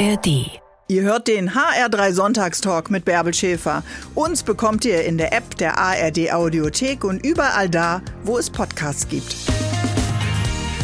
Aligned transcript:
ARD. 0.00 0.50
Ihr 0.88 1.02
hört 1.02 1.28
den 1.28 1.50
HR3 1.50 2.12
Sonntagstalk 2.12 2.90
mit 2.90 3.04
Bärbel 3.04 3.34
Schäfer. 3.34 3.82
Uns 4.14 4.42
bekommt 4.42 4.86
ihr 4.86 5.04
in 5.04 5.18
der 5.18 5.34
App 5.34 5.58
der 5.58 5.76
ARD 5.76 6.32
Audiothek 6.32 7.04
und 7.04 7.24
überall 7.24 7.68
da, 7.68 8.00
wo 8.24 8.38
es 8.38 8.48
Podcasts 8.48 9.06
gibt. 9.08 9.36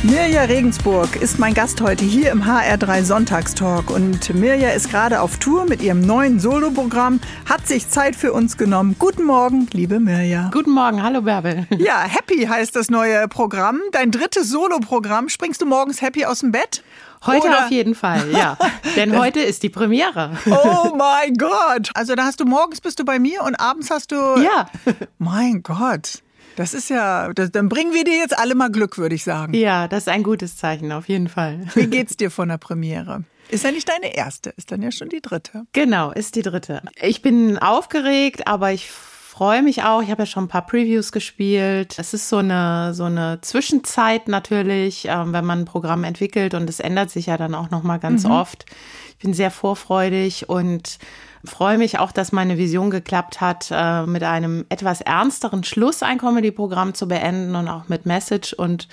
Mirja 0.03 0.43
Regensburg 0.43 1.17
ist 1.17 1.39
mein 1.39 1.55
Gast 1.55 1.81
heute 1.81 2.05
hier 2.05 2.31
im 2.31 2.45
HR3 2.45 3.03
Sonntagstalk 3.05 3.91
und 3.91 4.35
Mirja 4.35 4.71
ist 4.71 4.91
gerade 4.91 5.23
auf 5.23 5.39
Tour 5.39 5.65
mit 5.65 5.83
ihrem 5.83 6.03
neuen 6.03 6.39
Soloprogramm, 6.39 7.19
hat 7.47 7.67
sich 7.67 7.89
Zeit 7.89 8.15
für 8.15 8.35
uns 8.35 8.59
genommen. 8.59 8.97
Guten 8.99 9.25
Morgen, 9.25 9.67
liebe 9.73 9.99
Mirja. 9.99 10.51
Guten 10.53 10.73
Morgen, 10.73 11.03
hallo 11.03 11.23
Bärbel. 11.23 11.67
Ja, 11.79 12.03
Happy 12.03 12.45
heißt 12.45 12.77
das 12.77 12.91
neue 12.91 13.27
Programm. 13.29 13.81
Dein 13.93 14.11
drittes 14.11 14.51
Soloprogramm. 14.51 15.31
Springst 15.31 15.63
du 15.63 15.65
morgens 15.65 16.03
happy 16.03 16.27
aus 16.27 16.41
dem 16.41 16.53
Bett? 16.53 16.83
Heute 17.25 17.47
Oder- 17.49 17.65
auf 17.65 17.71
jeden 17.71 17.95
Fall, 17.95 18.31
ja. 18.33 18.57
Denn 18.97 19.17
heute 19.19 19.41
ist 19.41 19.63
die 19.63 19.69
Premiere. 19.69 20.37
Oh 20.47 20.95
mein 20.97 21.35
Gott. 21.35 21.91
Also 21.95 22.15
da 22.15 22.25
hast 22.25 22.41
du 22.41 22.45
morgens 22.45 22.81
bist 22.81 22.99
du 22.99 23.05
bei 23.05 23.19
mir 23.19 23.43
und 23.43 23.55
abends 23.57 23.91
hast 23.91 24.13
du. 24.13 24.17
Ja. 24.17 24.69
Mein 25.19 25.63
Gott. 25.63 26.23
Das 26.57 26.73
ist 26.73 26.89
ja, 26.89 27.33
das, 27.35 27.51
dann 27.51 27.69
bringen 27.69 27.93
wir 27.93 28.05
dir 28.05 28.17
jetzt 28.17 28.39
alle 28.39 28.55
mal 28.55 28.71
Glück, 28.71 28.97
würde 28.97 29.15
ich 29.15 29.25
sagen. 29.25 29.53
Ja, 29.55 29.89
das 29.89 30.05
ist 30.05 30.09
ein 30.09 30.23
gutes 30.23 30.57
Zeichen, 30.57 30.91
auf 30.93 31.09
jeden 31.09 31.29
Fall. 31.29 31.67
Wie 31.75 31.87
geht's 31.89 32.17
dir 32.17 32.31
von 32.31 32.49
der 32.49 32.57
Premiere? 32.59 33.25
Ist 33.49 33.65
ja 33.65 33.71
nicht 33.71 33.89
deine 33.89 34.17
erste, 34.17 34.51
ist 34.57 34.73
dann 34.73 34.83
ja 34.83 34.91
schon 34.91 35.09
die 35.11 35.21
dritte. 35.21 35.67
Genau, 35.73 36.11
ist 36.13 36.35
die 36.35 36.43
dritte. 36.43 36.83
Ich 37.01 37.23
bin 37.23 37.59
aufgeregt, 37.59 38.47
aber 38.49 38.73
ich 38.73 38.91
freue 39.37 39.63
mich 39.63 39.83
auch. 39.83 40.01
Ich 40.01 40.11
habe 40.11 40.23
ja 40.23 40.27
schon 40.27 40.45
ein 40.45 40.49
paar 40.49 40.65
Previews 40.65 41.13
gespielt. 41.13 41.99
Es 41.99 42.15
ist 42.15 42.31
so 42.31 42.39
eine, 42.39 42.95
so 42.95 43.05
eine 43.05 43.39
Zwischenzeit 43.43 44.29
natürlich, 44.29 45.07
ähm, 45.09 45.35
wenn 45.35 45.45
man 45.45 45.61
ein 45.61 45.65
Programm 45.67 46.05
entwickelt 46.05 46.55
und 46.55 46.71
es 46.71 46.81
ändert 46.81 47.11
sich 47.11 47.27
ja 47.27 47.37
dann 47.37 47.55
auch 47.55 47.71
nochmal 47.71 47.99
ganz 47.99 48.25
oft. 48.25 48.65
Ich 49.11 49.19
bin 49.19 49.35
sehr 49.35 49.51
vorfreudig 49.51 50.49
und 50.49 50.99
freue 51.45 51.77
mich 51.77 51.99
auch, 51.99 52.13
dass 52.13 52.33
meine 52.33 52.57
Vision 52.57 52.91
geklappt 52.91 53.43
hat, 53.43 53.69
äh, 53.71 54.07
mit 54.07 54.23
einem 54.23 54.65
etwas 54.71 55.03
ernsteren 55.03 55.65
Schluss 55.65 56.03
ein 56.03 56.17
Comedy-Programm 56.17 56.95
zu 56.95 57.07
beenden 57.07 57.57
und 57.57 57.69
auch 57.69 57.89
mit 57.89 58.07
Message. 58.07 58.55
Und 58.55 58.89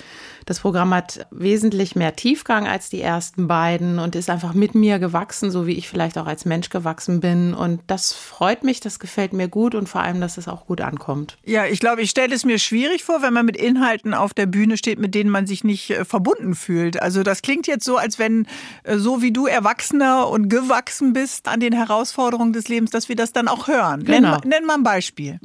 das 0.45 0.59
Programm 0.59 0.94
hat 0.94 1.25
wesentlich 1.31 1.95
mehr 1.95 2.16
Tiefgang 2.16 2.67
als 2.67 2.89
die 2.89 3.02
ersten 3.02 3.47
beiden 3.47 3.99
und 3.99 4.16
ist 4.16 4.30
einfach 4.30 4.53
mit 4.53 4.75
mir 4.75 4.99
gewachsen, 4.99 5.52
so 5.52 5.67
wie 5.67 5.73
ich 5.73 5.88
vielleicht 5.89 6.17
auch 6.17 6.25
als 6.27 6.45
Mensch 6.45 6.69
gewachsen 6.69 7.19
bin. 7.19 7.53
Und 7.53 7.81
das 7.88 8.13
freut 8.13 8.64
mich, 8.64 8.80
das 8.80 8.99
gefällt 8.99 9.33
mir 9.33 9.47
gut 9.47 9.75
und 9.75 9.88
vor 9.89 10.02
allem, 10.02 10.19
dass 10.21 10.38
es 10.38 10.47
auch 10.47 10.66
gut 10.66 10.81
ankommt. 10.81 11.38
Ja, 11.45 11.66
ich 11.66 11.80
glaube, 11.80 12.02
ich 12.02 12.09
stelle 12.09 12.36
es 12.36 12.45
mir 12.45 12.59
schwierig 12.59 13.03
vor, 13.03 13.21
wenn 13.21 13.33
man 13.33 13.45
mit 13.45 13.58
Inhalten 13.58 14.14
auf 14.14 14.33
der 14.33 14.45
Bühne 14.45 14.77
steht, 14.77 14.99
mit 14.99 15.16
denen 15.16 15.30
man 15.30 15.47
sich 15.47 15.64
nicht 15.64 15.89
äh, 15.91 16.05
verbunden 16.05 16.55
fühlt. 16.55 17.02
Also 17.02 17.23
das 17.23 17.41
klingt 17.41 17.67
jetzt 17.67 17.86
so, 17.86 17.97
als 17.97 18.19
wenn 18.19 18.47
äh, 18.83 18.97
so 18.97 19.21
wie 19.21 19.31
du 19.31 19.45
erwachsener 19.47 20.27
und 20.30 20.49
gewachsen 20.49 21.14
bist 21.14 21.47
an 21.47 21.59
den 21.59 21.73
Herausforderungen 21.73 22.53
des 22.53 22.67
Lebens, 22.67 22.91
dass 22.91 23.09
wir 23.09 23.16
das 23.16 23.33
dann 23.33 23.47
auch 23.47 23.67
hören. 23.67 24.02
Nenn, 24.02 24.23
Genau. 24.23 24.30
mal- 24.31 24.41
nenn 24.45 24.66
mal 24.66 24.75
ein 24.75 24.83
Beispiel. 24.83 25.39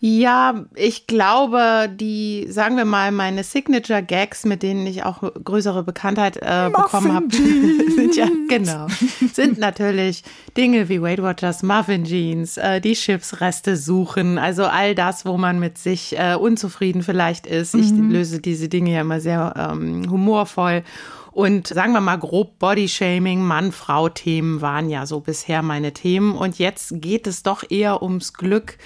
Ja, 0.00 0.66
ich 0.74 1.06
glaube, 1.06 1.88
die, 1.92 2.46
sagen 2.50 2.76
wir 2.76 2.84
mal, 2.84 3.12
meine 3.12 3.44
Signature 3.44 4.02
Gags, 4.02 4.44
mit 4.44 4.62
denen 4.62 4.86
ich 4.86 5.04
auch 5.04 5.22
größere 5.22 5.82
Bekanntheit 5.82 6.36
äh, 6.36 6.70
bekommen 6.70 7.12
habe, 7.12 7.26
sind 7.32 8.14
ja, 8.14 8.28
genau, 8.48 8.88
sind 9.32 9.58
natürlich 9.58 10.22
Dinge 10.56 10.88
wie 10.88 11.00
Weight 11.00 11.22
Watchers, 11.22 11.62
Muffin 11.62 12.04
Jeans, 12.04 12.58
äh, 12.58 12.80
die 12.80 12.92
Chipsreste 12.92 13.76
suchen, 13.76 14.38
also 14.38 14.64
all 14.64 14.94
das, 14.94 15.24
wo 15.24 15.38
man 15.38 15.58
mit 15.58 15.78
sich 15.78 16.18
äh, 16.18 16.34
unzufrieden 16.34 17.02
vielleicht 17.02 17.46
ist. 17.46 17.74
Ich 17.74 17.90
löse 17.90 18.40
diese 18.40 18.68
Dinge 18.68 18.92
ja 18.92 19.00
immer 19.00 19.20
sehr 19.20 19.54
ähm, 19.56 20.10
humorvoll. 20.10 20.82
Und 21.32 21.66
sagen 21.66 21.92
wir 21.92 22.00
mal 22.00 22.16
grob 22.16 22.58
Bodyshaming, 22.58 23.42
Mann-Frau-Themen 23.42 24.62
waren 24.62 24.88
ja 24.88 25.04
so 25.04 25.20
bisher 25.20 25.60
meine 25.60 25.92
Themen. 25.92 26.34
Und 26.34 26.58
jetzt 26.58 26.94
geht 27.02 27.26
es 27.26 27.42
doch 27.42 27.62
eher 27.68 28.02
ums 28.02 28.32
Glück 28.32 28.78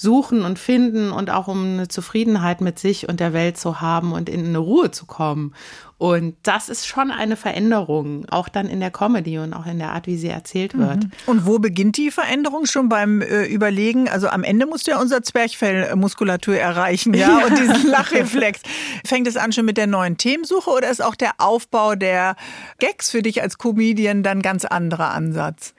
suchen 0.00 0.42
und 0.42 0.60
finden 0.60 1.10
und 1.10 1.28
auch 1.28 1.48
um 1.48 1.64
eine 1.64 1.88
Zufriedenheit 1.88 2.60
mit 2.60 2.78
sich 2.78 3.08
und 3.08 3.18
der 3.18 3.32
Welt 3.32 3.56
zu 3.58 3.80
haben 3.80 4.12
und 4.12 4.28
in 4.28 4.46
eine 4.46 4.58
Ruhe 4.58 4.92
zu 4.92 5.06
kommen. 5.06 5.52
Und 5.98 6.36
das 6.44 6.68
ist 6.68 6.86
schon 6.86 7.10
eine 7.10 7.34
Veränderung, 7.34 8.24
auch 8.30 8.48
dann 8.48 8.68
in 8.68 8.78
der 8.78 8.92
Comedy 8.92 9.38
und 9.38 9.52
auch 9.52 9.66
in 9.66 9.80
der 9.80 9.92
Art, 9.92 10.06
wie 10.06 10.16
sie 10.16 10.28
erzählt 10.28 10.78
wird. 10.78 11.08
Und 11.26 11.44
wo 11.44 11.58
beginnt 11.58 11.96
die 11.96 12.12
Veränderung? 12.12 12.66
Schon 12.66 12.88
beim 12.88 13.20
äh, 13.20 13.46
Überlegen, 13.46 14.08
also 14.08 14.28
am 14.28 14.44
Ende 14.44 14.66
musst 14.66 14.86
du 14.86 14.92
ja 14.92 15.00
unser 15.00 15.24
Zwerchfellmuskulatur 15.24 16.56
erreichen, 16.56 17.14
ja, 17.14 17.38
und 17.46 17.58
diesen 17.58 17.88
Lachreflex. 17.88 18.60
Fängt 19.04 19.26
es 19.26 19.36
an 19.36 19.50
schon 19.50 19.64
mit 19.64 19.76
der 19.76 19.88
neuen 19.88 20.16
Themensuche 20.16 20.70
oder 20.70 20.88
ist 20.88 21.02
auch 21.02 21.16
der 21.16 21.32
Aufbau 21.38 21.96
der 21.96 22.36
Gags 22.78 23.10
für 23.10 23.22
dich 23.22 23.42
als 23.42 23.58
Comedian 23.58 24.22
dann 24.22 24.40
ganz 24.42 24.64
anderer 24.64 25.10
Ansatz? 25.10 25.74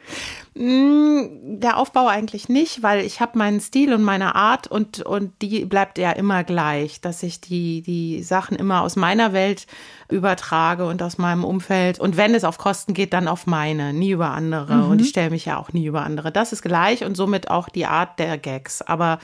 Mm, 0.61 1.59
Der 1.61 1.77
Aufbau 1.77 2.07
eigentlich 2.07 2.49
nicht, 2.49 2.83
weil 2.83 3.05
ich 3.05 3.21
habe 3.21 3.37
meinen 3.37 3.61
Stil 3.61 3.93
und 3.93 4.03
meine 4.03 4.35
Art 4.35 4.67
und, 4.67 4.99
und 4.99 5.31
die 5.41 5.63
bleibt 5.63 5.97
ja 5.97 6.11
immer 6.11 6.43
gleich, 6.43 6.99
dass 6.99 7.23
ich 7.23 7.39
die, 7.39 7.81
die 7.81 8.21
Sachen 8.23 8.57
immer 8.57 8.81
aus 8.81 8.97
meiner 8.97 9.31
Welt 9.31 9.67
übertrage 10.09 10.85
und 10.85 11.01
aus 11.01 11.17
meinem 11.17 11.45
Umfeld. 11.45 11.97
Und 11.97 12.17
wenn 12.17 12.35
es 12.35 12.43
auf 12.43 12.57
Kosten 12.57 12.93
geht, 12.93 13.13
dann 13.13 13.29
auf 13.29 13.47
meine, 13.47 13.93
nie 13.93 14.11
über 14.11 14.31
andere. 14.31 14.83
Und 14.85 14.99
ich 15.01 15.09
stelle 15.09 15.29
mich 15.29 15.45
ja 15.45 15.57
auch 15.57 15.71
nie 15.71 15.85
über 15.85 16.03
andere. 16.03 16.29
Das 16.29 16.51
ist 16.51 16.61
gleich 16.61 17.05
und 17.05 17.15
somit 17.15 17.49
auch 17.49 17.69
die 17.69 17.85
Art 17.85 18.19
der 18.19 18.37
Gags. 18.37 18.81
Aber 18.81 19.19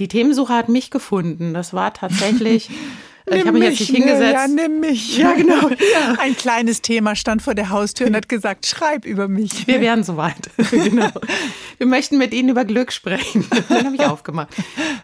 die 0.00 0.08
Themensuche 0.08 0.54
hat 0.54 0.68
mich 0.68 0.90
gefunden. 0.90 1.54
Das 1.54 1.72
war 1.72 1.94
tatsächlich. 1.94 2.70
ich 3.26 3.46
habe 3.46 3.52
mich 3.52 3.70
jetzt 3.70 3.80
nicht 3.80 3.90
hingesetzt. 3.90 4.32
Ja, 4.34 4.46
nimm 4.46 4.80
mich. 4.80 5.16
Ja, 5.16 5.32
genau. 5.32 5.70
Ein 6.18 6.36
kleines 6.36 6.82
Thema 6.82 7.16
stand 7.16 7.40
vor 7.40 7.54
der 7.54 7.70
Haustür 7.70 8.06
und 8.06 8.16
hat 8.16 8.28
gesagt, 8.28 8.66
schreib 8.66 9.06
über 9.06 9.28
mich. 9.28 9.66
Wir 9.66 9.80
wären 9.80 10.04
soweit. 10.04 10.50
genau. 10.70 11.10
Wir 11.78 11.86
möchten 11.86 12.18
mit 12.18 12.34
Ihnen 12.34 12.50
über 12.50 12.66
Glück 12.66 12.92
sprechen. 12.92 13.46
Dann 13.68 13.86
habe 13.86 13.96
ich 13.96 14.04
aufgemacht. 14.04 14.48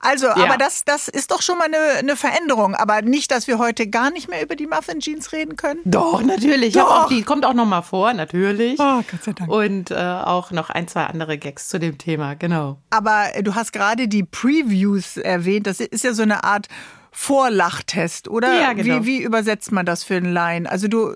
Also, 0.00 0.28
aber 0.28 0.58
das, 0.58 0.84
das 0.84 1.08
ist 1.08 1.30
doch 1.30 1.40
schon 1.40 1.56
mal 1.56 1.64
eine, 1.64 1.98
eine 1.98 2.16
Veränderung. 2.16 2.74
Aber 2.74 3.00
nicht, 3.00 3.30
dass 3.30 3.46
wir 3.46 3.58
heute 3.58 3.88
gar 3.88 4.10
nicht 4.10 4.28
mehr 4.28 4.42
über 4.42 4.54
die 4.54 4.66
Muffin 4.66 5.00
Jeans 5.00 5.32
reden 5.32 5.56
können. 5.56 5.80
Doch, 5.84 6.22
natürlich. 6.22 6.74
Doch. 6.74 7.04
Auch, 7.04 7.08
die 7.08 7.22
kommt 7.22 7.46
auch 7.46 7.54
noch 7.54 7.66
mal 7.66 7.82
vor, 7.82 8.12
natürlich. 8.12 8.78
Oh, 8.78 9.02
Gott 9.10 9.24
sei 9.24 9.32
Dank. 9.32 9.50
Und 9.50 9.90
äh, 9.90 9.94
auch 9.94 10.50
noch 10.50 10.68
ein, 10.68 10.88
zwei 10.88 11.04
andere 11.04 11.38
Gags 11.38 11.68
zu 11.68 11.78
dem 11.78 11.96
Thema, 11.96 12.34
genau. 12.34 12.78
Aber 12.90 13.34
äh, 13.34 13.42
du 13.42 13.54
hast 13.54 13.72
gerade 13.72 14.08
die 14.08 14.24
Previews 14.24 15.16
erwähnt. 15.16 15.66
Das 15.66 15.80
ist 15.80 16.04
ja 16.04 16.12
so 16.12 16.22
eine 16.22 16.44
Art 16.44 16.68
Vorlachtest, 17.12 18.28
oder? 18.28 18.60
Ja, 18.60 18.72
genau. 18.72 19.02
Wie, 19.02 19.06
wie 19.06 19.22
übersetzt 19.22 19.72
man 19.72 19.86
das 19.86 20.04
für 20.04 20.16
einen 20.16 20.32
Laien? 20.32 20.66
Also 20.66 20.88
du 20.88 21.14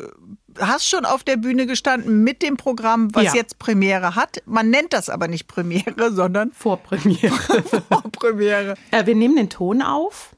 hast 0.60 0.88
schon 0.88 1.05
auf 1.05 1.25
der 1.25 1.37
Bühne 1.37 1.66
gestanden 1.66 2.22
mit 2.22 2.41
dem 2.43 2.56
Programm, 2.56 3.12
was 3.15 3.25
Ja. 3.25 3.34
jetzt 3.34 3.59
Premiere 3.59 4.15
hat. 4.15 4.41
Man 4.47 4.71
nennt 4.71 4.93
das 4.93 5.10
aber 5.10 5.27
nicht 5.27 5.49
Premiere, 5.49 6.12
sondern 6.12 6.53
Vorpremiere. 6.53 7.34
Vorpremiere. 7.91 8.75
äh, 8.93 9.04
wir 9.06 9.15
nehmen 9.16 9.34
den 9.37 9.50
Ton 9.50 9.83
auf 9.83 10.31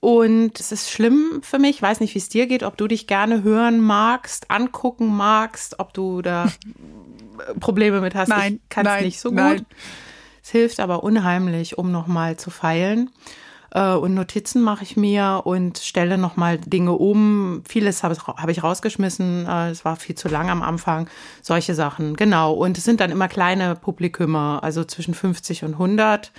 und 0.00 0.58
es 0.60 0.72
ist 0.72 0.90
schlimm 0.90 1.40
für 1.42 1.58
mich. 1.58 1.76
Ich 1.76 1.82
weiß 1.82 2.00
nicht, 2.00 2.14
wie 2.14 2.18
es 2.18 2.28
dir 2.30 2.46
geht, 2.46 2.62
ob 2.62 2.76
du 2.78 2.86
dich 2.86 3.06
gerne 3.06 3.42
hören 3.42 3.80
magst, 3.80 4.50
angucken 4.50 5.14
magst, 5.14 5.78
ob 5.78 5.92
du 5.92 6.22
da 6.22 6.50
Probleme 7.60 8.00
mit 8.00 8.14
hast. 8.14 8.28
Nein, 8.28 8.60
ich 8.62 8.68
kann 8.70 8.86
es 8.86 9.02
nicht 9.02 9.20
so 9.20 9.28
gut. 9.30 9.36
nein. 9.38 9.66
Es 10.42 10.50
hilft 10.50 10.80
aber 10.80 11.02
unheimlich, 11.04 11.76
um 11.76 11.92
nochmal 11.92 12.36
zu 12.38 12.50
feilen. 12.50 13.10
Äh, 13.72 13.92
Und 13.94 14.14
Notizen 14.14 14.62
mache 14.62 14.82
ich 14.82 14.96
mir 14.96 15.42
und 15.44 15.78
stelle 15.78 16.18
nochmal 16.18 16.58
Dinge 16.58 16.92
um. 16.92 17.62
Vieles 17.68 18.02
habe 18.02 18.14
ich, 18.14 18.26
habe 18.26 18.50
ich 18.52 18.62
rausgeschmissen. 18.62 19.46
äh, 19.46 19.70
Es 19.70 19.84
war 19.84 19.96
viel 19.96 20.14
zu 20.16 20.28
lang 20.28 20.50
am 20.50 20.62
Anfang. 20.62 21.08
Solche 21.42 21.74
Sachen, 21.74 22.16
genau. 22.16 22.52
Und 22.52 22.78
es 22.78 22.84
sind 22.84 23.00
dann 23.00 23.10
immer 23.10 23.28
kleine 23.28 23.76
Publikümer, 23.76 24.60
also 24.62 24.84
zwischen 24.84 25.14
50 25.14 25.64
und 25.64 25.72
100. 25.74 26.32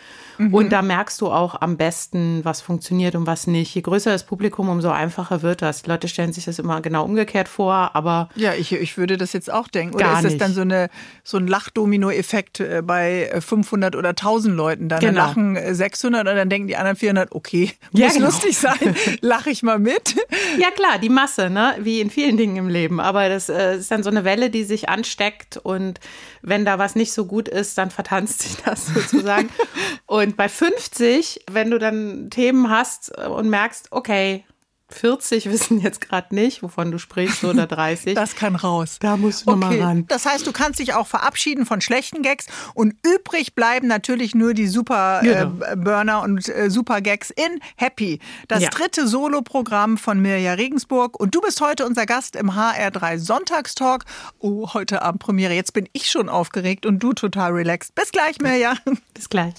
Und 0.51 0.71
da 0.71 0.81
merkst 0.81 1.21
du 1.21 1.27
auch 1.31 1.61
am 1.61 1.77
besten, 1.77 2.43
was 2.43 2.61
funktioniert 2.61 3.13
und 3.15 3.27
was 3.27 3.45
nicht. 3.45 3.75
Je 3.75 3.81
größer 3.81 4.09
das 4.09 4.25
Publikum, 4.25 4.69
umso 4.69 4.89
einfacher 4.89 5.43
wird 5.43 5.61
das. 5.61 5.83
Die 5.83 5.89
Leute 5.89 6.07
stellen 6.07 6.33
sich 6.33 6.45
das 6.45 6.57
immer 6.57 6.81
genau 6.81 7.05
umgekehrt 7.05 7.47
vor, 7.47 7.91
aber 7.93 8.27
Ja, 8.35 8.53
ich, 8.55 8.71
ich 8.73 8.97
würde 8.97 9.17
das 9.17 9.33
jetzt 9.33 9.53
auch 9.53 9.67
denken. 9.67 9.93
Oder 9.95 10.13
ist 10.15 10.23
das 10.23 10.37
dann 10.37 10.53
so, 10.53 10.61
eine, 10.61 10.89
so 11.23 11.37
ein 11.37 11.45
Lachdomino-Effekt 11.45 12.59
äh, 12.59 12.81
bei 12.83 13.29
äh, 13.31 13.39
500 13.41 13.95
oder 13.95 14.09
1000 14.09 14.55
Leuten? 14.55 14.89
Dann 14.89 14.99
Genau. 14.99 15.19
lachen 15.27 15.55
äh, 15.55 15.75
600 15.75 16.27
und 16.27 16.35
dann 16.35 16.49
denken 16.49 16.67
die 16.67 16.75
anderen 16.77 16.97
400, 16.97 17.20
okay, 17.31 17.71
Ja, 17.91 18.05
muss 18.05 18.15
genau. 18.15 18.25
lustig 18.27 18.57
sein, 18.57 18.95
lache 19.21 19.49
ich 19.49 19.63
mal 19.63 19.79
mit. 19.79 20.15
Ja 20.57 20.71
klar, 20.71 20.99
die 20.99 21.09
Masse, 21.09 21.49
ne? 21.49 21.75
wie 21.79 22.01
in 22.01 22.09
vielen 22.09 22.37
Dingen 22.37 22.57
im 22.57 22.69
Leben. 22.69 22.99
Aber 22.99 23.29
das 23.29 23.49
äh, 23.49 23.77
ist 23.77 23.91
dann 23.91 24.03
so 24.03 24.09
eine 24.09 24.23
Welle, 24.23 24.49
die 24.49 24.63
sich 24.63 24.89
ansteckt 24.89 25.57
und 25.57 25.99
wenn 26.41 26.65
da 26.65 26.79
was 26.79 26.95
nicht 26.95 27.13
so 27.13 27.25
gut 27.25 27.47
ist, 27.47 27.77
dann 27.77 27.91
vertanzt 27.91 28.41
sich 28.41 28.57
das 28.65 28.87
sozusagen. 28.87 29.49
und 30.05 30.37
bei 30.37 30.49
50, 30.49 31.45
wenn 31.51 31.71
du 31.71 31.77
dann 31.77 32.29
Themen 32.29 32.69
hast 32.69 33.17
und 33.17 33.49
merkst, 33.49 33.87
okay, 33.91 34.43
40 34.93 35.49
wissen 35.49 35.79
jetzt 35.79 36.01
gerade 36.01 36.33
nicht, 36.35 36.63
wovon 36.63 36.91
du 36.91 36.97
sprichst, 36.97 37.43
oder 37.43 37.67
30. 37.67 38.15
Das 38.15 38.35
kann 38.35 38.55
raus. 38.55 38.97
Da 38.99 39.17
musst 39.17 39.45
du 39.45 39.51
okay. 39.51 39.59
nochmal 39.59 39.81
ran. 39.81 40.05
Das 40.07 40.25
heißt, 40.25 40.45
du 40.45 40.51
kannst 40.51 40.79
dich 40.79 40.93
auch 40.93 41.07
verabschieden 41.07 41.65
von 41.65 41.81
schlechten 41.81 42.21
Gags 42.21 42.45
und 42.73 42.95
übrig 43.05 43.55
bleiben 43.55 43.87
natürlich 43.87 44.35
nur 44.35 44.53
die 44.53 44.67
Super 44.67 45.21
genau. 45.23 45.63
äh, 45.65 45.75
Burner 45.75 46.21
und 46.21 46.47
äh, 46.47 46.69
Super 46.69 47.01
Gags 47.01 47.29
in 47.31 47.59
Happy. 47.75 48.19
Das 48.47 48.63
ja. 48.63 48.69
dritte 48.69 49.07
Soloprogramm 49.07 49.97
von 49.97 50.21
Mirja 50.21 50.53
Regensburg 50.53 51.19
und 51.19 51.35
du 51.35 51.41
bist 51.41 51.61
heute 51.61 51.85
unser 51.85 52.05
Gast 52.05 52.35
im 52.35 52.51
HR3 52.51 53.17
Sonntagstalk. 53.17 54.05
Oh, 54.39 54.73
heute 54.73 55.01
Abend 55.01 55.21
Premiere. 55.21 55.53
Jetzt 55.53 55.73
bin 55.73 55.87
ich 55.93 56.09
schon 56.09 56.29
aufgeregt 56.29 56.85
und 56.85 56.99
du 56.99 57.13
total 57.13 57.51
relaxed. 57.51 57.95
Bis 57.95 58.11
gleich, 58.11 58.39
Mirja. 58.39 58.75
Bis 59.13 59.29
gleich. 59.29 59.53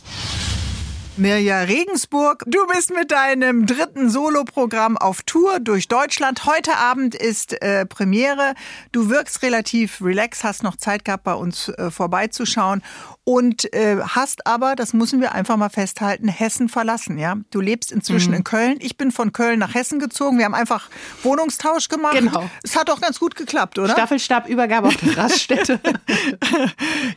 Mirja 1.19 1.61
Regensburg, 1.61 2.43
du 2.47 2.67
bist 2.69 2.91
mit 2.91 3.11
deinem 3.11 3.67
dritten 3.67 4.09
Soloprogramm 4.09 4.97
auf 4.97 5.23
Tour 5.23 5.61
durch 5.61 5.87
Deutschland. 5.87 6.47
Heute 6.47 6.79
Abend 6.79 7.15
ist 7.15 7.61
äh, 7.61 7.85
Premiere. 7.85 8.55
Du 8.93 9.11
wirkst 9.11 9.43
relativ 9.43 10.01
relaxed, 10.01 10.43
hast 10.43 10.63
noch 10.63 10.77
Zeit 10.77 11.05
gehabt, 11.05 11.25
bei 11.25 11.35
uns 11.35 11.69
äh, 11.69 11.91
vorbeizuschauen 11.91 12.83
und 13.25 13.73
äh, 13.75 13.99
hast 14.01 14.47
aber, 14.47 14.75
das 14.75 14.95
müssen 14.95 15.21
wir 15.21 15.33
einfach 15.33 15.57
mal 15.57 15.69
festhalten, 15.69 16.29
Hessen 16.29 16.71
verlassen. 16.71 17.19
Ja, 17.19 17.37
du 17.51 17.61
lebst 17.61 17.93
inzwischen 17.93 18.31
mhm. 18.31 18.39
in 18.39 18.45
Köln. 18.45 18.79
Ich 18.81 18.97
bin 18.97 19.13
von 19.13 19.33
Köln 19.33 19.59
nach 19.59 19.75
Hessen 19.75 19.99
gezogen. 19.99 20.39
Wir 20.39 20.47
haben 20.47 20.55
einfach 20.55 20.89
Wohnungstausch 21.23 21.89
gemacht. 21.89 22.19
Genau. 22.19 22.49
Es 22.63 22.75
hat 22.75 22.91
auch 22.91 23.01
ganz 23.03 23.21
gut 23.21 23.37
geklappt, 23.37 23.79
oder? 23.79 23.93
Staffelstabübergabe 23.93 24.89
auf 24.89 24.97
der 24.97 25.17
Raststätte. 25.19 25.79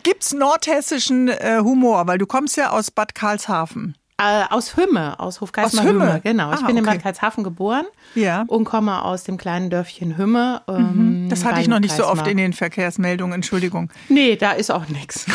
Gibt's 0.03 0.33
nordhessischen 0.33 1.29
äh, 1.29 1.59
Humor, 1.63 2.05
weil 2.07 2.17
du 2.17 2.27
kommst 2.27 2.57
ja 2.57 2.71
aus 2.71 2.91
Bad 2.91 3.15
Karlshafen. 3.15 3.84
Äh, 4.17 4.45
aus 4.49 4.77
Hümme, 4.77 5.19
aus 5.19 5.41
Hofgeismar 5.41 5.83
aus 5.83 5.89
Hümme. 5.89 6.07
Hümme. 6.07 6.21
Genau. 6.23 6.53
Ich 6.53 6.59
ah, 6.59 6.67
bin 6.67 6.77
okay. 6.77 6.79
in 6.79 6.85
Bad 6.85 7.03
Karlshafen 7.03 7.43
geboren 7.43 7.85
ja. 8.15 8.45
und 8.47 8.63
komme 8.63 9.03
aus 9.03 9.25
dem 9.25 9.35
kleinen 9.37 9.69
Dörfchen 9.69 10.17
Hümme. 10.17 10.61
Ähm, 10.69 11.27
das 11.29 11.43
hatte 11.43 11.59
ich 11.59 11.67
noch 11.67 11.81
nicht 11.81 11.93
so 11.93 12.05
oft 12.05 12.25
in 12.25 12.37
den 12.37 12.53
Verkehrsmeldungen, 12.53 13.33
Entschuldigung. 13.33 13.91
Nee, 14.07 14.37
da 14.37 14.53
ist 14.53 14.71
auch 14.71 14.87
nichts. 14.87 15.25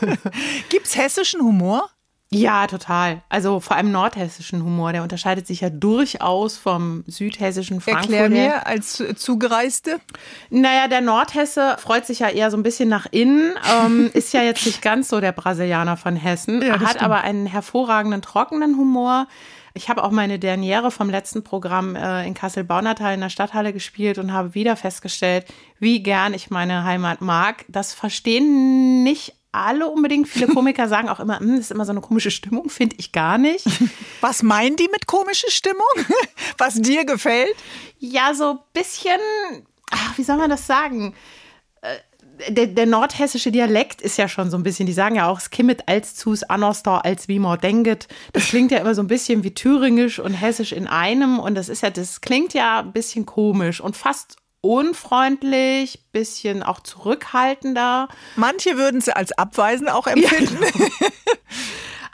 Gibt's 0.70 0.96
hessischen 0.96 1.40
Humor? 1.40 1.88
Ja, 2.32 2.68
total. 2.68 3.22
Also 3.28 3.58
vor 3.58 3.76
allem 3.76 3.90
nordhessischen 3.90 4.62
Humor, 4.62 4.92
der 4.92 5.02
unterscheidet 5.02 5.48
sich 5.48 5.62
ja 5.62 5.70
durchaus 5.70 6.56
vom 6.56 7.02
südhessischen 7.08 7.80
Frankfurt. 7.80 8.12
Erklär 8.12 8.30
mir 8.30 8.66
als 8.68 9.02
Zugereiste. 9.16 10.00
Naja, 10.48 10.86
der 10.86 11.00
Nordhesse 11.00 11.76
freut 11.80 12.06
sich 12.06 12.20
ja 12.20 12.28
eher 12.28 12.52
so 12.52 12.56
ein 12.56 12.62
bisschen 12.62 12.88
nach 12.88 13.06
innen, 13.10 13.54
ähm, 13.68 14.10
ist 14.14 14.32
ja 14.32 14.42
jetzt 14.42 14.64
nicht 14.64 14.80
ganz 14.80 15.08
so 15.08 15.20
der 15.20 15.32
Brasilianer 15.32 15.96
von 15.96 16.14
Hessen, 16.14 16.62
ja, 16.62 16.78
hat 16.78 16.90
stimmt. 16.90 17.02
aber 17.02 17.22
einen 17.22 17.46
hervorragenden 17.46 18.22
trockenen 18.22 18.76
Humor. 18.76 19.26
Ich 19.74 19.88
habe 19.88 20.04
auch 20.04 20.10
meine 20.12 20.38
Derniere 20.38 20.92
vom 20.92 21.10
letzten 21.10 21.42
Programm 21.42 21.96
äh, 21.96 22.26
in 22.26 22.34
Kassel-Baunatal 22.34 23.14
in 23.14 23.20
der 23.20 23.28
Stadthalle 23.28 23.72
gespielt 23.72 24.18
und 24.18 24.32
habe 24.32 24.54
wieder 24.54 24.76
festgestellt, 24.76 25.46
wie 25.80 26.02
gern 26.02 26.34
ich 26.34 26.50
meine 26.50 26.84
Heimat 26.84 27.20
mag. 27.22 27.64
Das 27.68 27.92
verstehen 27.92 29.02
nicht 29.02 29.34
alle 29.52 29.88
unbedingt. 29.88 30.28
Viele 30.28 30.46
Komiker 30.54 30.88
sagen 30.88 31.08
auch 31.08 31.20
immer, 31.20 31.40
hm, 31.40 31.56
das 31.56 31.66
ist 31.66 31.70
immer 31.72 31.84
so 31.84 31.92
eine 31.92 32.00
komische 32.00 32.30
Stimmung, 32.30 32.70
finde 32.70 32.96
ich 32.98 33.12
gar 33.12 33.38
nicht. 33.38 33.66
Was 34.20 34.42
meinen 34.42 34.76
die 34.76 34.88
mit 34.90 35.06
komische 35.06 35.50
Stimmung? 35.50 35.86
Was 36.58 36.74
dir 36.74 37.04
gefällt? 37.04 37.54
Ja, 37.98 38.34
so 38.34 38.50
ein 38.50 38.58
bisschen, 38.72 39.20
ach, 39.90 40.16
wie 40.16 40.22
soll 40.22 40.36
man 40.36 40.50
das 40.50 40.66
sagen? 40.66 41.14
Äh, 41.82 41.96
der, 42.48 42.68
der, 42.68 42.86
nordhessische 42.86 43.52
Dialekt 43.52 44.00
ist 44.00 44.16
ja 44.16 44.26
schon 44.26 44.50
so 44.50 44.56
ein 44.56 44.62
bisschen, 44.62 44.86
die 44.86 44.94
sagen 44.94 45.16
ja 45.16 45.28
auch, 45.28 45.38
es 45.38 45.50
kimmet 45.50 45.88
als 45.88 46.14
zus 46.14 46.42
anostor 46.42 47.04
als 47.04 47.28
wie 47.28 47.38
man 47.38 47.58
denket. 47.60 48.08
Das 48.32 48.44
klingt 48.44 48.70
ja 48.70 48.78
immer 48.78 48.94
so 48.94 49.02
ein 49.02 49.08
bisschen 49.08 49.44
wie 49.44 49.52
thüringisch 49.52 50.18
und 50.18 50.32
hessisch 50.32 50.72
in 50.72 50.86
einem 50.86 51.38
und 51.38 51.54
das 51.54 51.68
ist 51.68 51.82
ja, 51.82 51.90
das 51.90 52.22
klingt 52.22 52.54
ja 52.54 52.80
ein 52.80 52.92
bisschen 52.92 53.26
komisch 53.26 53.80
und 53.80 53.94
fast 53.96 54.39
unfreundlich, 54.60 56.00
bisschen 56.12 56.62
auch 56.62 56.80
zurückhaltender. 56.80 58.08
Manche 58.36 58.76
würden 58.76 58.98
es 58.98 59.08
als 59.08 59.32
abweisend 59.32 59.90
auch 59.90 60.06
empfinden. 60.06 60.62
Ja, 60.62 60.70
genau. 60.70 60.90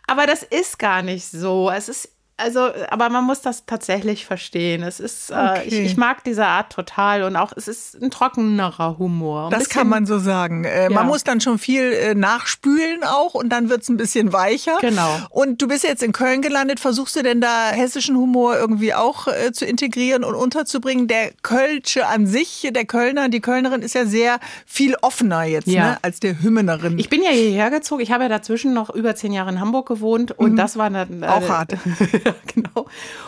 Aber 0.07 0.27
das 0.27 0.43
ist 0.45 0.79
gar 0.79 1.03
nicht 1.03 1.29
so. 1.29 1.71
Es 1.71 1.89
ist 1.89 2.16
also, 2.39 2.69
aber 2.91 3.09
man 3.09 3.25
muss 3.25 3.41
das 3.41 3.65
tatsächlich 3.65 4.27
verstehen. 4.27 4.83
Es 4.83 5.01
ist, 5.01 5.31
okay. 5.31 5.61
äh, 5.61 5.69
ich, 5.69 5.75
ich, 5.75 5.97
mag 5.97 6.23
diese 6.23 6.45
Art 6.45 6.71
total 6.71 7.23
und 7.23 7.35
auch 7.35 7.53
es 7.57 7.67
ist 7.67 7.95
ein 8.03 8.11
trockenerer 8.11 8.99
Humor. 8.99 9.47
Ein 9.47 9.51
das 9.53 9.61
bisschen, 9.61 9.73
kann 9.73 9.89
man 9.89 10.05
so 10.05 10.19
sagen. 10.19 10.65
Äh, 10.65 10.85
ja. 10.85 10.91
Man 10.91 11.07
muss 11.07 11.25
dann 11.25 11.41
schon 11.41 11.59
viel 11.59 11.93
äh, 11.93 12.15
nachspülen 12.15 13.05
auch 13.05 13.33
und 13.33 13.49
dann 13.49 13.71
wird 13.71 13.83
es 13.83 13.89
ein 13.89 13.97
bisschen 13.97 14.35
weicher. 14.35 14.77
Genau. 14.83 15.19
Und 15.31 15.63
du 15.63 15.69
bist 15.69 15.83
jetzt 15.83 16.03
in 16.03 16.13
Köln 16.13 16.43
gelandet. 16.43 16.79
Versuchst 16.79 17.17
du 17.17 17.23
denn 17.23 17.41
da 17.41 17.71
hessischen 17.71 18.17
Humor 18.17 18.55
irgendwie 18.59 18.93
auch 18.93 19.29
äh, 19.29 19.53
zu 19.53 19.65
integrieren 19.65 20.23
und 20.23 20.35
unterzubringen? 20.35 21.09
Der 21.09 21.31
Kölsche 21.43 22.07
an 22.07 22.27
sich, 22.27 22.69
der 22.71 22.85
Kölner, 22.85 23.31
die 23.31 23.41
Kölnerin 23.41 23.81
ist 23.81 23.95
ja 23.95 24.05
sehr 24.05 24.41
viel 24.67 24.95
offener 25.01 25.45
jetzt 25.45 25.69
ja. 25.69 25.93
ne, 25.93 25.99
als 26.03 26.21
der 26.21 26.43
Hümmenerin. 26.43 26.99
Ich 26.99 27.09
bin 27.09 27.23
ja 27.23 27.31
hierher 27.31 27.71
gezogen. 27.71 28.03
Ich 28.03 28.13
habe 28.13 28.25
ja 28.25 28.29
dazwischen 28.29 28.75
noch 28.75 28.91
über 28.91 29.15
zehn 29.15 29.33
Jahre 29.33 29.49
in 29.49 29.61
Hamburg 29.61 29.89
gewohnt 29.89 30.33
und 30.33 30.53
mhm. 30.53 30.57
das 30.57 30.77
war 30.77 30.91
dann 30.91 31.23
äh, 31.23 31.27
auch 31.27 31.49
hart. 31.49 31.73
genau. 32.47 32.87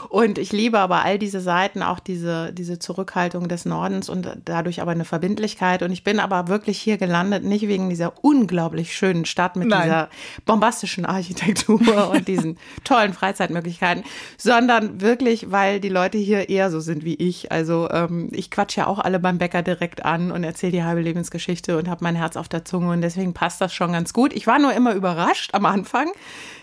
Und 0.08 0.38
ich 0.38 0.52
liebe 0.52 0.78
aber 0.78 1.04
all 1.04 1.18
diese 1.18 1.40
Seiten, 1.40 1.82
auch 1.82 2.00
diese, 2.00 2.52
diese 2.52 2.78
Zurückhaltung 2.78 3.48
des 3.48 3.66
Nordens 3.66 4.08
und 4.08 4.28
dadurch 4.44 4.80
aber 4.80 4.92
eine 4.92 5.04
Verbindlichkeit. 5.04 5.82
Und 5.82 5.92
ich 5.92 6.02
bin 6.02 6.18
aber 6.18 6.48
wirklich 6.48 6.78
hier 6.78 6.96
gelandet, 6.96 7.44
nicht 7.44 7.68
wegen 7.68 7.90
dieser 7.90 8.12
unglaublich 8.22 8.96
schönen 8.96 9.26
Stadt 9.26 9.56
mit 9.56 9.68
Nein. 9.68 9.82
dieser 9.82 10.08
bombastischen 10.46 11.04
Architektur 11.04 12.10
und 12.12 12.26
diesen 12.26 12.58
tollen 12.84 13.12
Freizeitmöglichkeiten, 13.12 14.02
sondern 14.38 15.00
wirklich, 15.00 15.50
weil 15.50 15.80
die 15.80 15.90
Leute 15.90 16.16
hier 16.16 16.48
eher 16.48 16.70
so 16.70 16.80
sind 16.80 17.04
wie 17.04 17.14
ich. 17.14 17.52
Also 17.52 17.88
ähm, 17.90 18.30
ich 18.32 18.50
quatsche 18.50 18.80
ja 18.80 18.86
auch 18.86 18.98
alle 18.98 19.18
beim 19.18 19.38
Bäcker 19.38 19.62
direkt 19.62 20.04
an 20.04 20.32
und 20.32 20.42
erzähle 20.42 20.72
die 20.72 20.84
halbe 20.84 21.02
Lebensgeschichte 21.02 21.76
und 21.76 21.88
habe 21.88 22.02
mein 22.02 22.16
Herz 22.16 22.36
auf 22.36 22.48
der 22.48 22.64
Zunge 22.64 22.92
und 22.92 23.02
deswegen 23.02 23.34
passt 23.34 23.60
das 23.60 23.74
schon 23.74 23.92
ganz 23.92 24.12
gut. 24.12 24.32
Ich 24.32 24.46
war 24.46 24.58
nur 24.58 24.72
immer 24.72 24.94
überrascht 24.94 25.54
am 25.54 25.66
Anfang, 25.66 26.08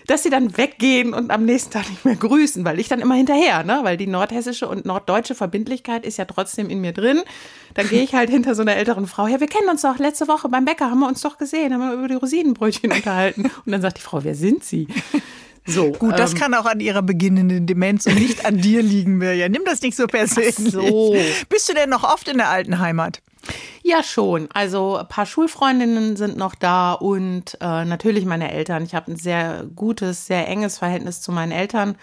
dass 0.08 0.24
sie 0.24 0.30
dann 0.30 0.58
weggehen 0.58 1.14
und 1.14 1.32
am 1.32 1.46
nächsten 1.46 1.72
Tag 1.72 1.90
nicht 1.90 2.06
mehr 2.06 2.16
grüßen, 2.16 2.64
weil 2.66 2.80
ich 2.80 2.88
dann 2.88 3.00
immer 3.00 3.16
hinterher, 3.16 3.35
ne? 3.64 3.80
Weil 3.84 3.98
die 3.98 4.08
nordhessische 4.08 4.68
und 4.68 4.86
norddeutsche 4.86 5.36
Verbindlichkeit 5.36 6.06
ist 6.06 6.18
ja 6.18 6.26
trotzdem 6.26 6.70
in 6.70 6.82
mir 6.82 6.94
drin. 6.94 7.22
Dann 7.74 7.88
gehe 7.90 8.04
ich 8.04 8.14
halt 8.14 8.30
hinter 8.32 8.56
so 8.56 8.62
einer 8.62 8.76
älteren 8.76 9.08
Frau. 9.08 9.28
Ja, 9.28 9.40
wir 9.40 9.48
kennen 9.48 9.70
uns 9.70 9.82
doch. 9.82 9.98
Letzte 9.98 10.28
Woche 10.28 10.50
beim 10.50 10.66
Bäcker 10.66 10.90
haben 10.90 11.00
wir 11.00 11.08
uns 11.08 11.22
doch 11.22 11.38
gesehen, 11.38 11.74
haben 11.74 11.82
wir 11.82 11.94
über 11.94 12.08
die 12.08 12.16
Rosinenbrötchen 12.16 12.92
unterhalten. 12.94 13.44
Und 13.66 13.72
dann 13.72 13.82
sagt 13.82 13.98
die 13.98 14.02
Frau, 14.02 14.24
wer 14.24 14.36
sind 14.36 14.64
Sie? 14.64 14.88
So, 15.68 15.92
Gut, 15.94 16.20
das 16.20 16.34
ähm, 16.34 16.40
kann 16.40 16.54
auch 16.54 16.66
an 16.66 16.80
ihrer 16.80 17.02
beginnenden 17.02 17.66
Demenz 17.66 18.06
und 18.06 18.16
nicht 18.16 18.46
an 18.46 18.60
dir 18.60 18.84
liegen, 18.84 19.18
Mirja. 19.18 19.50
Nimm 19.50 19.64
das 19.66 19.82
nicht 19.82 19.98
so 19.98 20.06
persönlich. 20.06 20.56
So. 20.56 21.16
Bist 21.50 21.68
du 21.70 21.74
denn 21.74 21.90
noch 21.90 22.04
oft 22.04 22.28
in 22.28 22.38
der 22.38 22.50
alten 22.50 22.78
Heimat? 22.80 23.22
Ja, 23.84 24.04
schon. 24.04 24.48
Also 24.54 24.98
ein 24.98 25.08
paar 25.08 25.26
Schulfreundinnen 25.26 26.18
sind 26.18 26.38
noch 26.38 26.56
da 26.56 26.94
und 26.94 27.58
äh, 27.62 27.86
natürlich 27.86 28.26
meine 28.26 28.52
Eltern. 28.52 28.84
Ich 28.84 28.96
habe 28.96 29.12
ein 29.12 29.16
sehr 29.16 29.66
gutes, 29.76 30.28
sehr 30.28 30.48
enges 30.48 30.78
Verhältnis 30.78 31.22
zu 31.22 31.32
meinen 31.32 31.52
Eltern 31.52 31.96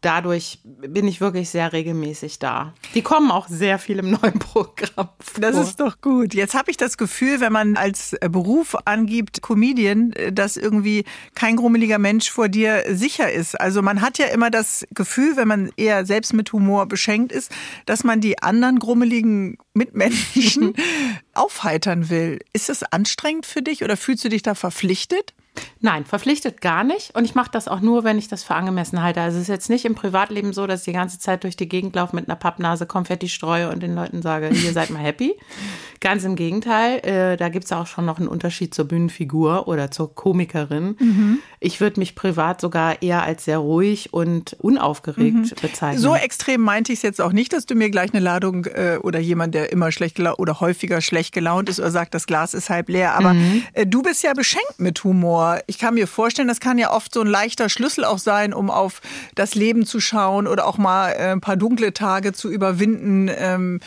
dadurch 0.00 0.60
bin 0.64 1.08
ich 1.08 1.20
wirklich 1.20 1.50
sehr 1.50 1.72
regelmäßig 1.72 2.38
da. 2.38 2.74
Die 2.94 3.02
kommen 3.02 3.30
auch 3.30 3.48
sehr 3.48 3.78
viel 3.78 3.98
im 3.98 4.10
neuen 4.10 4.38
Programm. 4.38 5.08
Vor. 5.18 5.40
Das 5.40 5.56
ist 5.56 5.80
doch 5.80 6.00
gut. 6.00 6.34
Jetzt 6.34 6.54
habe 6.54 6.70
ich 6.70 6.76
das 6.76 6.96
Gefühl, 6.96 7.40
wenn 7.40 7.52
man 7.52 7.76
als 7.76 8.16
Beruf 8.20 8.76
angibt, 8.84 9.42
Comedian, 9.42 10.12
dass 10.32 10.56
irgendwie 10.56 11.04
kein 11.34 11.56
grummeliger 11.56 11.98
Mensch 11.98 12.30
vor 12.30 12.48
dir 12.48 12.84
sicher 12.88 13.30
ist. 13.32 13.60
Also 13.60 13.82
man 13.82 14.00
hat 14.00 14.18
ja 14.18 14.26
immer 14.26 14.50
das 14.50 14.86
Gefühl, 14.94 15.36
wenn 15.36 15.48
man 15.48 15.70
eher 15.76 16.06
selbst 16.06 16.32
mit 16.32 16.52
Humor 16.52 16.86
beschenkt 16.86 17.32
ist, 17.32 17.50
dass 17.86 18.04
man 18.04 18.20
die 18.20 18.42
anderen 18.42 18.78
grummeligen 18.78 19.58
Mitmenschen 19.74 20.74
aufheitern 21.34 22.10
will. 22.10 22.38
Ist 22.52 22.68
das 22.68 22.82
anstrengend 22.82 23.46
für 23.46 23.62
dich 23.62 23.84
oder 23.84 23.96
fühlst 23.96 24.24
du 24.24 24.28
dich 24.28 24.42
da 24.42 24.54
verpflichtet? 24.54 25.34
Nein, 25.80 26.04
verpflichtet 26.04 26.60
gar 26.60 26.84
nicht. 26.84 27.14
Und 27.14 27.24
ich 27.24 27.34
mache 27.34 27.50
das 27.52 27.68
auch 27.68 27.80
nur, 27.80 28.04
wenn 28.04 28.18
ich 28.18 28.28
das 28.28 28.42
für 28.42 28.54
angemessen 28.54 29.02
halte. 29.02 29.20
Also 29.20 29.36
es 29.36 29.42
ist 29.42 29.48
jetzt 29.48 29.70
nicht 29.70 29.84
im 29.84 29.94
Privatleben 29.94 30.52
so, 30.52 30.66
dass 30.66 30.80
ich 30.80 30.86
die 30.86 30.92
ganze 30.92 31.18
Zeit 31.18 31.44
durch 31.44 31.56
die 31.56 31.68
Gegend 31.68 31.94
laufe 31.94 32.16
mit 32.16 32.28
einer 32.28 32.36
Pappnase 32.36 32.86
Konfetti 32.86 33.28
streue 33.28 33.70
und 33.70 33.82
den 33.82 33.94
Leuten 33.94 34.22
sage, 34.22 34.48
ihr 34.48 34.72
seid 34.72 34.90
mal 34.90 35.02
happy. 35.02 35.34
Ganz 36.00 36.24
im 36.24 36.36
Gegenteil, 36.36 36.98
äh, 37.04 37.36
da 37.36 37.48
gibt 37.48 37.64
es 37.64 37.72
auch 37.72 37.86
schon 37.86 38.04
noch 38.04 38.18
einen 38.18 38.28
Unterschied 38.28 38.72
zur 38.72 38.84
Bühnenfigur 38.84 39.66
oder 39.66 39.90
zur 39.90 40.14
Komikerin. 40.14 40.96
Mhm. 40.98 41.38
Ich 41.60 41.80
würde 41.80 42.00
mich 42.00 42.14
privat 42.14 42.60
sogar 42.60 43.02
eher 43.02 43.22
als 43.22 43.44
sehr 43.44 43.58
ruhig 43.58 44.12
und 44.12 44.56
unaufgeregt 44.60 45.34
mhm. 45.34 45.50
bezeichnen. 45.60 46.00
So 46.00 46.14
extrem 46.14 46.60
meinte 46.60 46.92
ich 46.92 47.00
es 47.00 47.02
jetzt 47.02 47.20
auch 47.20 47.32
nicht, 47.32 47.52
dass 47.52 47.66
du 47.66 47.74
mir 47.74 47.90
gleich 47.90 48.12
eine 48.12 48.22
Ladung 48.22 48.66
äh, 48.66 48.98
oder 49.02 49.18
jemand, 49.18 49.54
der 49.54 49.72
immer 49.72 49.90
schlecht 49.92 50.20
oder 50.20 50.60
häufiger 50.60 51.00
schlecht 51.00 51.34
gelaunt 51.34 51.68
ist 51.68 51.80
oder 51.80 51.90
sagt, 51.90 52.14
das 52.14 52.26
Glas 52.26 52.54
ist 52.54 52.70
halb 52.70 52.88
leer. 52.88 53.14
Aber 53.14 53.34
mhm. 53.34 53.62
äh, 53.72 53.86
du 53.86 54.02
bist 54.02 54.22
ja 54.22 54.34
beschenkt 54.34 54.78
mit 54.78 55.02
Humor. 55.04 55.60
Ich 55.66 55.78
kann 55.78 55.94
mir 55.94 56.06
vorstellen, 56.06 56.48
das 56.48 56.60
kann 56.60 56.78
ja 56.78 56.92
oft 56.92 57.12
so 57.12 57.20
ein 57.20 57.26
leichter 57.26 57.68
Schlüssel 57.68 58.04
auch 58.04 58.18
sein, 58.18 58.54
um 58.54 58.70
auf 58.70 59.00
das 59.34 59.54
Leben 59.54 59.84
zu 59.84 60.00
schauen 60.00 60.46
oder 60.46 60.66
auch 60.66 60.78
mal 60.78 61.10
äh, 61.10 61.32
ein 61.32 61.40
paar 61.40 61.56
dunkle 61.56 61.92
Tage 61.92 62.32
zu 62.32 62.50
überwinden. 62.50 63.30
Ähm, 63.36 63.80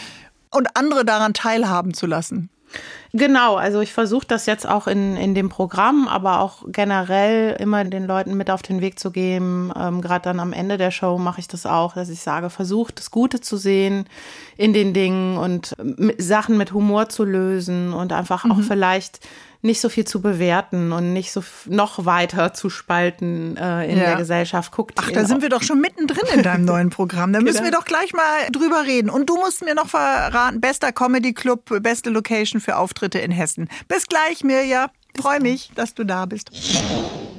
und 0.52 0.76
andere 0.76 1.06
daran 1.06 1.34
teilhaben 1.34 1.94
zu 1.94 2.06
lassen. 2.06 2.50
Genau, 3.14 3.56
also 3.56 3.82
ich 3.82 3.92
versuche 3.92 4.26
das 4.26 4.46
jetzt 4.46 4.66
auch 4.68 4.88
in, 4.88 5.18
in 5.18 5.36
dem 5.36 5.50
Programm, 5.50 6.08
aber 6.08 6.40
auch 6.40 6.64
generell 6.68 7.58
immer 7.60 7.84
den 7.84 8.08
Leuten 8.08 8.38
mit 8.38 8.50
auf 8.50 8.62
den 8.62 8.80
Weg 8.80 9.00
zu 9.00 9.12
geben. 9.12 9.72
Ähm, 9.78 10.02
Gerade 10.02 10.24
dann 10.24 10.40
am 10.40 10.54
Ende 10.54 10.78
der 10.78 10.92
Show 10.92 11.18
mache 11.18 11.42
ich 11.42 11.50
das 11.50 11.66
auch, 11.66 11.94
dass 11.94 12.08
ich 12.08 12.22
sage, 12.22 12.50
versucht 12.50 13.00
das 13.00 13.12
Gute 13.12 13.42
zu 13.42 13.58
sehen 13.58 14.06
in 14.56 14.72
den 14.72 14.94
Dingen 14.94 15.38
und 15.38 15.76
Sachen 16.18 16.58
mit 16.58 16.72
Humor 16.72 17.10
zu 17.10 17.26
lösen 17.26 17.92
und 17.92 18.14
einfach 18.14 18.46
mhm. 18.46 18.52
auch 18.54 18.62
vielleicht 18.62 19.20
nicht 19.62 19.80
so 19.80 19.90
viel 19.90 20.06
zu 20.06 20.22
bewerten 20.22 20.92
und 20.92 21.14
nicht 21.14 21.32
so 21.32 21.44
noch 21.66 22.06
weiter 22.06 22.54
zu 22.54 22.70
spalten 22.70 23.58
äh, 23.58 23.92
in 23.92 23.98
ja. 23.98 24.06
der 24.06 24.16
Gesellschaft. 24.16 24.72
Guckt 24.72 24.96
Ach, 25.00 25.12
da 25.12 25.26
sind 25.26 25.42
wir 25.42 25.50
doch 25.50 25.62
schon 25.62 25.80
mittendrin 25.80 26.28
in 26.34 26.44
deinem 26.44 26.66
neuen 26.66 26.90
Programm. 26.90 27.32
Da 27.34 27.40
müssen 27.42 27.58
genau. 27.58 27.72
wir 27.72 27.72
doch 27.72 27.86
gleich 27.86 28.14
mal 28.14 28.50
drüber 28.52 28.84
reden. 28.86 29.10
Und 29.10 29.30
du 29.30 29.36
musst 29.36 29.64
mir 29.64 29.76
noch 29.76 29.88
verraten, 29.88 30.62
bester 30.62 30.92
Comedy 30.92 31.34
Club, 31.34 31.70
beste 31.82 32.10
Location 32.10 32.60
für 32.60 32.78
Auftritte 32.78 33.20
in 33.20 33.32
Hessen. 33.32 33.70
Bis 33.88 34.08
gleich, 34.08 34.44
Mirja. 34.44 34.90
Freue 35.20 35.40
mich, 35.40 35.72
dass 35.76 35.94
du 35.94 36.04
da 36.04 36.26
bist. 36.26 36.50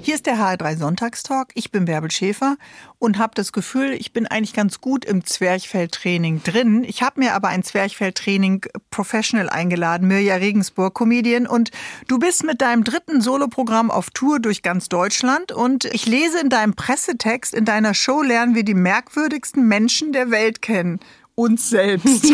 Hier 0.05 0.17
ist 0.17 0.27
der 0.27 0.37
HR3 0.37 0.79
Sonntagstalk. 0.79 1.53
Ich 1.55 1.71
bin 1.71 1.85
Bärbel 1.85 2.11
Schäfer 2.11 2.57
und 2.99 3.19
habe 3.19 3.37
das 3.37 3.53
Gefühl, 3.53 3.93
ich 3.93 4.13
bin 4.13 4.27
eigentlich 4.27 4.53
ganz 4.53 4.81
gut 4.81 5.05
im 5.05 5.25
Zwerchfelltraining 5.25 6.43
drin. 6.43 6.83
Ich 6.83 7.03
habe 7.03 7.21
mir 7.21 7.35
aber 7.35 7.49
ein 7.49 7.63
Zwerchfelltraining 7.63 8.67
Professional 8.91 9.49
eingeladen, 9.49 10.09
Mirja 10.09 10.35
Regensburg, 10.35 10.95
Comedian. 10.95 11.47
Und 11.47 11.71
du 12.09 12.19
bist 12.19 12.43
mit 12.43 12.61
deinem 12.63 12.83
dritten 12.83 13.21
Soloprogramm 13.21 13.93
auf 13.93 14.11
Tour 14.11 14.41
durch 14.41 14.63
ganz 14.63 14.89
Deutschland. 14.89 15.53
Und 15.53 15.85
ich 15.85 16.05
lese 16.05 16.41
in 16.41 16.49
deinem 16.49 16.75
Pressetext, 16.75 17.55
in 17.55 17.65
deiner 17.65 17.95
Show 17.95 18.23
lernen 18.23 18.57
wir 18.57 18.65
die 18.65 18.75
merkwürdigsten 18.75 19.69
Menschen 19.69 20.13
der 20.13 20.33
Welt 20.33 20.63
kennen. 20.63 20.99
Uns 21.37 21.71
selbst. 21.71 22.27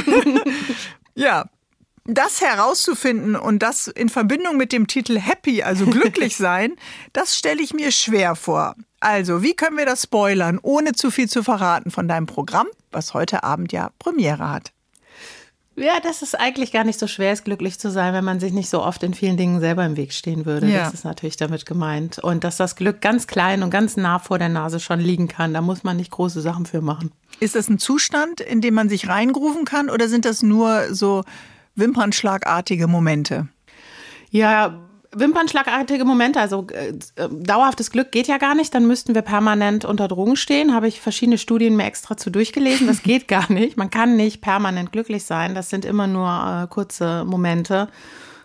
ja, 1.15 1.45
das 2.09 2.41
herauszufinden 2.41 3.37
und 3.37 3.63
das 3.63 3.87
in 3.87 4.09
Verbindung 4.09 4.57
mit 4.57 4.73
dem 4.73 4.87
Titel 4.87 5.19
Happy, 5.19 5.63
also 5.63 5.87
glücklich 5.87 6.37
sein, 6.39 6.75
das 7.13 7.37
stelle 7.37 7.63
ich 7.63 7.75
mir 7.75 7.93
schwer 7.93 8.35
vor. 8.35 8.75
Also, 9.01 9.43
wie 9.43 9.55
können 9.55 9.77
wir 9.77 9.87
das 9.87 10.05
spoilern, 10.05 10.59
ohne 10.61 10.93
zu 10.93 11.11
viel 11.11 11.29
zu 11.29 11.43
verraten 11.43 11.91
von 11.91 12.09
deinem 12.09 12.27
Programm, 12.27 12.67
was 12.91 13.15
heute 13.15 13.45
Abend 13.45 13.73
ja 13.73 13.91
Premiere 13.99 14.51
hat? 14.51 14.73
Ja, 15.77 16.01
das 16.01 16.23
ist 16.23 16.35
eigentlich 16.35 16.73
gar 16.73 16.83
nicht 16.83 16.99
so 16.99 17.07
schwer, 17.07 17.31
es 17.31 17.45
glücklich 17.45 17.79
zu 17.79 17.91
sein, 17.91 18.13
wenn 18.13 18.25
man 18.25 18.41
sich 18.41 18.53
nicht 18.53 18.69
so 18.69 18.83
oft 18.83 19.03
in 19.05 19.15
vielen 19.15 19.37
Dingen 19.37 19.61
selber 19.61 19.85
im 19.87 19.97
Weg 19.97 20.13
stehen 20.13 20.45
würde. 20.45 20.67
Ja. 20.67 20.85
Das 20.85 20.95
ist 20.95 21.05
natürlich 21.05 21.37
damit 21.37 21.67
gemeint. 21.67 22.19
Und 22.19 22.43
dass 22.43 22.57
das 22.57 22.75
Glück 22.75 23.01
ganz 23.01 23.29
klein 23.29 23.63
und 23.63 23.71
ganz 23.71 23.97
nah 23.97 24.19
vor 24.19 24.39
der 24.39 24.49
Nase 24.49 24.81
schon 24.81 24.99
liegen 24.99 25.29
kann, 25.29 25.55
da 25.55 25.61
muss 25.61 25.85
man 25.85 25.97
nicht 25.97 26.11
große 26.11 26.41
Sachen 26.41 26.67
für 26.67 26.81
machen. 26.81 27.13
Ist 27.39 27.55
das 27.55 27.69
ein 27.69 27.79
Zustand, 27.79 28.41
in 28.41 28.61
dem 28.61 28.75
man 28.75 28.89
sich 28.89 29.09
reingrufen 29.09 29.65
kann 29.65 29.89
oder 29.89 30.09
sind 30.09 30.25
das 30.25 30.43
nur 30.43 30.93
so 30.93 31.23
wimpernschlagartige 31.79 32.87
Momente? 32.87 33.49
Ja, 34.31 34.89
Wimpernschlagartige 35.11 36.05
Momente, 36.05 36.39
also 36.39 36.67
äh, 36.71 36.93
dauerhaftes 37.31 37.91
Glück 37.91 38.13
geht 38.13 38.27
ja 38.27 38.37
gar 38.37 38.55
nicht, 38.55 38.75
dann 38.75 38.87
müssten 38.87 39.15
wir 39.15 39.23
permanent 39.23 39.87
unter 39.87 40.07
Drogen 40.07 40.37
stehen. 40.37 40.75
Habe 40.75 40.87
ich 40.87 41.01
verschiedene 41.01 41.39
Studien 41.39 41.77
mir 41.77 41.87
extra 41.87 42.19
zu 42.19 42.29
durchgelesen. 42.29 42.87
Das 42.87 43.03
geht 43.03 43.27
gar 43.27 43.51
nicht. 43.53 43.79
Man 43.79 43.89
kann 43.89 44.17
nicht 44.17 44.43
permanent 44.43 44.93
glücklich 44.93 45.25
sein. 45.25 45.55
Das 45.55 45.71
sind 45.71 45.87
immer 45.87 46.07
nur 46.07 46.29
äh, 46.29 46.67
kurze 46.69 47.25
Momente. 47.25 47.89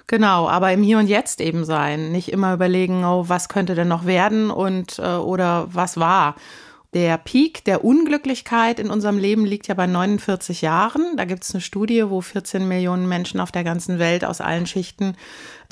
Genau, 0.07 0.47
aber 0.47 0.71
im 0.71 0.83
Hier 0.83 0.99
und 0.99 1.07
Jetzt 1.07 1.41
eben 1.41 1.65
sein. 1.65 2.13
Nicht 2.13 2.31
immer 2.31 2.53
überlegen, 2.53 3.03
oh, 3.03 3.25
was 3.27 3.49
könnte 3.49 3.75
denn 3.75 3.89
noch 3.89 4.05
werden 4.05 4.49
und 4.49 4.99
äh, 4.99 5.15
oder 5.15 5.67
was 5.73 5.97
war. 5.97 6.35
Der 6.93 7.17
Peak 7.17 7.63
der 7.63 7.83
Unglücklichkeit 7.83 8.79
in 8.79 8.91
unserem 8.91 9.17
Leben 9.17 9.45
liegt 9.45 9.67
ja 9.67 9.73
bei 9.73 9.87
49 9.87 10.61
Jahren. 10.61 11.17
Da 11.17 11.25
gibt 11.25 11.43
es 11.43 11.53
eine 11.53 11.61
Studie, 11.61 12.07
wo 12.07 12.21
14 12.21 12.67
Millionen 12.67 13.09
Menschen 13.09 13.39
auf 13.39 13.51
der 13.51 13.63
ganzen 13.63 13.97
Welt 13.97 14.23
aus 14.23 14.41
allen 14.41 14.67
Schichten 14.67 15.15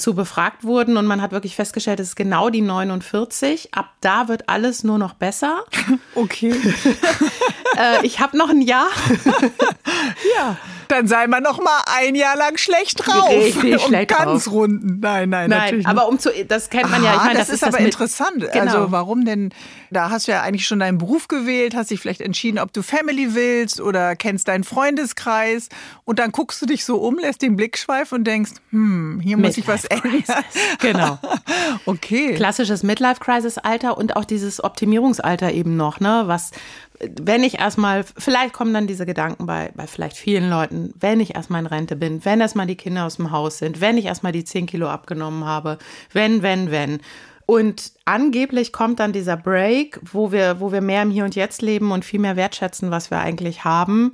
zu 0.01 0.13
befragt 0.13 0.63
wurden. 0.63 0.98
Und 0.98 1.05
man 1.05 1.22
hat 1.22 1.31
wirklich 1.31 1.55
festgestellt, 1.55 2.00
es 2.00 2.10
ist 2.10 2.15
genau 2.15 2.50
die 2.50 2.62
49. 2.62 3.74
Ab 3.74 3.93
da 4.01 4.27
wird 4.27 4.50
alles 4.50 4.84
nur 4.84 4.98
noch 4.98 5.13
besser. 5.13 5.63
Okay. 6.13 6.51
äh, 7.77 8.05
ich 8.05 8.20
habe 8.20 8.38
noch 8.38 8.50
ein 8.50 8.62
Jahr. 8.62 8.88
ja 10.38 10.58
dann 10.91 11.08
sei 11.08 11.27
man 11.27 11.41
noch 11.41 11.60
mal 11.60 11.81
ein 11.98 12.15
Jahr 12.15 12.36
lang 12.36 12.58
schlecht 12.58 13.05
drauf. 13.05 13.29
Richtig 13.29 13.75
um 13.75 13.79
schlecht 13.79 14.10
ganz 14.10 14.43
drauf. 14.43 14.53
runden. 14.53 15.00
Nein, 15.00 15.29
nein, 15.29 15.50
nein. 15.50 15.60
natürlich. 15.60 15.88
Aber 15.88 16.08
um 16.10 16.20
zu, 16.20 16.29
das 16.48 16.70
kennt 16.70 16.91
man 16.91 17.01
Aha, 17.01 17.05
ja. 17.05 17.15
Ich 17.15 17.24
meine, 17.24 17.39
das, 17.39 17.48
das 17.48 17.55
ist, 17.55 17.63
aber 17.63 17.77
das 17.77 17.86
interessant. 17.86 18.48
Genau. 18.51 18.65
Also 18.65 18.91
warum 18.91 19.24
denn? 19.24 19.53
Da 19.89 20.10
hast 20.10 20.27
du 20.27 20.31
ja 20.31 20.41
eigentlich 20.41 20.67
schon 20.67 20.79
deinen 20.79 20.98
Beruf 20.98 21.27
gewählt, 21.27 21.75
hast 21.75 21.91
dich 21.91 22.00
vielleicht 22.00 22.22
entschieden, 22.22 22.60
ob 22.60 22.72
du 22.74 22.81
Family 22.81 23.36
willst 23.36 23.81
oder 23.81 24.15
kennst 24.15 24.48
deinen 24.48 24.63
Freundeskreis 24.63 25.70
und 26.05 26.20
dann 26.20 26.31
guckst 26.31 26.62
du 26.62 26.65
dich 26.65 26.86
so 26.86 26.98
um, 26.98 27.17
lässt 27.17 27.41
den 27.41 27.55
Blick 27.55 27.77
schweifen 27.77 28.20
und 28.20 28.24
denkst, 28.25 28.51
hm, 28.72 29.20
hier 29.22 29.38
muss 29.38 29.58
ich 29.58 29.67
was 29.67 29.86
Genau. 30.79 31.19
okay. 31.86 32.33
Klassisches 32.36 32.83
Midlife-Crisis-Alter 32.83 33.98
und 33.98 34.15
auch 34.15 34.25
dieses 34.25 34.63
Optimierungsalter 34.63 35.51
eben 35.51 35.75
noch, 35.77 36.00
ne? 36.00 36.24
Was 36.25 36.51
wenn 37.19 37.43
ich 37.43 37.60
erstmal, 37.60 38.03
vielleicht 38.03 38.53
kommen 38.53 38.74
dann 38.74 38.88
diese 38.88 39.05
Gedanken 39.05 39.45
bei, 39.45 39.71
bei 39.75 39.88
vielleicht 39.88 40.17
vielen 40.17 40.50
Leuten, 40.50 40.93
wenn 41.00 41.19
ich 41.19 41.36
erstmal 41.36 41.62
in 41.62 41.67
Rente 41.67 41.95
bin, 41.95 42.24
wenn 42.25 42.41
erstmal 42.41 42.67
die 42.67 42.75
Kinder 42.75 43.05
aus 43.05 43.15
dem 43.15 43.31
Haus 43.31 43.57
sind, 43.57 43.81
wenn 43.81 43.98
ich 43.98 44.05
erstmal 44.05 44.31
die 44.31 44.43
10 44.43 44.67
Kilo 44.67 44.88
abgenommen 44.88 45.45
habe, 45.45 45.77
wenn, 46.13 46.43
wenn, 46.43 46.71
wenn. 46.71 47.00
Und 47.45 47.91
angeblich 48.05 48.71
kommt 48.71 49.00
dann 49.00 49.13
dieser 49.13 49.36
Break, 49.36 50.00
wo 50.03 50.31
wir, 50.31 50.60
wo 50.60 50.71
wir 50.71 50.81
mehr 50.81 51.01
im 51.01 51.12
Hier 51.12 51.25
und 51.25 51.36
Jetzt 51.36 51.62
leben 51.62 51.91
und 51.91 52.05
viel 52.05 52.19
mehr 52.19 52.36
wertschätzen, 52.36 52.91
was 52.91 53.12
wir 53.12 53.19
eigentlich 53.19 53.65
haben 53.65 54.13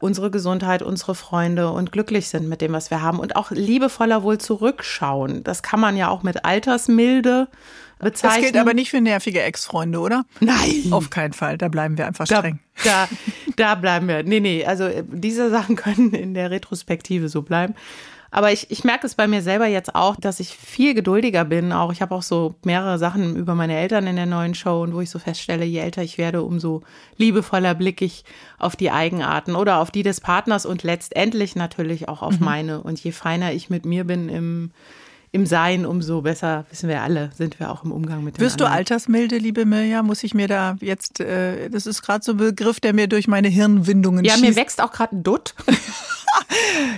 unsere 0.00 0.30
Gesundheit, 0.30 0.82
unsere 0.82 1.14
Freunde 1.14 1.70
und 1.70 1.92
glücklich 1.92 2.28
sind 2.28 2.48
mit 2.48 2.60
dem, 2.60 2.72
was 2.72 2.90
wir 2.90 3.02
haben 3.02 3.18
und 3.18 3.36
auch 3.36 3.50
liebevoller 3.50 4.22
wohl 4.22 4.38
zurückschauen. 4.38 5.44
Das 5.44 5.62
kann 5.62 5.80
man 5.80 5.96
ja 5.96 6.08
auch 6.08 6.22
mit 6.22 6.44
Altersmilde 6.44 7.48
bezeichnen. 7.98 8.42
Das 8.42 8.50
gilt 8.52 8.56
aber 8.60 8.74
nicht 8.74 8.90
für 8.90 9.00
nervige 9.00 9.42
Ex-Freunde, 9.42 9.98
oder? 9.98 10.24
Nein. 10.40 10.92
Auf 10.92 11.10
keinen 11.10 11.32
Fall. 11.32 11.58
Da 11.58 11.68
bleiben 11.68 11.98
wir 11.98 12.06
einfach 12.06 12.26
streng. 12.26 12.60
Da, 12.84 13.08
da, 13.08 13.08
da 13.56 13.74
bleiben 13.74 14.08
wir. 14.08 14.22
Nee, 14.22 14.40
nee. 14.40 14.64
Also 14.64 14.84
äh, 14.84 15.04
diese 15.06 15.50
Sachen 15.50 15.76
können 15.76 16.12
in 16.12 16.34
der 16.34 16.50
Retrospektive 16.50 17.28
so 17.28 17.42
bleiben. 17.42 17.74
Aber 18.30 18.52
ich, 18.52 18.70
ich 18.70 18.84
merke 18.84 19.06
es 19.06 19.14
bei 19.14 19.26
mir 19.26 19.42
selber 19.42 19.66
jetzt 19.66 19.94
auch, 19.94 20.16
dass 20.16 20.40
ich 20.40 20.54
viel 20.54 20.94
geduldiger 20.94 21.44
bin. 21.44 21.72
Auch 21.72 21.92
ich 21.92 22.02
habe 22.02 22.14
auch 22.14 22.22
so 22.22 22.54
mehrere 22.62 22.98
Sachen 22.98 23.36
über 23.36 23.54
meine 23.54 23.76
Eltern 23.76 24.06
in 24.06 24.16
der 24.16 24.26
neuen 24.26 24.54
Show 24.54 24.82
und 24.82 24.94
wo 24.94 25.00
ich 25.00 25.10
so 25.10 25.18
feststelle, 25.18 25.64
je 25.64 25.78
älter 25.78 26.02
ich 26.02 26.18
werde, 26.18 26.42
umso 26.42 26.82
liebevoller 27.16 27.74
blicke 27.74 28.04
ich 28.04 28.24
auf 28.58 28.76
die 28.76 28.90
Eigenarten 28.90 29.56
oder 29.56 29.78
auf 29.78 29.90
die 29.90 30.02
des 30.02 30.20
Partners 30.20 30.66
und 30.66 30.82
letztendlich 30.82 31.56
natürlich 31.56 32.08
auch 32.08 32.22
auf 32.22 32.38
mhm. 32.38 32.44
meine. 32.44 32.82
Und 32.82 33.02
je 33.02 33.12
feiner 33.12 33.52
ich 33.52 33.70
mit 33.70 33.86
mir 33.86 34.04
bin 34.04 34.28
im 34.28 34.70
im 35.30 35.44
Sein, 35.44 35.84
umso 35.84 36.22
besser, 36.22 36.64
wissen 36.70 36.88
wir 36.88 37.02
alle, 37.02 37.30
sind 37.36 37.60
wir 37.60 37.70
auch 37.70 37.84
im 37.84 37.92
Umgang 37.92 38.24
mit 38.24 38.36
dem 38.36 38.40
Wirst 38.40 38.54
anderen. 38.54 38.72
du 38.72 38.76
altersmilde, 38.78 39.36
liebe 39.36 39.66
Mirja? 39.66 40.02
Muss 40.02 40.24
ich 40.24 40.34
mir 40.34 40.48
da 40.48 40.76
jetzt, 40.80 41.20
äh, 41.20 41.68
das 41.68 41.86
ist 41.86 42.02
gerade 42.02 42.24
so 42.24 42.32
ein 42.32 42.38
Begriff, 42.38 42.80
der 42.80 42.94
mir 42.94 43.08
durch 43.08 43.28
meine 43.28 43.48
Hirnwindungen 43.48 44.24
Ja, 44.24 44.32
schießt. 44.32 44.44
mir 44.44 44.56
wächst 44.56 44.80
auch 44.80 44.90
gerade 44.90 45.16
ein 45.16 45.22
Dutt. 45.22 45.54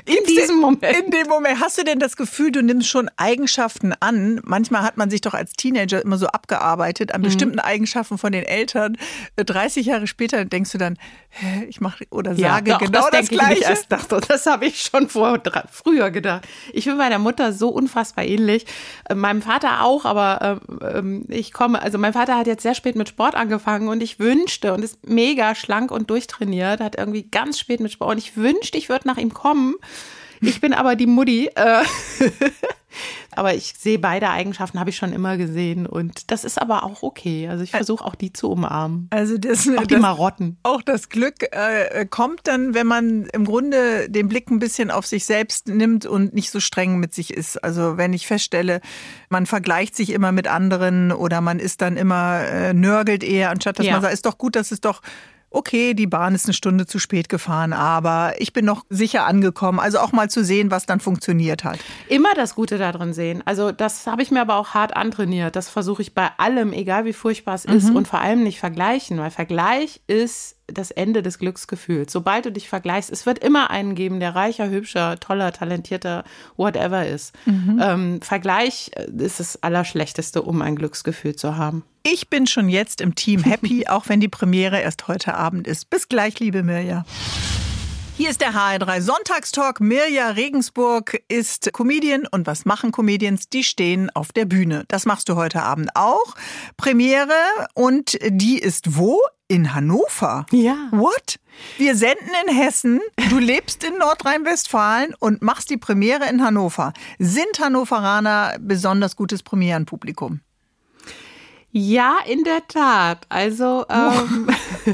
in 0.05 0.25
diesem 0.27 0.59
Moment. 0.59 0.83
In 0.83 1.11
dem 1.11 1.29
Moment. 1.29 1.61
Hast 1.61 1.79
du 1.79 1.85
denn 1.85 1.99
das 1.99 2.17
Gefühl, 2.17 2.53
du 2.53 2.63
nimmst 2.63 2.89
schon 2.89 3.11
Eigenschaften 3.17 3.93
an? 4.01 4.41
Manchmal 4.45 4.83
hat 4.83 4.97
man 4.97 5.11
sich 5.11 5.21
doch 5.21 5.35
als 5.35 5.53
Teenager 5.53 6.03
immer 6.03 6.19
so 6.19 6.27
abgearbeitet 6.27 7.13
an 7.13 7.21
mhm. 7.21 7.25
bestimmten 7.25 7.59
Eigenschaften 7.59 8.19
von 8.19 8.33
den 8.33 8.45
Eltern. 8.45 8.97
30 9.37 9.87
äh, 9.87 9.91
Jahre 9.91 10.07
später 10.07 10.45
denkst 10.45 10.73
du 10.73 10.79
dann, 10.79 10.99
hä, 11.31 11.67
ich 11.69 11.81
mache 11.81 12.05
oder 12.11 12.35
sage 12.35 12.71
ja, 12.71 12.79
doch, 12.79 12.87
genau 12.87 13.09
das, 13.11 13.21
das 13.21 13.29
Gleiche. 13.29 13.61
Ich 13.61 13.69
erst 13.69 13.93
dachte, 13.93 14.21
das 14.27 14.47
habe 14.47 14.67
ich 14.67 14.83
schon 14.83 15.09
vor, 15.09 15.41
früher 15.71 16.11
gedacht. 16.11 16.47
Ich 16.73 16.85
bin 16.85 16.97
meiner 16.97 17.19
Mutter 17.19 17.53
so 17.53 17.69
unfassbar 17.69 18.25
ähnlich. 18.25 18.67
Äh, 19.09 19.15
meinem 19.15 19.43
Vater 19.43 19.83
auch, 19.83 20.05
aber 20.05 20.61
äh, 20.81 21.03
ich 21.29 21.53
komme, 21.53 21.81
also 21.81 21.99
mein 21.99 22.13
Vater 22.13 22.37
hat 22.37 22.47
jetzt 22.47 22.63
sehr 22.63 22.75
spät 22.75 22.97
mit 22.97 23.09
Sport 23.09 23.35
angefangen 23.35 23.89
und 23.89 24.03
ich 24.03 24.19
wünschte 24.19 24.73
und 24.73 24.83
ist 24.83 25.07
mega 25.07 25.55
schlank 25.55 25.91
und 25.91 26.11
durchtrainiert, 26.11 26.81
hat 26.81 26.97
irgendwie 26.97 27.23
ganz 27.23 27.59
spät 27.59 27.81
mit 27.81 27.93
Sport 27.93 28.13
und 28.13 28.19
ich 28.19 28.37
wünschte, 28.37 28.79
ich 28.79 28.89
würde 28.89 29.07
nach 29.07 29.19
ihm 29.21 29.35
kommen. 29.35 29.75
Ich 30.41 30.61
bin 30.61 30.73
aber 30.73 30.97
die 30.97 31.07
Mutti. 31.07 31.51
Äh, 31.55 31.85
aber 33.33 33.55
ich 33.55 33.75
sehe 33.79 33.99
beide 33.99 34.31
Eigenschaften, 34.31 34.81
habe 34.81 34.91
ich 34.91 34.97
schon 34.97 35.13
immer 35.13 35.37
gesehen. 35.37 35.87
Und 35.87 36.31
das 36.31 36.45
ist 36.45 36.61
aber 36.61 36.83
auch 36.85 37.03
okay. 37.03 37.49
Also 37.49 37.63
ich 37.63 37.71
versuche 37.71 38.05
auch 38.05 38.15
die 38.15 38.33
zu 38.33 38.51
umarmen. 38.51 39.07
Also 39.11 39.37
das, 39.39 39.69
auch 39.69 39.87
die 39.87 39.95
das, 39.95 40.01
Marotten. 40.01 40.57
Auch 40.63 40.83
das 40.83 41.11
Glück 41.11 41.43
äh, 41.53 42.07
kommt 42.07 42.41
dann, 42.45 42.75
wenn 42.75 42.87
man 42.87 43.27
im 43.27 43.45
Grunde 43.45 44.09
den 44.09 44.29
Blick 44.29 44.51
ein 44.51 44.59
bisschen 44.59 44.91
auf 44.91 45.07
sich 45.07 45.27
selbst 45.27 45.69
nimmt 45.69 46.07
und 46.07 46.35
nicht 46.35 46.51
so 46.51 46.59
streng 46.59 46.99
mit 46.99 47.15
sich 47.15 47.33
ist. 47.33 47.63
Also 47.63 47.99
wenn 47.99 48.13
ich 48.13 48.27
feststelle, 48.27 48.81
man 49.29 49.47
vergleicht 49.47 49.95
sich 49.95 50.11
immer 50.11 50.33
mit 50.33 50.49
anderen 50.49 51.13
oder 51.13 51.41
man 51.41 51.59
ist 51.59 51.83
dann 51.83 51.97
immer 51.97 52.41
äh, 52.41 52.73
nörgelt 52.73 53.23
eher, 53.23 53.51
anstatt 53.51 53.79
dass 53.79 53.87
ja. 53.87 53.93
man 53.93 54.03
sagt, 54.03 54.15
ist 54.15 54.27
doch 54.27 54.39
gut, 54.39 54.57
dass 54.57 54.73
es 54.73 54.81
doch 54.81 55.03
okay, 55.51 55.95
die 55.95 56.07
Bahn 56.07 56.35
ist 56.35 56.47
eine 56.47 56.55
Stunde 56.55 56.87
zu 56.87 56.99
spät 56.99 57.29
gefahren, 57.29 57.73
aber 57.73 58.35
ich 58.39 58.53
bin 58.53 58.65
noch 58.65 58.85
sicher 58.89 59.27
angekommen. 59.27 59.81
Also 59.81 59.99
auch 59.99 60.13
mal 60.13 60.31
zu 60.31 60.45
sehen, 60.45 60.71
was 60.71 60.87
dann 60.87 61.01
funktioniert 61.01 61.65
hat. 61.65 61.79
Immer 62.09 62.33
das 62.35 62.55
Gute 62.55 62.79
darin 62.79 63.13
sehen. 63.13 63.43
Also 63.45 63.73
das 63.73 64.07
habe 64.07 64.23
ich 64.23 64.31
mir 64.31 64.41
aber 64.41 64.57
auch 64.57 64.71
hart 64.75 64.97
antrainiert. 64.97 65.57
Das 65.57 65.69
versuche 65.69 66.03
ich 66.03 66.15
bei 66.15 66.31
allem, 66.39 66.73
egal 66.73 67.05
wie 67.05 67.13
furchtbar 67.13 67.55
es 67.55 67.67
mhm. 67.67 67.75
ist 67.75 67.91
und 67.91 68.07
vor 68.07 68.21
allem 68.21 68.43
nicht 68.43 68.61
vergleichen, 68.61 69.19
weil 69.19 69.31
Vergleich 69.31 70.01
ist 70.07 70.57
das 70.73 70.91
Ende 70.91 71.23
des 71.23 71.39
Glücksgefühls. 71.39 72.13
Sobald 72.13 72.45
du 72.47 72.53
dich 72.53 72.69
vergleichst, 72.69 73.11
es 73.11 73.27
wird 73.27 73.39
immer 73.39 73.71
einen 73.71 73.95
geben, 73.95 74.21
der 74.21 74.35
reicher, 74.35 74.69
hübscher, 74.69 75.19
toller, 75.21 75.53
talentierter, 75.53 76.25
whatever 76.57 77.07
ist. 77.07 77.35
Mhm. 77.47 77.81
Ähm, 77.83 78.23
Vergleich 78.23 78.91
ist 79.19 79.41
das 79.41 79.63
Allerschlechteste, 79.63 80.43
um 80.43 80.63
ein 80.63 80.77
Glücksgefühl 80.77 81.37
zu 81.37 81.57
haben. 81.57 81.85
Ich 82.03 82.29
bin 82.29 82.47
schon 82.47 82.69
jetzt 82.69 83.01
im 83.01 83.15
Team 83.15 83.43
Happy, 83.43 83.87
auch 83.89 84.09
wenn 84.09 84.21
die 84.21 84.29
Premiere 84.29 84.81
erst 84.81 85.09
heute 85.09 85.35
Abend 85.35 85.67
ist. 85.67 85.91
Bis 85.91 86.09
gleich, 86.09 86.41
liebe 86.41 86.63
Mirja. 86.63 87.05
Hier 88.21 88.29
ist 88.29 88.43
der 88.43 88.53
HR3 88.53 89.01
Sonntagstalk. 89.01 89.81
Mirja 89.81 90.29
Regensburg 90.29 91.23
ist 91.29 91.73
Comedian 91.73 92.27
und 92.31 92.47
was 92.47 92.67
machen 92.67 92.93
Comedians? 92.93 93.49
Die 93.49 93.65
stehen 93.65 94.11
auf 94.11 94.31
der 94.33 94.45
Bühne. 94.45 94.85
Das 94.89 95.07
machst 95.07 95.31
du 95.31 95.37
heute 95.37 95.63
Abend 95.63 95.89
auch. 95.95 96.35
Premiere 96.77 97.33
und 97.73 98.19
die 98.29 98.59
ist 98.59 98.99
wo? 98.99 99.23
In 99.51 99.75
Hannover. 99.75 100.47
Ja. 100.53 100.77
What? 100.93 101.41
Wir 101.77 101.97
senden 101.97 102.29
in 102.47 102.55
Hessen. 102.55 103.01
Du 103.31 103.41
lebst 103.41 103.83
in 103.83 103.99
Nordrhein-Westfalen 103.99 105.13
und 105.19 105.43
machst 105.43 105.71
die 105.71 105.77
Premiere 105.77 106.29
in 106.31 106.45
Hannover. 106.45 106.93
Sind 107.19 107.59
Hannoveraner 107.59 108.59
besonders 108.61 109.17
gutes 109.17 109.43
Premierenpublikum? 109.43 110.39
Ja, 111.73 112.19
in 112.27 112.43
der 112.43 112.67
Tat. 112.67 113.27
Also 113.29 113.87
ähm, 113.89 114.49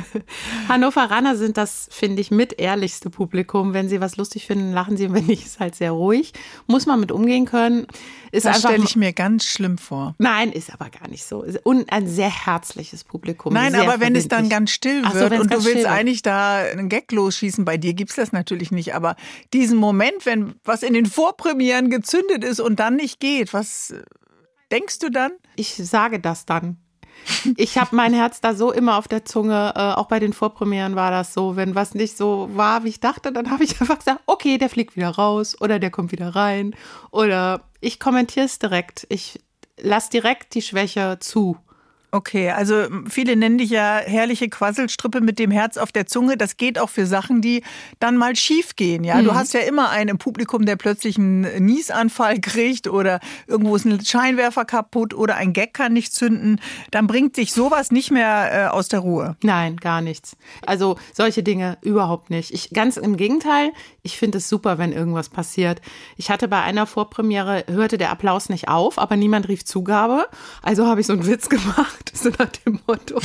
Hannoveraner 0.68 1.34
sind 1.34 1.56
das, 1.56 1.88
finde 1.90 2.20
ich, 2.20 2.30
mit 2.30 2.58
ehrlichste 2.58 3.08
Publikum. 3.08 3.72
Wenn 3.72 3.88
sie 3.88 4.02
was 4.02 4.18
lustig 4.18 4.46
finden, 4.46 4.74
lachen 4.74 4.98
sie. 4.98 5.06
Und 5.06 5.14
wenn 5.14 5.24
nicht, 5.24 5.46
ist 5.46 5.58
halt 5.58 5.74
sehr 5.74 5.92
ruhig. 5.92 6.34
Muss 6.66 6.84
man 6.84 7.00
mit 7.00 7.12
umgehen 7.12 7.46
können. 7.46 7.86
Ist 8.30 8.44
das 8.44 8.58
stelle 8.58 8.84
ich 8.84 8.94
mir 8.94 9.14
ganz 9.14 9.46
schlimm 9.46 9.78
vor. 9.78 10.14
Nein, 10.18 10.52
ist 10.52 10.70
aber 10.70 10.90
gar 10.90 11.08
nicht 11.08 11.24
so. 11.24 11.46
Und 11.62 11.90
ein 11.90 12.06
sehr 12.06 12.28
herzliches 12.28 13.04
Publikum. 13.04 13.54
Nein, 13.54 13.74
aber 13.74 14.00
wenn 14.00 14.14
es 14.14 14.28
dann 14.28 14.50
ganz 14.50 14.70
still 14.70 15.02
wird 15.02 15.32
so, 15.32 15.40
und 15.40 15.54
du 15.54 15.64
willst 15.64 15.86
eigentlich 15.86 16.20
da 16.20 16.58
einen 16.58 16.90
Gag 16.90 17.10
losschießen, 17.10 17.64
bei 17.64 17.78
dir 17.78 17.94
gibt 17.94 18.10
es 18.10 18.16
das 18.16 18.32
natürlich 18.32 18.70
nicht. 18.70 18.94
Aber 18.94 19.16
diesen 19.54 19.78
Moment, 19.78 20.26
wenn 20.26 20.56
was 20.64 20.82
in 20.82 20.92
den 20.92 21.06
Vorpremieren 21.06 21.88
gezündet 21.88 22.44
ist 22.44 22.60
und 22.60 22.78
dann 22.78 22.96
nicht 22.96 23.18
geht, 23.18 23.54
was 23.54 23.94
denkst 24.70 24.98
du 24.98 25.10
dann? 25.10 25.32
Ich 25.56 25.74
sage 25.74 26.20
das 26.20 26.46
dann. 26.46 26.78
Ich 27.56 27.78
habe 27.78 27.96
mein 27.96 28.14
Herz 28.14 28.40
da 28.40 28.54
so 28.54 28.72
immer 28.72 28.98
auf 28.98 29.08
der 29.08 29.24
Zunge. 29.24 29.72
Äh, 29.74 29.80
auch 29.80 30.06
bei 30.06 30.20
den 30.20 30.32
Vorpremieren 30.32 30.96
war 30.96 31.10
das 31.10 31.34
so. 31.34 31.56
Wenn 31.56 31.74
was 31.74 31.94
nicht 31.94 32.16
so 32.16 32.48
war, 32.52 32.84
wie 32.84 32.90
ich 32.90 33.00
dachte, 33.00 33.32
dann 33.32 33.50
habe 33.50 33.64
ich 33.64 33.80
einfach 33.80 33.98
gesagt, 33.98 34.20
okay, 34.26 34.58
der 34.58 34.68
fliegt 34.68 34.96
wieder 34.96 35.10
raus 35.10 35.60
oder 35.60 35.78
der 35.78 35.90
kommt 35.90 36.12
wieder 36.12 36.36
rein. 36.36 36.74
Oder 37.10 37.62
ich 37.80 37.98
kommentiere 37.98 38.46
es 38.46 38.58
direkt. 38.58 39.06
Ich 39.08 39.40
lasse 39.78 40.10
direkt 40.10 40.54
die 40.54 40.62
Schwäche 40.62 41.18
zu. 41.20 41.56
Okay, 42.16 42.50
also 42.50 42.86
viele 43.10 43.36
nennen 43.36 43.58
dich 43.58 43.68
ja 43.68 43.98
herrliche 43.98 44.48
Quasselstrippe 44.48 45.20
mit 45.20 45.38
dem 45.38 45.50
Herz 45.50 45.76
auf 45.76 45.92
der 45.92 46.06
Zunge. 46.06 46.38
Das 46.38 46.56
geht 46.56 46.78
auch 46.78 46.88
für 46.88 47.04
Sachen, 47.04 47.42
die 47.42 47.62
dann 47.98 48.16
mal 48.16 48.34
schief 48.36 48.74
gehen. 48.74 49.04
Ja, 49.04 49.16
mhm. 49.16 49.24
du 49.24 49.34
hast 49.34 49.52
ja 49.52 49.60
immer 49.60 49.90
einen 49.90 50.08
im 50.08 50.16
Publikum, 50.16 50.64
der 50.64 50.76
plötzlich 50.76 51.18
einen 51.18 51.42
Niesanfall 51.62 52.40
kriegt 52.40 52.88
oder 52.88 53.20
irgendwo 53.46 53.76
ist 53.76 53.84
ein 53.84 54.02
Scheinwerfer 54.02 54.64
kaputt 54.64 55.12
oder 55.12 55.36
ein 55.36 55.52
Gag 55.52 55.74
kann 55.74 55.92
nicht 55.92 56.14
zünden. 56.14 56.58
Dann 56.90 57.06
bringt 57.06 57.36
dich 57.36 57.52
sowas 57.52 57.90
nicht 57.90 58.10
mehr 58.10 58.50
äh, 58.50 58.66
aus 58.68 58.88
der 58.88 59.00
Ruhe. 59.00 59.36
Nein, 59.42 59.76
gar 59.76 60.00
nichts. 60.00 60.38
Also 60.64 60.96
solche 61.12 61.42
Dinge 61.42 61.76
überhaupt 61.82 62.30
nicht. 62.30 62.50
Ich 62.50 62.70
ganz 62.70 62.96
im 62.96 63.18
Gegenteil. 63.18 63.72
Ich 64.06 64.18
finde 64.18 64.38
es 64.38 64.48
super, 64.48 64.78
wenn 64.78 64.92
irgendwas 64.92 65.28
passiert. 65.28 65.82
Ich 66.16 66.30
hatte 66.30 66.46
bei 66.46 66.62
einer 66.62 66.86
Vorpremiere 66.86 67.64
hörte 67.66 67.98
der 67.98 68.10
Applaus 68.10 68.48
nicht 68.48 68.68
auf, 68.68 68.98
aber 68.98 69.16
niemand 69.16 69.48
rief 69.48 69.64
Zugabe. 69.64 70.26
Also 70.62 70.86
habe 70.86 71.00
ich 71.00 71.08
so 71.08 71.12
einen 71.12 71.26
Witz 71.26 71.48
gemacht 71.50 72.12
so 72.16 72.30
nach 72.38 72.50
dem 72.64 72.80
Motto. 72.86 73.20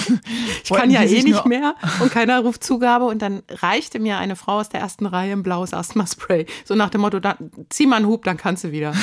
Ich 0.64 0.72
kann 0.72 0.90
ja 0.90 1.04
eh 1.04 1.22
nicht 1.22 1.46
mehr 1.46 1.76
und 2.00 2.12
keiner 2.12 2.40
ruft 2.40 2.64
Zugabe. 2.64 3.06
Und 3.06 3.22
dann 3.22 3.44
reichte 3.48 4.00
mir 4.00 4.18
eine 4.18 4.36
Frau 4.36 4.60
aus 4.60 4.70
der 4.70 4.82
ersten 4.82 5.06
Reihe 5.06 5.34
ein 5.34 5.44
blaues 5.44 5.72
Asthma-Spray. 5.72 6.48
So 6.66 6.74
nach 6.74 6.90
dem 6.90 7.02
Motto, 7.02 7.20
dann, 7.20 7.52
zieh 7.70 7.86
mal 7.86 7.98
einen 7.98 8.08
Hub, 8.08 8.24
dann 8.24 8.38
kannst 8.38 8.64
du 8.64 8.72
wieder. 8.72 8.94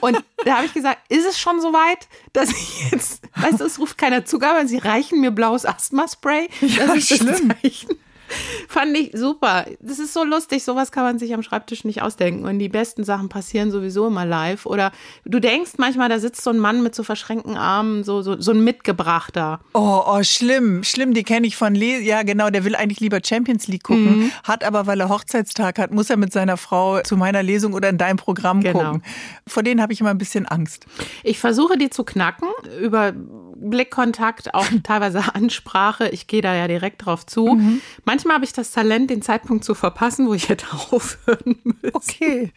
Und 0.00 0.22
da 0.44 0.56
habe 0.56 0.66
ich 0.66 0.74
gesagt, 0.74 0.98
ist 1.08 1.26
es 1.26 1.40
schon 1.40 1.60
so 1.60 1.72
weit, 1.72 2.06
dass 2.32 2.50
ich 2.50 2.92
jetzt, 2.92 3.22
weißt 3.34 3.60
du, 3.60 3.64
es 3.64 3.80
ruft 3.80 3.98
keiner 3.98 4.24
Zugabe, 4.24 4.66
sie 4.68 4.78
reichen 4.78 5.20
mir 5.20 5.32
blaues 5.32 5.66
Asthma-Spray. 5.66 6.48
Das 6.60 6.76
ja, 6.76 6.94
ist 6.94 7.08
schlimm. 7.08 7.48
Das 7.48 7.60
Zeichen. 7.62 7.98
Fand 8.68 8.96
ich 8.96 9.10
super. 9.14 9.66
Das 9.80 9.98
ist 9.98 10.12
so 10.12 10.24
lustig. 10.24 10.64
Sowas 10.64 10.92
kann 10.92 11.04
man 11.04 11.18
sich 11.18 11.34
am 11.34 11.42
Schreibtisch 11.42 11.84
nicht 11.84 12.02
ausdenken. 12.02 12.44
Und 12.44 12.58
die 12.58 12.68
besten 12.68 13.04
Sachen 13.04 13.28
passieren 13.28 13.70
sowieso 13.70 14.06
immer 14.06 14.24
live. 14.24 14.66
Oder 14.66 14.92
du 15.24 15.40
denkst 15.40 15.72
manchmal, 15.78 16.08
da 16.08 16.18
sitzt 16.18 16.42
so 16.42 16.50
ein 16.50 16.58
Mann 16.58 16.82
mit 16.82 16.94
so 16.94 17.02
verschränkten 17.02 17.56
Armen, 17.56 18.04
so, 18.04 18.22
so, 18.22 18.40
so 18.40 18.52
ein 18.52 18.62
Mitgebrachter. 18.64 19.60
Oh, 19.74 20.02
oh, 20.06 20.22
schlimm. 20.22 20.84
Schlimm. 20.84 21.14
Die 21.14 21.22
kenne 21.22 21.46
ich 21.46 21.56
von 21.56 21.74
Le 21.74 22.00
Ja, 22.00 22.22
genau. 22.22 22.50
Der 22.50 22.64
will 22.64 22.76
eigentlich 22.76 23.00
lieber 23.00 23.20
Champions 23.24 23.68
League 23.68 23.84
gucken. 23.84 24.18
Mhm. 24.18 24.30
Hat 24.44 24.64
aber, 24.64 24.86
weil 24.86 25.00
er 25.00 25.08
Hochzeitstag 25.08 25.78
hat, 25.78 25.92
muss 25.92 26.10
er 26.10 26.16
mit 26.16 26.32
seiner 26.32 26.56
Frau 26.56 27.00
zu 27.02 27.16
meiner 27.16 27.42
Lesung 27.42 27.72
oder 27.72 27.88
in 27.88 27.98
deinem 27.98 28.16
Programm 28.16 28.60
genau. 28.60 28.78
gucken. 28.78 29.02
Vor 29.46 29.62
denen 29.62 29.80
habe 29.80 29.92
ich 29.92 30.00
immer 30.00 30.10
ein 30.10 30.18
bisschen 30.18 30.46
Angst. 30.46 30.86
Ich 31.22 31.38
versuche 31.38 31.78
die 31.78 31.90
zu 31.90 32.04
knacken 32.04 32.48
über 32.80 33.12
Blickkontakt, 33.60 34.54
auch 34.54 34.66
teilweise 34.82 35.34
Ansprache. 35.34 36.08
Ich 36.08 36.26
gehe 36.26 36.42
da 36.42 36.54
ja 36.54 36.68
direkt 36.68 37.04
drauf 37.04 37.26
zu. 37.26 37.46
Mhm. 37.46 37.80
Manchmal 38.04 38.36
habe 38.36 38.44
ich 38.44 38.52
das 38.52 38.70
Talent, 38.72 39.10
den 39.10 39.22
Zeitpunkt 39.22 39.64
zu 39.64 39.74
verpassen, 39.74 40.26
wo 40.28 40.34
ich 40.34 40.48
hätte 40.48 40.66
aufhören 40.72 41.56
müssen. 41.64 41.94
Okay. 41.94 42.52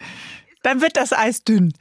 Dann 0.61 0.81
wird 0.81 0.97
das 0.97 1.13
Eis 1.13 1.45
dünn. 1.45 1.73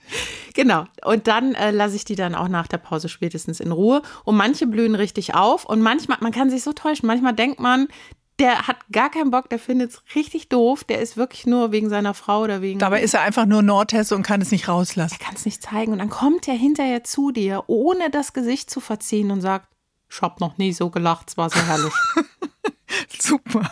Genau. 0.55 0.85
Und 1.05 1.27
dann 1.27 1.55
äh, 1.55 1.73
lasse 1.73 1.97
ich 1.97 2.05
die 2.05 2.15
dann 2.15 2.37
auch 2.37 2.47
nach 2.47 2.69
der 2.69 2.79
Pause 2.79 3.09
spätestens 3.09 3.59
in 3.59 3.73
Ruhe. 3.73 4.03
Und 4.25 4.37
manche 4.37 4.69
blühen 4.69 4.95
richtig 4.95 5.35
auf. 5.35 5.65
Und 5.65 5.81
manchmal, 5.83 6.19
man 6.21 6.31
kann 6.31 6.49
sich 6.49 6.63
so 6.63 6.73
täuschen. 6.73 7.09
Manchmal 7.09 7.35
denkt 7.35 7.59
man, 7.59 7.89
der 8.39 8.69
hat 8.69 8.77
gar 8.93 9.11
keinen 9.11 9.31
Bock, 9.31 9.49
der 9.51 9.59
findet 9.59 9.91
es 9.91 10.03
richtig 10.15 10.49
doof. 10.49 10.85
Der 10.85 11.01
ist 11.01 11.17
wirklich 11.17 11.47
nur 11.47 11.73
wegen 11.73 11.89
seiner 11.89 12.15
Frau 12.15 12.43
oder 12.43 12.63
wegen. 12.63 12.79
Dabei 12.79 13.03
ist 13.03 13.15
er 13.15 13.23
einfach 13.23 13.47
nur 13.47 13.63
Nordhesse 13.63 14.15
und 14.15 14.23
kann 14.23 14.41
es 14.41 14.51
nicht 14.51 14.69
rauslassen. 14.69 15.17
Er 15.19 15.25
kann 15.25 15.35
es 15.35 15.45
nicht 15.45 15.63
zeigen. 15.63 15.93
Und 15.93 15.99
dann 15.99 16.11
kommt 16.11 16.47
er 16.49 16.55
hinterher 16.55 17.05
zu 17.05 17.31
dir, 17.31 17.65
ohne 17.67 18.11
das 18.11 18.33
Gesicht 18.33 18.71
zu 18.71 18.81
verziehen 18.81 19.31
und 19.31 19.41
sagt: 19.41 19.69
Ich 20.11 20.23
hab 20.23 20.41
noch 20.41 20.59
nie 20.59 20.73
so 20.73 20.91
gelacht, 20.91 21.31
es 21.31 21.37
war 21.37 21.51
so 21.51 21.61
herrlich. 21.61 21.95
Super. 23.19 23.71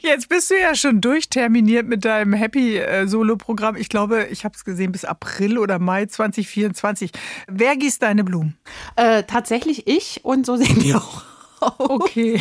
Jetzt 0.00 0.28
bist 0.28 0.50
du 0.50 0.58
ja 0.58 0.74
schon 0.74 1.00
durchterminiert 1.00 1.86
mit 1.86 2.04
deinem 2.04 2.32
Happy-Solo-Programm. 2.32 3.76
Ich 3.76 3.88
glaube, 3.88 4.28
ich 4.30 4.44
habe 4.44 4.54
es 4.54 4.64
gesehen 4.64 4.92
bis 4.92 5.04
April 5.04 5.58
oder 5.58 5.78
Mai 5.78 6.06
2024. 6.06 7.10
Wer 7.48 7.76
gießt 7.76 8.02
deine 8.02 8.24
Blumen? 8.24 8.56
Äh, 8.96 9.24
tatsächlich 9.24 9.86
ich 9.86 10.24
und 10.24 10.46
so 10.46 10.56
sehen 10.56 10.78
die 10.80 10.94
auch 10.94 11.22
Okay. 11.60 12.40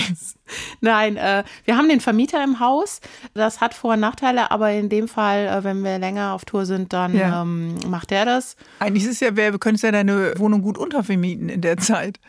Nein, 0.81 1.17
äh, 1.17 1.43
wir 1.65 1.77
haben 1.77 1.89
den 1.89 1.99
Vermieter 1.99 2.43
im 2.43 2.59
Haus. 2.59 3.01
Das 3.33 3.61
hat 3.61 3.73
Vor- 3.73 3.93
und 3.93 3.99
Nachteile, 3.99 4.51
aber 4.51 4.71
in 4.71 4.89
dem 4.89 5.07
Fall, 5.07 5.47
äh, 5.47 5.63
wenn 5.63 5.83
wir 5.83 5.99
länger 5.99 6.33
auf 6.33 6.45
Tour 6.45 6.65
sind, 6.65 6.93
dann 6.93 7.15
ja. 7.15 7.41
ähm, 7.41 7.75
macht 7.87 8.11
er 8.11 8.25
das. 8.25 8.55
Eigentlich 8.79 9.03
ist 9.03 9.13
es 9.13 9.19
ja, 9.19 9.35
wer 9.35 9.57
könntest 9.57 9.83
ja 9.83 9.91
deine 9.91 10.33
Wohnung 10.37 10.61
gut 10.61 10.77
untervermieten 10.77 11.49
in 11.49 11.61
der 11.61 11.77
Zeit. 11.77 12.19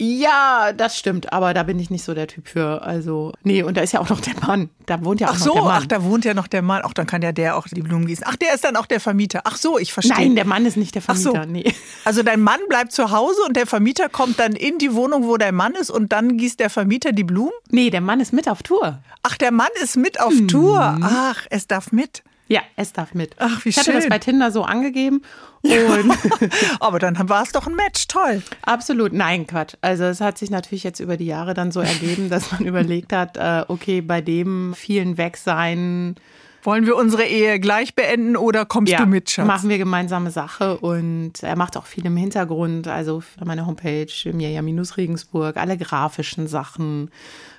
Ja, 0.00 0.72
das 0.72 0.96
stimmt, 0.96 1.32
aber 1.32 1.54
da 1.54 1.64
bin 1.64 1.80
ich 1.80 1.90
nicht 1.90 2.04
so 2.04 2.14
der 2.14 2.28
Typ 2.28 2.46
für. 2.46 2.82
Also, 2.82 3.32
nee, 3.42 3.64
und 3.64 3.76
da 3.76 3.80
ist 3.80 3.92
ja 3.92 3.98
auch 3.98 4.08
noch 4.08 4.20
der 4.20 4.34
Mann. 4.46 4.70
Da 4.86 5.04
wohnt 5.04 5.20
ja 5.20 5.26
auch 5.26 5.32
ach 5.32 5.38
noch 5.40 5.46
so, 5.46 5.52
der 5.54 5.62
Mann. 5.64 5.82
Ach, 5.82 5.86
da 5.86 6.04
wohnt 6.04 6.24
ja 6.24 6.34
noch 6.34 6.46
der 6.46 6.62
Mann. 6.62 6.82
Ach, 6.84 6.92
dann 6.92 7.06
kann 7.06 7.20
ja 7.22 7.32
der 7.32 7.56
auch 7.56 7.66
die 7.66 7.82
Blumen 7.82 8.06
gießen. 8.06 8.24
Ach, 8.28 8.36
der 8.36 8.54
ist 8.54 8.62
dann 8.62 8.76
auch 8.76 8.86
der 8.86 9.00
Vermieter. 9.00 9.40
Ach 9.44 9.56
so, 9.56 9.76
ich 9.76 9.92
verstehe. 9.92 10.14
Nein, 10.16 10.36
der 10.36 10.44
Mann 10.44 10.66
ist 10.66 10.76
nicht 10.76 10.94
der 10.94 11.02
Vermieter. 11.02 11.32
Ach 11.34 11.44
so. 11.44 11.50
Nee. 11.50 11.74
Also 12.04 12.22
dein 12.22 12.40
Mann 12.40 12.60
bleibt 12.68 12.92
zu 12.92 13.10
Hause 13.10 13.40
und 13.48 13.56
der 13.56 13.66
Vermieter 13.66 14.08
kommt 14.08 14.38
dann 14.38 14.52
in 14.52 14.78
die 14.78 14.94
Wohnung, 14.94 15.24
wo 15.24 15.36
dein 15.36 15.56
Mann 15.56 15.74
ist 15.74 15.90
und 15.90 16.12
dann 16.12 16.36
gießt 16.36 16.60
der 16.60 16.70
Vermieter 16.70 17.10
die 17.10 17.24
Blumen? 17.24 17.52
Nee, 17.70 17.90
der 17.90 18.00
Mann 18.00 18.20
ist 18.20 18.32
mit 18.32 18.48
auf 18.48 18.62
Tour. 18.62 19.00
Ach, 19.24 19.36
der 19.36 19.50
Mann 19.50 19.68
ist 19.82 19.96
mit 19.96 20.20
auf 20.20 20.32
mhm. 20.32 20.46
Tour. 20.46 20.98
Ach, 21.02 21.44
es 21.50 21.66
darf 21.66 21.90
mit. 21.90 22.22
Ja, 22.48 22.62
es 22.76 22.94
darf 22.94 23.14
mit. 23.14 23.36
Ach, 23.38 23.64
wie 23.64 23.68
ich 23.68 23.74
schön. 23.74 23.82
Ich 23.82 23.88
hatte 23.88 23.98
das 23.98 24.08
bei 24.08 24.18
Tinder 24.18 24.50
so 24.50 24.62
angegeben. 24.62 25.22
Aber 26.80 26.98
dann 26.98 27.28
war 27.28 27.42
es 27.42 27.52
doch 27.52 27.66
ein 27.66 27.74
Match, 27.74 28.08
toll. 28.08 28.42
Absolut, 28.62 29.12
nein, 29.12 29.46
Quatsch. 29.46 29.74
Also 29.82 30.04
es 30.04 30.20
hat 30.20 30.38
sich 30.38 30.50
natürlich 30.50 30.84
jetzt 30.84 31.00
über 31.00 31.16
die 31.16 31.26
Jahre 31.26 31.52
dann 31.52 31.72
so 31.72 31.80
ergeben, 31.80 32.30
dass 32.30 32.52
man 32.52 32.60
überlegt 32.64 33.12
hat, 33.12 33.36
äh, 33.36 33.64
okay, 33.68 34.00
bei 34.00 34.20
dem 34.20 34.74
vielen 34.74 35.18
Wegsein. 35.18 36.16
Wollen 36.62 36.86
wir 36.86 36.96
unsere 36.96 37.24
Ehe 37.24 37.60
gleich 37.60 37.94
beenden 37.94 38.36
oder 38.36 38.66
kommst 38.66 38.92
ja, 38.92 38.98
du 38.98 39.06
mit, 39.06 39.30
Schatz? 39.30 39.46
machen 39.46 39.68
wir 39.68 39.78
gemeinsame 39.78 40.30
Sache 40.30 40.76
und 40.78 41.42
er 41.42 41.56
macht 41.56 41.76
auch 41.76 41.86
viel 41.86 42.04
im 42.04 42.16
Hintergrund, 42.16 42.88
also 42.88 43.20
für 43.20 43.44
meine 43.44 43.64
Homepage, 43.64 44.08
Mirja-Regensburg, 44.24 45.56
alle 45.56 45.78
grafischen 45.78 46.48
Sachen. 46.48 47.10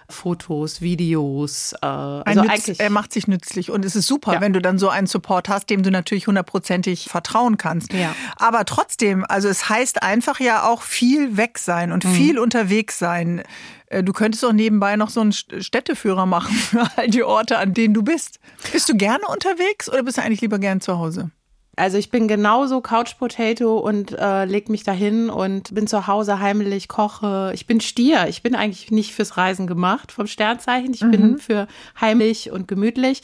Fotos, 0.10 0.82
Videos. 0.82 1.74
Äh, 1.82 1.86
also 1.86 2.41
Nütz, 2.41 2.52
eigentlich, 2.52 2.80
er 2.80 2.89
macht 2.89 3.13
sich 3.13 3.28
nützlich 3.28 3.72
und 3.72 3.86
es 3.86 3.95
ist 3.95 4.08
super, 4.08 4.34
ja. 4.34 4.41
wenn 4.41 4.54
du 4.54 4.62
dann 4.62 4.78
so 4.78 4.89
einen 4.89 5.08
Support 5.08 5.50
hast, 5.50 5.69
dem 5.69 5.84
du 5.84 5.91
natürlich 5.91 6.28
hundertprozentig 6.28 7.06
vertrauen 7.06 7.58
kannst. 7.58 7.93
Ja. 7.93 8.15
Aber 8.36 8.65
trotzdem, 8.65 9.26
also 9.28 9.48
es 9.48 9.69
heißt 9.69 10.04
einfach 10.04 10.39
ja 10.39 10.67
auch 10.67 10.82
viel 10.82 11.38
weg 11.38 11.58
sein 11.60 11.91
und 11.91 12.06
mhm. 12.06 12.13
viel 12.13 12.39
unterwegs 12.39 13.00
sein. 13.00 13.43
Äh, 13.88 14.04
du 14.04 14.13
könntest 14.13 14.43
auch 14.45 14.54
nebenbei 14.54 14.95
noch 14.95 15.10
so 15.10 15.22
einen 15.22 15.34
Städteführer 15.34 16.26
machen 16.26 16.56
für 16.56 16.88
all 16.95 17.08
die 17.08 17.24
Orte, 17.24 17.58
an 17.58 17.74
denen 17.74 17.93
du 17.93 18.04
bist. 18.04 18.39
Bist 18.72 18.89
du 18.89 18.95
gerne 18.95 19.28
unterwegs 19.28 19.89
oder 19.89 20.04
bist 20.04 20.17
du 20.17 20.22
eigentlich 20.22 20.41
lieber 20.41 20.60
gern 20.60 20.82
zu 20.82 20.98
Hause? 20.98 21.32
Also 21.80 21.98
ich 21.98 22.10
bin 22.10 22.28
genauso 22.28 22.82
Couch 22.82 23.18
Potato 23.18 23.78
und 23.78 24.12
äh, 24.12 24.44
leg 24.44 24.68
mich 24.68 24.84
dahin 24.84 25.30
und 25.30 25.74
bin 25.74 25.88
zu 25.88 26.08
Hause 26.08 26.42
heimlich, 26.42 26.89
koche. 26.89 27.52
Ich 27.54 27.68
bin 27.68 27.80
Stier. 27.80 28.28
Ich 28.28 28.44
bin 28.44 28.54
eigentlich 28.54 28.92
nicht 28.92 29.13
fürs 29.13 29.38
Reisen 29.38 29.65
gemacht 29.65 30.12
vom 30.12 30.28
Sternzeichen. 30.28 30.94
Ich 30.94 31.02
mhm. 31.02 31.12
bin 31.12 31.38
für 31.38 31.68
heimlich 32.02 32.52
und 32.52 32.68
gemütlich. 32.68 33.22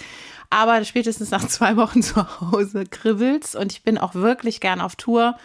Aber 0.49 0.85
spätestens 0.85 1.31
nach 1.31 1.45
zwei 1.49 1.75
Wochen 1.75 2.01
zu 2.01 2.15
Hause 2.39 2.85
kribbelt's 2.85 3.55
und 3.55 3.73
ich 3.73 3.83
bin 3.83 3.97
auch 3.97 4.15
wirklich 4.15 4.61
gern 4.61 4.79
auf 4.79 4.95
Tour. 4.95 5.35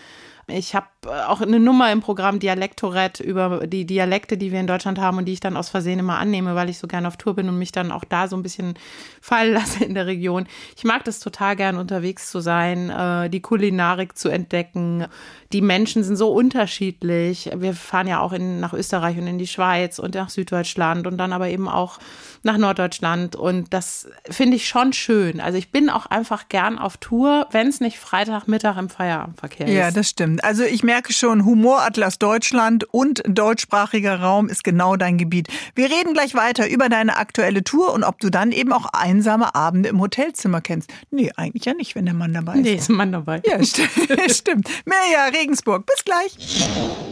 Ich 0.51 0.75
habe 0.75 0.87
äh, 1.07 1.09
auch 1.09 1.41
eine 1.41 1.61
Nummer 1.61 1.91
im 1.93 2.01
Programm 2.01 2.39
Dialektorett 2.39 3.21
über 3.21 3.67
die 3.67 3.87
Dialekte, 3.87 4.37
die 4.37 4.53
wir 4.53 4.61
in 4.61 4.67
Deutschland 4.67 4.99
haben 4.99 5.19
und 5.19 5.25
die 5.25 5.33
ich 5.33 5.41
dann 5.41 5.57
aus 5.57 5.69
Versehen 5.69 5.99
immer 5.99 6.19
annehme, 6.19 6.55
weil 6.55 6.69
ich 6.69 6.79
so 6.79 6.87
gerne 6.87 7.09
auf 7.09 7.17
Tour 7.17 7.35
bin 7.35 7.49
und 7.49 7.59
mich 7.59 7.73
dann 7.73 7.93
auch 7.93 8.05
da 8.05 8.29
so 8.29 8.37
ein 8.37 8.43
bisschen 8.43 8.75
fallen 9.21 9.55
lasse 9.55 9.85
in 9.85 9.95
der 9.95 10.07
Region. 10.07 10.47
Ich 10.77 10.85
mag 10.85 11.05
das 11.05 11.21
total 11.21 11.57
gern 11.57 11.77
unterwegs 11.77 12.31
zu 12.31 12.41
sein, 12.41 12.91
äh, 12.91 13.31
die 13.31 13.41
Kulinarik 13.41 14.17
zu 14.17 14.29
entdecken. 14.29 15.07
Die 15.53 15.63
Menschen 15.63 16.05
sind 16.05 16.17
so 16.17 16.33
unterschiedlich. 16.33 17.51
Wir 17.55 17.75
fahren 17.75 18.07
ja 18.07 18.21
auch 18.21 18.33
in, 18.33 18.61
nach 18.61 18.73
Österreich 18.73 19.19
und 19.19 19.27
in 19.27 19.39
die 19.39 19.47
Schweiz 19.47 19.99
und 19.99 20.15
nach 20.15 20.29
Süddeutschland 20.29 21.07
und 21.07 21.19
dann 21.19 21.33
aber 21.33 21.49
eben 21.49 21.69
auch 21.69 21.99
nach 22.43 22.57
Norddeutschland. 22.57 23.37
Und 23.37 23.73
das 23.73 24.09
finde 24.31 24.57
ich 24.57 24.69
schon 24.69 24.93
schön. 24.93 25.41
Also 25.41 25.59
ich 25.59 25.71
bin 25.71 25.91
auch 25.91 26.07
einfach 26.07 26.49
gern 26.49 26.79
auf 26.79 26.97
Tour, 26.97 27.47
wenn 27.51 27.69
es 27.69 27.81
nicht 27.81 27.99
Freitagmittag 27.99 28.77
im 28.79 28.89
Feierabendverkehr 28.89 29.67
ist. 29.67 29.75
Ja, 29.75 29.91
das 29.91 30.09
stimmt. 30.09 30.43
Also 30.45 30.63
ich 30.63 30.83
merke 30.83 31.13
schon, 31.13 31.45
Humoratlas 31.45 32.19
Deutschland 32.19 32.85
und 32.93 33.23
deutschsprachiger 33.27 34.21
Raum 34.21 34.49
ist 34.49 34.65
genau 34.65 34.97
dein 34.97 35.19
Gebiet. 35.19 35.49
Wir 35.75 35.91
reden 35.91 36.15
gleich 36.15 36.35
weiter 36.35 36.69
über 36.69 36.89
deine 36.89 37.17
aktuelle 37.17 37.63
Tour 37.63 37.93
und 37.93 38.05
ob 38.05 38.21
du 38.21 38.31
dann 38.31 38.53
eben 38.53 38.73
auch 38.73 38.87
einsame 38.93 39.55
Abende 39.55 39.89
im 39.89 40.01
Hotelzimmer 40.01 40.61
kennst. 40.61 40.91
Nee, 41.11 41.31
eigentlich 41.37 41.65
ja 41.67 41.75
nicht, 41.75 41.95
wenn 41.95 42.07
der 42.07 42.15
Mann 42.15 42.33
dabei 42.33 42.55
ist. 42.55 42.63
Nee, 42.63 42.75
ist 42.75 42.89
ein 42.89 42.97
Mann 42.97 43.13
dabei. 43.13 43.43
Ja, 43.45 43.63
st 43.63 43.83
stimmt. 44.31 44.69
Mirja 44.85 45.27
Regensburg, 45.39 45.85
bis 45.87 46.05
gleich. 46.05 46.69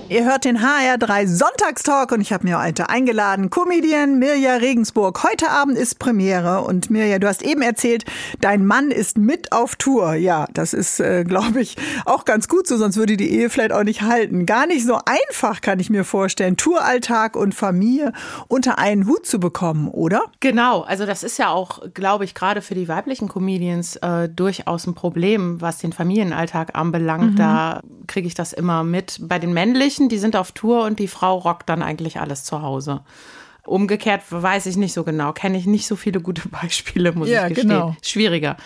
Ihr 0.08 0.24
hört 0.24 0.44
den 0.44 0.58
HR3 0.58 1.26
Sonntagstalk 1.26 2.12
und 2.12 2.20
ich 2.20 2.32
habe 2.32 2.46
mir 2.46 2.62
heute 2.62 2.88
eingeladen, 2.88 3.50
Comedian 3.50 4.18
Mirja 4.18 4.54
Regensburg. 4.54 5.17
Heute 5.22 5.50
Abend 5.50 5.76
ist 5.76 5.98
Premiere 5.98 6.60
und 6.60 6.90
Mirja, 6.90 7.18
du 7.18 7.26
hast 7.26 7.42
eben 7.42 7.60
erzählt, 7.60 8.04
dein 8.40 8.64
Mann 8.64 8.92
ist 8.92 9.18
mit 9.18 9.50
auf 9.50 9.74
Tour. 9.74 10.14
Ja, 10.14 10.46
das 10.54 10.72
ist, 10.72 11.00
äh, 11.00 11.24
glaube 11.24 11.60
ich, 11.60 11.76
auch 12.04 12.24
ganz 12.24 12.46
gut 12.46 12.68
so, 12.68 12.76
sonst 12.76 12.96
würde 12.96 13.16
die 13.16 13.28
Ehe 13.28 13.50
vielleicht 13.50 13.72
auch 13.72 13.82
nicht 13.82 14.02
halten. 14.02 14.46
Gar 14.46 14.68
nicht 14.68 14.86
so 14.86 14.96
einfach, 15.06 15.60
kann 15.60 15.80
ich 15.80 15.90
mir 15.90 16.04
vorstellen, 16.04 16.56
Touralltag 16.56 17.34
und 17.34 17.56
Familie 17.56 18.12
unter 18.46 18.78
einen 18.78 19.08
Hut 19.08 19.26
zu 19.26 19.40
bekommen, 19.40 19.88
oder? 19.88 20.22
Genau, 20.38 20.82
also 20.82 21.04
das 21.04 21.24
ist 21.24 21.36
ja 21.36 21.50
auch, 21.50 21.80
glaube 21.94 22.24
ich, 22.24 22.34
gerade 22.34 22.62
für 22.62 22.76
die 22.76 22.86
weiblichen 22.86 23.28
Comedians 23.28 23.96
äh, 23.96 24.28
durchaus 24.28 24.86
ein 24.86 24.94
Problem, 24.94 25.60
was 25.60 25.78
den 25.78 25.92
Familienalltag 25.92 26.76
anbelangt. 26.76 27.32
Mhm. 27.32 27.36
Da 27.36 27.80
kriege 28.06 28.28
ich 28.28 28.34
das 28.34 28.52
immer 28.52 28.84
mit. 28.84 29.18
Bei 29.22 29.40
den 29.40 29.52
männlichen, 29.52 30.08
die 30.08 30.18
sind 30.18 30.36
auf 30.36 30.52
Tour 30.52 30.84
und 30.84 31.00
die 31.00 31.08
Frau 31.08 31.38
rockt 31.38 31.68
dann 31.68 31.82
eigentlich 31.82 32.20
alles 32.20 32.44
zu 32.44 32.62
Hause. 32.62 33.00
Umgekehrt 33.68 34.22
weiß 34.30 34.66
ich 34.66 34.76
nicht 34.76 34.92
so 34.92 35.04
genau, 35.04 35.32
kenne 35.32 35.58
ich 35.58 35.66
nicht 35.66 35.86
so 35.86 35.96
viele 35.96 36.20
gute 36.20 36.48
Beispiele, 36.48 37.12
muss 37.12 37.28
ja, 37.28 37.46
ich 37.46 37.54
gestehen. 37.54 37.70
Genau. 37.70 37.96
Schwieriger. 38.02 38.56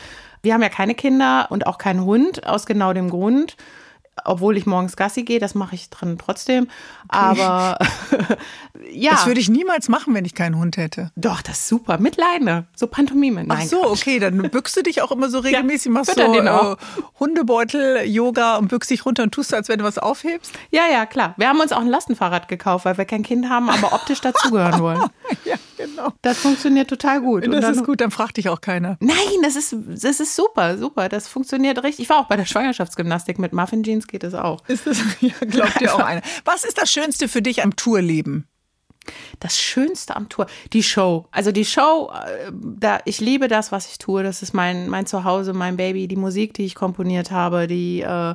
Wir 0.43 0.55
haben 0.55 0.62
ja 0.62 0.69
keine 0.69 0.95
Kinder 0.95 1.47
und 1.51 1.67
auch 1.67 1.79
keinen 1.79 2.05
Hund, 2.05 2.47
aus 2.47 2.67
genau 2.67 2.93
dem 2.93 3.11
Grund 3.11 3.57
obwohl 4.25 4.57
ich 4.57 4.67
morgens 4.67 4.97
Gassi 4.97 5.23
gehe, 5.23 5.38
das 5.38 5.55
mache 5.55 5.75
ich 5.75 5.91
drin 5.91 6.19
trotzdem. 6.19 6.69
Aber 7.09 7.79
ja. 8.90 9.12
Das 9.12 9.27
würde 9.27 9.40
ich 9.40 9.49
niemals 9.49 9.88
machen, 9.88 10.14
wenn 10.14 10.25
ich 10.25 10.35
keinen 10.35 10.59
Hund 10.59 10.77
hätte. 10.77 11.11
Doch, 11.16 11.42
das 11.42 11.61
ist 11.61 11.68
super. 11.68 11.99
Mit 11.99 12.16
Leine. 12.16 12.66
So 12.75 12.87
Pantomime. 12.87 13.45
Nein, 13.45 13.59
Ach 13.62 13.66
so, 13.66 13.81
Quatsch. 13.81 14.03
okay. 14.03 14.18
Dann 14.18 14.38
bückst 14.51 14.77
du 14.77 14.83
dich 14.83 15.03
auch 15.03 15.12
immer 15.12 15.29
so 15.29 15.38
regelmäßig, 15.40 15.87
ja, 15.87 15.92
machst 15.92 16.14
so 16.14 16.21
äh, 16.21 16.77
Hundebeutel, 17.18 18.05
Yoga 18.07 18.57
und 18.57 18.68
bückst 18.68 18.90
dich 18.90 19.05
runter 19.05 19.23
und 19.23 19.33
tust 19.33 19.55
als 19.55 19.68
wenn 19.68 19.79
du 19.79 19.85
was 19.85 19.99
aufhebst? 19.99 20.53
Ja, 20.71 20.83
ja, 20.90 21.07
klar. 21.07 21.35
Wir 21.37 21.49
haben 21.49 21.61
uns 21.61 21.73
auch 21.73 21.81
ein 21.81 21.88
Lastenfahrrad 21.88 22.49
gekauft, 22.49 22.85
weil 22.85 22.99
wir 22.99 23.05
kein 23.05 23.23
Kind 23.23 23.49
haben, 23.49 23.68
aber 23.68 23.92
optisch 23.92 24.21
dazugehören 24.21 24.81
wollen. 24.81 25.03
ja, 25.45 25.57
genau. 25.77 26.12
Das 26.23 26.38
funktioniert 26.38 26.88
total 26.88 27.21
gut. 27.21 27.47
Das 27.47 27.61
dann, 27.61 27.75
ist 27.75 27.85
gut, 27.85 28.01
dann 28.01 28.11
fragt 28.11 28.37
dich 28.37 28.49
auch 28.49 28.61
keiner. 28.61 28.97
Nein, 29.01 29.16
das 29.42 29.57
ist, 29.57 29.75
das 29.88 30.21
ist 30.21 30.37
super, 30.37 30.79
super. 30.79 31.09
Das 31.09 31.29
funktioniert 31.29 31.83
richtig. 31.83 32.05
Ich 32.05 32.09
war 32.09 32.18
auch 32.18 32.29
bei 32.29 32.37
der 32.37 32.47
Schwangerschaftsgymnastik 32.47 33.38
mit 33.38 33.53
Muffin 33.53 33.83
Jeans 33.83 34.07
geht 34.07 34.25
es 34.25 34.35
auch. 34.35 34.66
Ist 34.68 34.87
das, 34.87 34.99
ja, 35.21 35.33
glaubt 35.49 35.81
dir 35.81 35.95
auch 35.95 36.01
einer. 36.01 36.23
Was 36.45 36.64
ist 36.64 36.81
das 36.81 36.90
Schönste 36.90 37.29
für 37.29 37.42
dich 37.42 37.62
am 37.62 37.77
Tourleben? 37.77 38.47
Das 39.41 39.59
Schönste 39.59 40.17
am 40.17 40.29
Tour, 40.29 40.47
die 40.73 40.83
Show. 40.83 41.27
Also 41.31 41.53
die 41.53 41.65
Show, 41.65 42.11
äh, 42.12 42.51
da, 42.53 43.01
ich 43.05 43.21
liebe 43.21 43.49
das, 43.49 43.73
was 43.73 43.91
ich 43.91 43.99
tue. 43.99 44.23
Das 44.23 44.43
ist 44.43 44.55
mein, 44.55 44.88
mein 44.88 45.07
Zuhause, 45.07 45.53
mein 45.53 45.77
Baby, 45.77 46.09
die 46.09 46.17
Musik, 46.17 46.55
die 46.55 46.65
ich 46.65 46.75
komponiert 46.75 47.31
habe, 47.31 47.67
die 47.67 48.03
äh, 48.03 48.35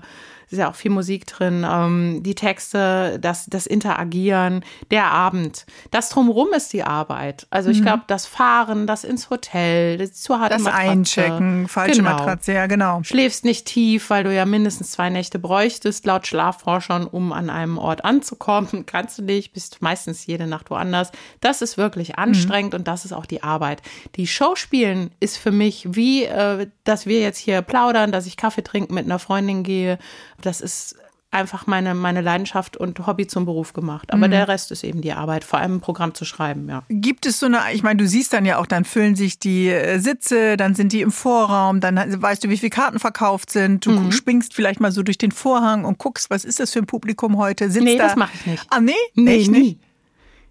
ist 0.49 0.59
ja 0.59 0.69
auch 0.69 0.75
viel 0.75 0.91
Musik 0.91 1.27
drin, 1.27 1.65
ähm, 1.69 2.23
die 2.23 2.35
Texte, 2.35 3.19
das, 3.19 3.47
das 3.47 3.67
Interagieren, 3.67 4.63
der 4.91 5.11
Abend. 5.11 5.65
Das 5.91 6.09
drumrum 6.09 6.53
ist 6.55 6.71
die 6.71 6.83
Arbeit. 6.83 7.47
Also 7.49 7.69
ich 7.69 7.79
mhm. 7.79 7.83
glaube, 7.83 8.03
das 8.07 8.25
Fahren, 8.25 8.87
das 8.87 9.03
ins 9.03 9.29
Hotel, 9.29 9.97
das 9.97 10.13
zu 10.13 10.39
harte 10.39 10.55
Das 10.55 10.63
Matratze. 10.63 10.89
Einchecken, 10.89 11.67
falsche 11.67 11.97
genau. 11.97 12.11
Matratze, 12.11 12.53
ja 12.53 12.67
genau. 12.67 13.03
Schläfst 13.03 13.43
nicht 13.43 13.65
tief, 13.65 14.09
weil 14.09 14.23
du 14.23 14.33
ja 14.33 14.45
mindestens 14.45 14.91
zwei 14.91 15.09
Nächte 15.09 15.37
bräuchtest, 15.37 16.05
laut 16.05 16.25
Schlafforschern, 16.27 17.07
um 17.07 17.33
an 17.33 17.49
einem 17.49 17.77
Ort 17.77 18.05
anzukommen. 18.05 18.85
Kannst 18.85 19.17
du 19.17 19.23
nicht, 19.23 19.51
bist 19.51 19.81
meistens 19.81 20.25
jede 20.25 20.47
Nacht 20.47 20.69
woanders. 20.69 21.11
Das 21.41 21.61
ist 21.61 21.77
wirklich 21.77 22.09
mhm. 22.09 22.23
anstrengend 22.23 22.73
mhm. 22.73 22.79
und 22.79 22.87
das 22.87 23.03
ist 23.03 23.11
auch 23.11 23.25
die 23.25 23.43
Arbeit. 23.43 23.81
Die 24.15 24.27
Showspielen 24.27 25.11
ist 25.19 25.37
für 25.37 25.51
mich 25.51 25.87
wie, 25.91 26.23
äh, 26.23 26.67
dass 26.85 27.05
wir 27.05 27.19
jetzt 27.19 27.37
hier 27.37 27.61
plaudern, 27.61 28.13
dass 28.13 28.25
ich 28.25 28.37
Kaffee 28.37 28.63
trinken 28.63 28.93
mit 28.93 29.05
einer 29.05 29.19
Freundin 29.19 29.63
gehe, 29.63 29.99
das 30.41 30.61
ist 30.61 30.95
einfach 31.29 31.67
meine, 31.67 31.93
meine 31.93 32.21
Leidenschaft 32.21 32.77
und 32.77 33.05
Hobby 33.05 33.27
zum 33.27 33.45
Beruf 33.45 33.73
gemacht. 33.73 34.13
Aber 34.13 34.27
mhm. 34.27 34.31
der 34.31 34.47
Rest 34.47 34.71
ist 34.71 34.83
eben 34.83 35.01
die 35.01 35.11
Arbeit, 35.11 35.43
vor 35.43 35.59
allem 35.59 35.75
ein 35.75 35.81
Programm 35.81 36.13
zu 36.13 36.23
schreiben, 36.25 36.69
ja. 36.69 36.83
Gibt 36.89 37.25
es 37.25 37.39
so 37.39 37.47
eine, 37.47 37.59
ich 37.73 37.83
meine, 37.83 37.97
du 37.97 38.07
siehst 38.07 38.33
dann 38.33 38.45
ja 38.45 38.57
auch, 38.57 38.65
dann 38.65 38.85
füllen 38.85 39.15
sich 39.15 39.37
die 39.37 39.67
äh, 39.69 39.99
Sitze, 39.99 40.55
dann 40.55 40.73
sind 40.73 40.93
die 40.93 41.01
im 41.01 41.11
Vorraum, 41.11 41.81
dann 41.81 41.97
weißt 42.21 42.43
du, 42.43 42.49
wie 42.49 42.57
viele 42.57 42.69
Karten 42.69 42.99
verkauft 42.99 43.49
sind, 43.49 43.85
du 43.85 43.91
mhm. 43.91 44.11
springst 44.11 44.53
vielleicht 44.53 44.79
mal 44.79 44.91
so 44.91 45.03
durch 45.03 45.17
den 45.17 45.31
Vorhang 45.31 45.83
und 45.83 45.97
guckst, 45.97 46.29
was 46.29 46.45
ist 46.45 46.59
das 46.59 46.71
für 46.71 46.79
ein 46.79 46.87
Publikum 46.87 47.37
heute? 47.37 47.69
Sitzt 47.69 47.83
nee, 47.83 47.97
da? 47.97 48.07
das 48.07 48.15
mache 48.15 48.31
ich 48.33 48.45
nicht. 48.45 48.65
Ah, 48.69 48.79
nee? 48.79 48.93
Nee, 49.13 49.35
Echt 49.35 49.51
nicht? 49.51 49.79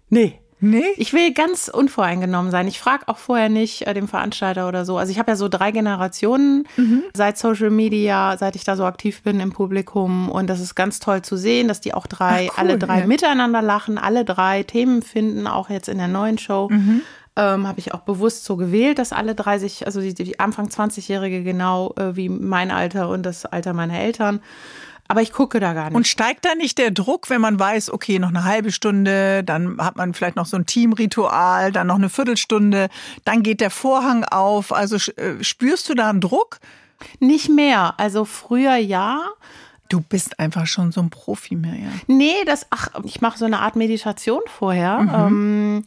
Nee. 0.09 0.39
Nee? 0.59 0.85
Ich 0.97 1.13
will 1.13 1.33
ganz 1.33 1.67
unvoreingenommen 1.67 2.51
sein. 2.51 2.67
Ich 2.67 2.79
frage 2.79 3.07
auch 3.07 3.17
vorher 3.17 3.47
nicht 3.47 3.85
äh, 3.85 3.93
den 3.93 4.07
Veranstalter 4.07 4.67
oder 4.67 4.85
so. 4.85 4.97
Also 4.97 5.11
ich 5.11 5.19
habe 5.19 5.31
ja 5.31 5.35
so 5.35 5.49
drei 5.49 5.71
Generationen 5.71 6.67
mhm. 6.77 7.03
seit 7.13 7.37
Social 7.37 7.69
Media, 7.69 8.35
seit 8.37 8.55
ich 8.55 8.63
da 8.63 8.75
so 8.75 8.85
aktiv 8.85 9.21
bin 9.21 9.39
im 9.39 9.51
Publikum. 9.51 10.29
Und 10.29 10.47
das 10.47 10.59
ist 10.59 10.73
ganz 10.73 10.99
toll 10.99 11.21
zu 11.21 11.37
sehen, 11.37 11.67
dass 11.67 11.79
die 11.79 11.93
auch 11.93 12.07
drei, 12.07 12.49
Ach, 12.51 12.57
cool, 12.57 12.69
alle 12.69 12.77
drei 12.79 12.99
ja. 13.01 13.07
miteinander 13.07 13.61
lachen, 13.61 13.99
alle 13.99 14.25
drei 14.25 14.63
Themen 14.63 15.03
finden, 15.03 15.45
auch 15.45 15.69
jetzt 15.69 15.89
in 15.89 15.99
der 15.99 16.07
neuen 16.07 16.39
Show. 16.39 16.69
Mhm. 16.71 17.01
Ähm, 17.35 17.67
habe 17.67 17.77
ich 17.77 17.93
auch 17.93 18.01
bewusst 18.01 18.45
so 18.45 18.57
gewählt, 18.57 18.97
dass 18.97 19.13
alle 19.13 19.35
drei 19.35 19.59
sich, 19.59 19.85
also 19.85 20.01
die, 20.01 20.15
die 20.15 20.39
Anfang 20.39 20.69
20-Jährige 20.69 21.43
genau 21.43 21.93
äh, 21.95 22.15
wie 22.15 22.29
mein 22.29 22.71
Alter 22.71 23.09
und 23.09 23.23
das 23.27 23.45
Alter 23.45 23.73
meiner 23.73 23.99
Eltern 23.99 24.41
aber 25.07 25.21
ich 25.21 25.31
gucke 25.31 25.59
da 25.59 25.73
gar 25.73 25.85
nicht. 25.85 25.95
Und 25.95 26.07
steigt 26.07 26.45
da 26.45 26.55
nicht 26.55 26.77
der 26.77 26.91
Druck, 26.91 27.29
wenn 27.29 27.41
man 27.41 27.59
weiß, 27.59 27.91
okay, 27.91 28.19
noch 28.19 28.29
eine 28.29 28.43
halbe 28.43 28.71
Stunde, 28.71 29.43
dann 29.43 29.77
hat 29.79 29.95
man 29.95 30.13
vielleicht 30.13 30.35
noch 30.35 30.45
so 30.45 30.57
ein 30.57 30.65
Teamritual, 30.65 31.71
dann 31.71 31.87
noch 31.87 31.95
eine 31.95 32.09
Viertelstunde, 32.09 32.89
dann 33.25 33.43
geht 33.43 33.61
der 33.61 33.69
Vorhang 33.69 34.23
auf. 34.25 34.73
Also 34.73 34.97
äh, 35.13 35.43
spürst 35.43 35.89
du 35.89 35.93
da 35.93 36.09
einen 36.09 36.21
Druck? 36.21 36.59
Nicht 37.19 37.49
mehr. 37.49 37.93
Also 37.97 38.25
früher 38.25 38.75
ja. 38.75 39.21
Du 39.89 40.01
bist 40.01 40.39
einfach 40.39 40.67
schon 40.67 40.91
so 40.91 41.01
ein 41.01 41.09
Profi 41.09 41.55
mehr, 41.55 41.75
ja. 41.75 41.89
Nee, 42.07 42.43
das, 42.45 42.67
ach, 42.71 42.89
ich 43.03 43.21
mache 43.21 43.37
so 43.37 43.45
eine 43.45 43.59
Art 43.59 43.77
Meditation 43.77 44.41
vorher. 44.47 44.99
Mhm. 44.99 45.13
Ähm, 45.13 45.83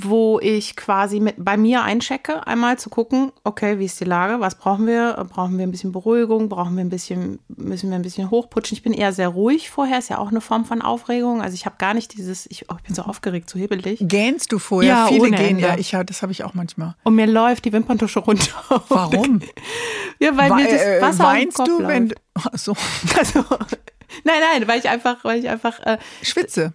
wo 0.00 0.38
ich 0.38 0.76
quasi 0.76 1.18
mit 1.18 1.34
bei 1.38 1.56
mir 1.56 1.82
einchecke, 1.82 2.46
einmal 2.46 2.78
zu 2.78 2.88
gucken, 2.88 3.32
okay, 3.42 3.80
wie 3.80 3.84
ist 3.84 3.98
die 4.00 4.04
Lage, 4.04 4.40
was 4.40 4.54
brauchen 4.54 4.86
wir? 4.86 5.26
Brauchen 5.28 5.58
wir 5.58 5.66
ein 5.66 5.72
bisschen 5.72 5.90
Beruhigung? 5.90 6.48
Brauchen 6.48 6.76
wir 6.76 6.84
ein 6.84 6.88
bisschen, 6.88 7.40
müssen 7.48 7.90
wir 7.90 7.96
ein 7.96 8.02
bisschen 8.02 8.30
hochputschen? 8.30 8.76
Ich 8.76 8.82
bin 8.84 8.92
eher 8.92 9.12
sehr 9.12 9.28
ruhig 9.28 9.70
vorher, 9.70 9.98
ist 9.98 10.08
ja 10.08 10.18
auch 10.18 10.28
eine 10.28 10.40
Form 10.40 10.64
von 10.64 10.82
Aufregung. 10.82 11.42
Also 11.42 11.54
ich 11.54 11.66
habe 11.66 11.76
gar 11.78 11.94
nicht 11.94 12.16
dieses, 12.16 12.46
ich, 12.48 12.70
oh, 12.70 12.74
ich 12.76 12.84
bin 12.84 12.94
so 12.94 13.02
aufgeregt, 13.02 13.50
so 13.50 13.58
hebelig. 13.58 13.98
Gähnst 14.02 14.52
du 14.52 14.60
vorher? 14.60 14.88
Ja, 14.88 15.06
Viele 15.08 15.32
gehen, 15.32 15.58
ja, 15.58 15.76
ich, 15.76 15.90
das 16.06 16.22
habe 16.22 16.30
ich 16.30 16.44
auch 16.44 16.54
manchmal. 16.54 16.94
Und 17.02 17.16
mir 17.16 17.26
läuft 17.26 17.64
die 17.64 17.72
Wimperntusche 17.72 18.20
runter. 18.20 18.52
Warum? 18.88 19.40
ja, 20.20 20.36
weil 20.36 20.50
We 20.50 20.54
mir 20.54 20.64
das 20.64 20.82
äh, 20.82 21.02
Wasser 21.02 21.24
Weinst 21.24 21.58
du, 21.58 21.80
läuft. 21.80 21.88
wenn, 21.88 22.14
ach 22.34 22.50
so. 22.54 22.76
Also, 23.18 23.40
nein, 24.24 24.40
nein, 24.52 24.68
weil 24.68 24.78
ich 24.78 24.88
einfach, 24.88 25.24
weil 25.24 25.40
ich 25.40 25.48
einfach 25.48 25.80
äh, 25.80 25.98
schwitze 26.22 26.72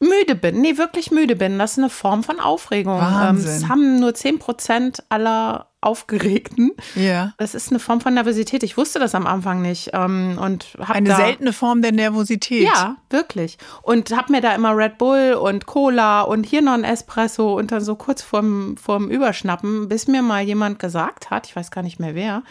müde 0.00 0.34
bin. 0.34 0.60
Nee, 0.60 0.78
wirklich 0.78 1.10
müde 1.10 1.36
bin. 1.36 1.58
Das 1.58 1.72
ist 1.72 1.78
eine 1.78 1.90
Form 1.90 2.22
von 2.22 2.40
Aufregung. 2.40 2.98
Ähm, 2.98 3.02
Wahnsinn. 3.02 3.50
es 3.50 3.68
haben 3.68 4.00
nur 4.00 4.14
10 4.14 4.38
Prozent 4.38 5.02
aller 5.08 5.68
Aufgeregten. 5.80 6.72
Ja. 6.96 7.34
Das 7.38 7.54
ist 7.54 7.70
eine 7.70 7.78
Form 7.78 8.00
von 8.00 8.14
Nervosität. 8.14 8.64
Ich 8.64 8.76
wusste 8.76 8.98
das 8.98 9.14
am 9.14 9.28
Anfang 9.28 9.62
nicht. 9.62 9.90
Ähm, 9.92 10.36
und 10.40 10.76
hab 10.78 10.96
Eine 10.96 11.10
da, 11.10 11.16
seltene 11.16 11.52
Form 11.52 11.82
der 11.82 11.92
Nervosität. 11.92 12.64
Ja, 12.64 12.96
wirklich. 13.10 13.58
Und 13.82 14.10
hab 14.10 14.28
mir 14.28 14.40
da 14.40 14.54
immer 14.54 14.76
Red 14.76 14.98
Bull 14.98 15.34
und 15.34 15.66
Cola 15.66 16.22
und 16.22 16.44
hier 16.44 16.62
noch 16.62 16.72
ein 16.72 16.82
Espresso 16.82 17.56
und 17.56 17.70
dann 17.70 17.80
so 17.80 17.94
kurz 17.94 18.22
vorm, 18.22 18.76
vorm 18.76 19.08
Überschnappen, 19.08 19.88
bis 19.88 20.08
mir 20.08 20.22
mal 20.22 20.42
jemand 20.42 20.80
gesagt 20.80 21.30
hat, 21.30 21.46
ich 21.46 21.54
weiß 21.54 21.70
gar 21.70 21.82
nicht 21.82 22.00
mehr 22.00 22.16
wer, 22.16 22.42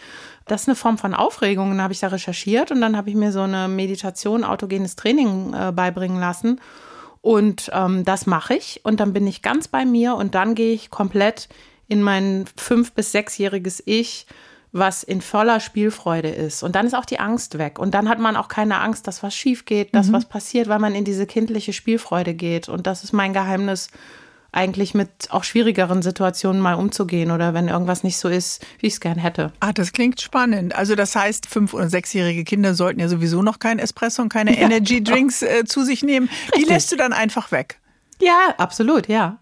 das 0.46 0.62
ist 0.62 0.68
eine 0.68 0.76
Form 0.76 0.96
von 0.96 1.12
Aufregung. 1.12 1.70
Dann 1.70 1.82
habe 1.82 1.92
ich 1.92 2.00
da 2.00 2.08
recherchiert 2.08 2.70
und 2.70 2.80
dann 2.80 2.96
habe 2.96 3.10
ich 3.10 3.16
mir 3.16 3.32
so 3.32 3.42
eine 3.42 3.68
Meditation, 3.68 4.42
autogenes 4.42 4.96
Training 4.96 5.52
äh, 5.52 5.72
beibringen 5.72 6.18
lassen. 6.18 6.60
Und 7.20 7.70
ähm, 7.72 8.04
das 8.04 8.26
mache 8.26 8.54
ich 8.54 8.80
und 8.84 9.00
dann 9.00 9.12
bin 9.12 9.26
ich 9.26 9.42
ganz 9.42 9.68
bei 9.68 9.84
mir 9.84 10.14
und 10.14 10.34
dann 10.34 10.54
gehe 10.54 10.72
ich 10.72 10.90
komplett 10.90 11.48
in 11.88 12.02
mein 12.02 12.44
fünf- 12.56 12.92
bis 12.92 13.12
sechsjähriges 13.12 13.82
Ich, 13.86 14.26
was 14.72 15.02
in 15.02 15.20
voller 15.20 15.60
Spielfreude 15.60 16.28
ist. 16.28 16.62
Und 16.62 16.74
dann 16.74 16.86
ist 16.86 16.94
auch 16.94 17.06
die 17.06 17.18
Angst 17.18 17.56
weg. 17.58 17.78
Und 17.78 17.94
dann 17.94 18.08
hat 18.08 18.18
man 18.18 18.36
auch 18.36 18.48
keine 18.48 18.80
Angst, 18.80 19.06
dass 19.06 19.22
was 19.22 19.34
schief 19.34 19.64
geht, 19.64 19.94
dass 19.94 20.12
was 20.12 20.26
passiert, 20.26 20.68
weil 20.68 20.78
man 20.78 20.94
in 20.94 21.04
diese 21.04 21.26
kindliche 21.26 21.72
Spielfreude 21.72 22.34
geht. 22.34 22.68
Und 22.68 22.86
das 22.86 23.02
ist 23.02 23.12
mein 23.12 23.32
Geheimnis, 23.32 23.88
eigentlich 24.52 24.94
mit 24.94 25.08
auch 25.30 25.44
schwierigeren 25.44 26.00
Situationen 26.02 26.60
mal 26.60 26.74
umzugehen 26.74 27.30
oder 27.30 27.52
wenn 27.54 27.68
irgendwas 27.68 28.02
nicht 28.02 28.16
so 28.18 28.28
ist, 28.28 28.64
wie 28.80 28.86
ich 28.86 28.94
es 28.94 29.00
gern 29.00 29.18
hätte. 29.18 29.52
Ah, 29.60 29.72
das 29.72 29.92
klingt 29.92 30.20
spannend. 30.20 30.74
Also 30.74 30.94
das 30.94 31.14
heißt, 31.14 31.46
fünf- 31.46 31.74
oder 31.74 31.90
sechsjährige 31.90 32.44
Kinder 32.44 32.74
sollten 32.74 32.98
ja 33.00 33.08
sowieso 33.08 33.42
noch 33.42 33.58
kein 33.58 33.78
Espresso 33.78 34.22
und 34.22 34.30
keine 34.30 34.56
Energy 34.58 35.04
Drinks 35.04 35.42
äh, 35.42 35.64
zu 35.66 35.82
sich 35.84 36.02
nehmen. 36.02 36.30
Die 36.56 36.64
lässt 36.64 36.90
du 36.92 36.96
dann 36.96 37.12
einfach 37.12 37.52
weg. 37.52 37.78
Ja, 38.20 38.54
absolut, 38.56 39.06
ja. 39.08 39.38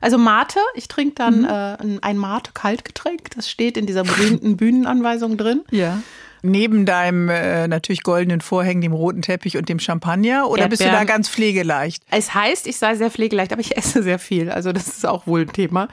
Also 0.00 0.18
Mate, 0.18 0.58
ich 0.74 0.86
trinke 0.86 1.14
dann 1.16 1.44
äh, 1.44 1.48
ein- 1.80 1.98
ein 2.02 2.16
Mate-Kaltgetränk. 2.18 3.30
Das 3.34 3.50
steht 3.50 3.76
in 3.76 3.86
dieser 3.86 4.04
berühmten 4.04 4.56
Bühnenanweisung 4.56 5.36
drin. 5.36 5.62
Ja. 5.70 6.02
Neben 6.46 6.84
deinem 6.84 7.30
äh, 7.30 7.66
natürlich 7.68 8.02
goldenen 8.02 8.42
Vorhängen, 8.42 8.82
dem 8.82 8.92
roten 8.92 9.22
Teppich 9.22 9.56
und 9.56 9.70
dem 9.70 9.78
Champagner? 9.78 10.50
Oder 10.50 10.68
bist 10.68 10.82
du 10.82 10.84
da 10.84 10.90
Erdbeeren. 10.90 11.06
ganz 11.06 11.30
pflegeleicht? 11.30 12.02
Es 12.10 12.34
heißt, 12.34 12.66
ich 12.66 12.76
sei 12.76 12.96
sehr 12.96 13.10
pflegeleicht, 13.10 13.50
aber 13.52 13.62
ich 13.62 13.74
esse 13.76 14.02
sehr 14.02 14.18
viel. 14.18 14.50
Also 14.50 14.72
das 14.72 14.88
ist 14.88 15.06
auch 15.06 15.26
wohl 15.26 15.42
ein 15.42 15.52
Thema. 15.52 15.88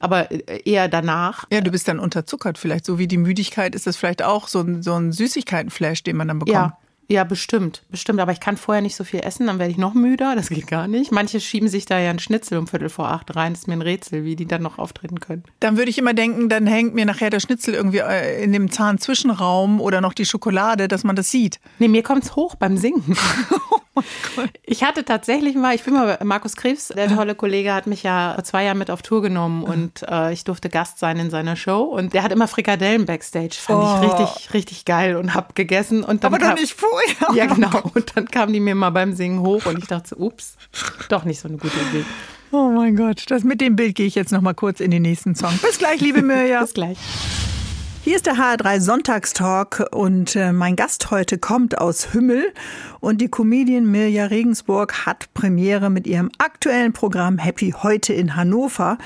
Aber 0.00 0.32
äh, 0.32 0.62
eher 0.64 0.88
danach. 0.88 1.44
Ja, 1.52 1.60
du 1.60 1.70
bist 1.70 1.86
dann 1.86 2.00
unterzuckert 2.00 2.58
vielleicht. 2.58 2.84
So 2.84 2.98
wie 2.98 3.06
die 3.06 3.18
Müdigkeit 3.18 3.76
ist 3.76 3.86
das 3.86 3.96
vielleicht 3.96 4.24
auch 4.24 4.48
so 4.48 4.60
ein, 4.60 4.82
so 4.82 4.94
ein 4.94 5.12
Süßigkeitenflash, 5.12 6.02
den 6.02 6.16
man 6.16 6.26
dann 6.26 6.40
bekommt. 6.40 6.54
Ja, 6.54 6.78
ja, 7.08 7.24
bestimmt, 7.24 7.82
bestimmt. 7.90 8.20
Aber 8.20 8.32
ich 8.32 8.40
kann 8.40 8.56
vorher 8.56 8.80
nicht 8.82 8.96
so 8.96 9.04
viel 9.04 9.20
essen, 9.20 9.46
dann 9.46 9.58
werde 9.58 9.70
ich 9.70 9.78
noch 9.78 9.94
müder. 9.94 10.34
Das 10.36 10.48
geht 10.48 10.66
gar 10.66 10.88
nicht. 10.88 11.12
Manche 11.12 11.40
schieben 11.40 11.68
sich 11.68 11.84
da 11.86 11.98
ja 11.98 12.10
einen 12.10 12.18
Schnitzel 12.18 12.58
um 12.58 12.66
Viertel 12.66 12.88
vor 12.88 13.08
acht 13.08 13.34
rein. 13.36 13.52
Das 13.52 13.60
ist 13.62 13.66
mir 13.68 13.74
ein 13.74 13.82
Rätsel, 13.82 14.24
wie 14.24 14.36
die 14.36 14.46
dann 14.46 14.62
noch 14.62 14.78
auftreten 14.78 15.20
können. 15.20 15.44
Dann 15.60 15.76
würde 15.76 15.90
ich 15.90 15.98
immer 15.98 16.14
denken, 16.14 16.48
dann 16.48 16.66
hängt 16.66 16.94
mir 16.94 17.04
nachher 17.04 17.30
der 17.30 17.40
Schnitzel 17.40 17.74
irgendwie 17.74 17.98
äh, 17.98 18.42
in 18.42 18.52
dem 18.52 18.70
Zahnzwischenraum 18.70 19.80
oder 19.80 20.00
noch 20.00 20.14
die 20.14 20.24
Schokolade, 20.24 20.88
dass 20.88 21.04
man 21.04 21.16
das 21.16 21.30
sieht. 21.30 21.60
Nee, 21.78 21.88
mir 21.88 22.02
kommt's 22.02 22.36
hoch 22.36 22.54
beim 22.54 22.76
Singen. 22.76 23.16
Ich 24.64 24.82
hatte 24.82 25.04
tatsächlich 25.04 25.54
mal, 25.54 25.72
ich 25.74 25.84
bin 25.84 25.94
mal 25.94 26.16
bei 26.18 26.24
Markus 26.24 26.56
Krebs, 26.56 26.88
der 26.88 27.14
tolle 27.14 27.36
Kollege, 27.36 27.72
hat 27.72 27.86
mich 27.86 28.02
ja 28.02 28.32
vor 28.34 28.42
zwei 28.42 28.64
Jahre 28.64 28.76
mit 28.76 28.90
auf 28.90 29.02
Tour 29.02 29.22
genommen 29.22 29.62
und 29.62 30.02
äh, 30.08 30.32
ich 30.32 30.42
durfte 30.42 30.68
Gast 30.68 30.98
sein 30.98 31.16
in 31.20 31.30
seiner 31.30 31.54
Show 31.54 31.82
und 31.82 32.12
der 32.12 32.24
hat 32.24 32.32
immer 32.32 32.48
Frikadellen 32.48 33.06
backstage. 33.06 33.54
Fand 33.56 33.74
Oh. 33.84 34.00
ich 34.04 34.10
richtig, 34.12 34.54
richtig 34.54 34.84
geil 34.84 35.14
und 35.16 35.34
hab 35.34 35.54
gegessen 35.54 36.02
und 36.02 36.24
dann 36.24 36.34
Aber 36.34 36.44
doch 36.44 36.54
nicht 36.54 36.74
Ja, 37.34 37.46
genau. 37.46 37.90
Und 37.94 38.16
dann 38.16 38.26
kamen 38.28 38.52
die 38.52 38.60
mir 38.60 38.74
mal 38.74 38.90
beim 38.90 39.12
Singen 39.14 39.40
hoch 39.40 39.66
und 39.66 39.78
ich 39.78 39.86
dachte, 39.86 40.10
so, 40.10 40.16
ups, 40.16 40.56
doch 41.08 41.24
nicht 41.24 41.40
so 41.40 41.48
eine 41.48 41.56
gute 41.56 41.76
Idee. 41.90 42.04
Oh 42.52 42.70
mein 42.70 42.96
Gott, 42.96 43.24
das 43.28 43.42
mit 43.42 43.60
dem 43.60 43.74
Bild 43.74 43.96
gehe 43.96 44.06
ich 44.06 44.14
jetzt 44.14 44.30
noch 44.30 44.40
mal 44.40 44.54
kurz 44.54 44.80
in 44.80 44.90
den 44.90 45.02
nächsten 45.02 45.34
Song. 45.34 45.58
Bis 45.62 45.78
gleich, 45.78 46.00
liebe 46.00 46.22
Mirja. 46.22 46.60
Bis 46.60 46.74
gleich. 46.74 46.98
Hier 48.04 48.16
ist 48.16 48.26
der 48.26 48.34
HR3 48.34 48.80
Sonntagstalk 48.80 49.86
und 49.90 50.36
äh, 50.36 50.52
mein 50.52 50.76
Gast 50.76 51.10
heute 51.10 51.38
kommt 51.38 51.78
aus 51.78 52.12
Hümmel 52.12 52.52
und 53.00 53.22
die 53.22 53.30
Comedian 53.30 53.86
Mirja 53.86 54.26
Regensburg 54.26 55.06
hat 55.06 55.32
Premiere 55.32 55.88
mit 55.88 56.06
ihrem 56.06 56.30
aktuellen 56.36 56.92
Programm 56.92 57.38
Happy 57.38 57.74
heute 57.82 58.12
in 58.12 58.36
Hannover. 58.36 58.98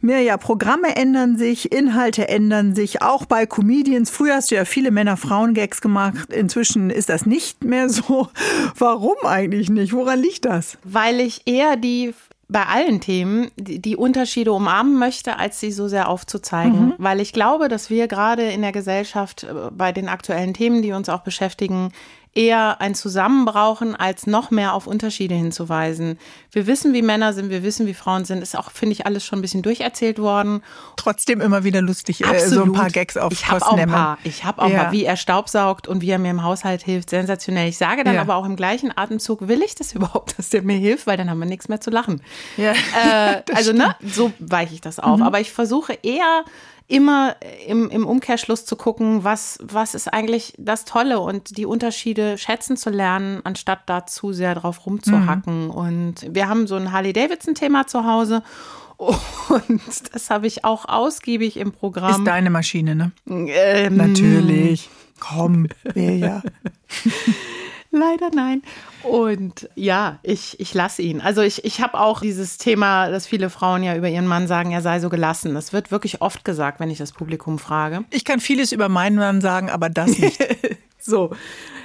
Mirja, 0.00 0.36
Programme 0.36 0.96
ändern 0.96 1.38
sich, 1.38 1.70
Inhalte 1.70 2.26
ändern 2.26 2.74
sich, 2.74 3.02
auch 3.02 3.24
bei 3.24 3.46
Comedians. 3.46 4.10
Früher 4.10 4.34
hast 4.34 4.50
du 4.50 4.56
ja 4.56 4.64
viele 4.64 4.90
Männer-Frauen-Gags 4.90 5.80
gemacht, 5.80 6.32
inzwischen 6.32 6.90
ist 6.90 7.08
das 7.08 7.26
nicht 7.26 7.62
mehr 7.62 7.88
so. 7.88 8.30
Warum 8.76 9.14
eigentlich 9.22 9.70
nicht? 9.70 9.92
Woran 9.92 10.18
liegt 10.18 10.44
das? 10.44 10.76
Weil 10.82 11.20
ich 11.20 11.42
eher 11.46 11.76
die 11.76 12.14
bei 12.50 12.66
allen 12.66 13.00
Themen 13.00 13.50
die, 13.56 13.80
die 13.80 13.96
Unterschiede 13.96 14.52
umarmen 14.52 14.98
möchte, 14.98 15.38
als 15.38 15.60
sie 15.60 15.70
so 15.70 15.88
sehr 15.88 16.08
aufzuzeigen. 16.08 16.94
Weil 16.98 17.20
ich 17.20 17.32
glaube, 17.32 17.68
dass 17.68 17.90
wir 17.90 18.08
gerade 18.08 18.42
in 18.50 18.62
der 18.62 18.72
Gesellschaft 18.72 19.44
äh, 19.44 19.70
bei 19.70 19.92
den 19.92 20.08
aktuellen 20.08 20.52
Themen, 20.52 20.82
die 20.82 20.92
uns 20.92 21.08
auch 21.08 21.22
beschäftigen, 21.22 21.92
eher 22.32 22.80
ein 22.80 22.94
Zusammen 22.94 23.44
brauchen, 23.44 23.96
als 23.96 24.26
noch 24.28 24.50
mehr 24.52 24.74
auf 24.74 24.86
Unterschiede 24.86 25.34
hinzuweisen. 25.34 26.16
Wir 26.52 26.68
wissen, 26.68 26.92
wie 26.92 27.02
Männer 27.02 27.32
sind, 27.32 27.50
wir 27.50 27.64
wissen, 27.64 27.86
wie 27.88 27.94
Frauen 27.94 28.24
sind. 28.24 28.40
Ist 28.40 28.56
auch, 28.56 28.70
finde 28.70 28.92
ich, 28.92 29.04
alles 29.04 29.24
schon 29.24 29.40
ein 29.40 29.42
bisschen 29.42 29.62
durcherzählt 29.62 30.20
worden. 30.20 30.62
Trotzdem 30.96 31.40
immer 31.40 31.64
wieder 31.64 31.82
lustig, 31.82 32.24
äh, 32.24 32.38
so 32.46 32.62
ein 32.62 32.72
paar 32.72 32.90
Gags 32.90 33.16
auf 33.16 33.32
Ich 33.32 33.48
habe 33.48 33.66
auch 33.66 33.76
ein 33.76 33.88
paar. 33.88 34.18
Ich 34.22 34.44
habe 34.44 34.62
auch 34.62 34.68
Ja. 34.68 34.84
mal, 34.84 34.92
wie 34.92 35.04
er 35.04 35.16
staubsaugt 35.16 35.88
und 35.88 36.02
wie 36.02 36.10
er 36.10 36.18
mir 36.20 36.30
im 36.30 36.44
Haushalt 36.44 36.82
hilft. 36.82 37.10
Sensationell. 37.10 37.68
Ich 37.68 37.78
sage 37.78 38.04
dann 38.04 38.14
Ja. 38.14 38.20
aber 38.20 38.36
auch 38.36 38.44
im 38.44 38.54
gleichen 38.54 38.96
Atemzug, 38.96 39.48
will 39.48 39.62
ich 39.62 39.74
das 39.74 39.92
überhaupt, 39.94 40.38
dass 40.38 40.50
der 40.50 40.62
mir 40.62 40.76
hilft, 40.76 41.08
weil 41.08 41.16
dann 41.16 41.30
haben 41.30 41.40
wir 41.40 41.46
nichts 41.46 41.68
mehr 41.68 41.80
zu 41.80 41.90
lachen. 41.90 42.22
Ja. 42.56 42.72
Äh, 42.72 43.42
also, 43.54 43.72
ne, 43.72 43.96
so 44.06 44.32
weiche 44.38 44.74
ich 44.74 44.80
das 44.80 45.00
auf. 45.00 45.20
Aber 45.20 45.40
ich 45.40 45.50
versuche 45.50 45.94
eher 46.02 46.44
immer 46.90 47.36
im, 47.66 47.88
im 47.88 48.04
Umkehrschluss 48.04 48.64
zu 48.64 48.74
gucken, 48.74 49.22
was, 49.22 49.58
was 49.62 49.94
ist 49.94 50.12
eigentlich 50.12 50.54
das 50.58 50.84
Tolle 50.84 51.20
und 51.20 51.56
die 51.56 51.64
Unterschiede 51.64 52.36
schätzen 52.36 52.76
zu 52.76 52.90
lernen, 52.90 53.40
anstatt 53.44 53.80
da 53.86 54.06
zu 54.06 54.32
sehr 54.32 54.56
drauf 54.56 54.86
rumzuhacken. 54.86 55.70
Und 55.70 56.26
wir 56.28 56.48
haben 56.48 56.66
so 56.66 56.74
ein 56.74 56.90
Harley-Davidson-Thema 56.92 57.86
zu 57.86 58.04
Hause. 58.04 58.42
Und 58.98 59.80
das 60.12 60.28
habe 60.28 60.46
ich 60.46 60.64
auch 60.66 60.86
ausgiebig 60.86 61.56
im 61.56 61.72
Programm. 61.72 62.10
Ist 62.10 62.26
deine 62.26 62.50
Maschine, 62.50 62.94
ne? 62.94 63.12
Ähm, 63.26 63.96
Natürlich. 63.96 64.90
Komm, 65.18 65.68
Mirja. 65.94 66.42
Leider 67.92 68.30
nein. 68.32 68.62
Und 69.02 69.68
ja, 69.74 70.20
ich, 70.22 70.60
ich 70.60 70.74
lasse 70.74 71.02
ihn. 71.02 71.20
Also 71.20 71.42
ich, 71.42 71.64
ich 71.64 71.80
habe 71.80 71.98
auch 71.98 72.20
dieses 72.20 72.56
Thema, 72.56 73.10
dass 73.10 73.26
viele 73.26 73.50
Frauen 73.50 73.82
ja 73.82 73.96
über 73.96 74.08
ihren 74.08 74.28
Mann 74.28 74.46
sagen, 74.46 74.70
er 74.70 74.80
sei 74.80 75.00
so 75.00 75.08
gelassen. 75.08 75.54
Das 75.54 75.72
wird 75.72 75.90
wirklich 75.90 76.22
oft 76.22 76.44
gesagt, 76.44 76.78
wenn 76.78 76.90
ich 76.90 76.98
das 76.98 77.12
Publikum 77.12 77.58
frage. 77.58 78.04
Ich 78.10 78.24
kann 78.24 78.38
vieles 78.38 78.70
über 78.70 78.88
meinen 78.88 79.16
Mann 79.16 79.40
sagen, 79.40 79.70
aber 79.70 79.88
das 79.90 80.18
nicht. 80.18 80.38
So. 81.02 81.30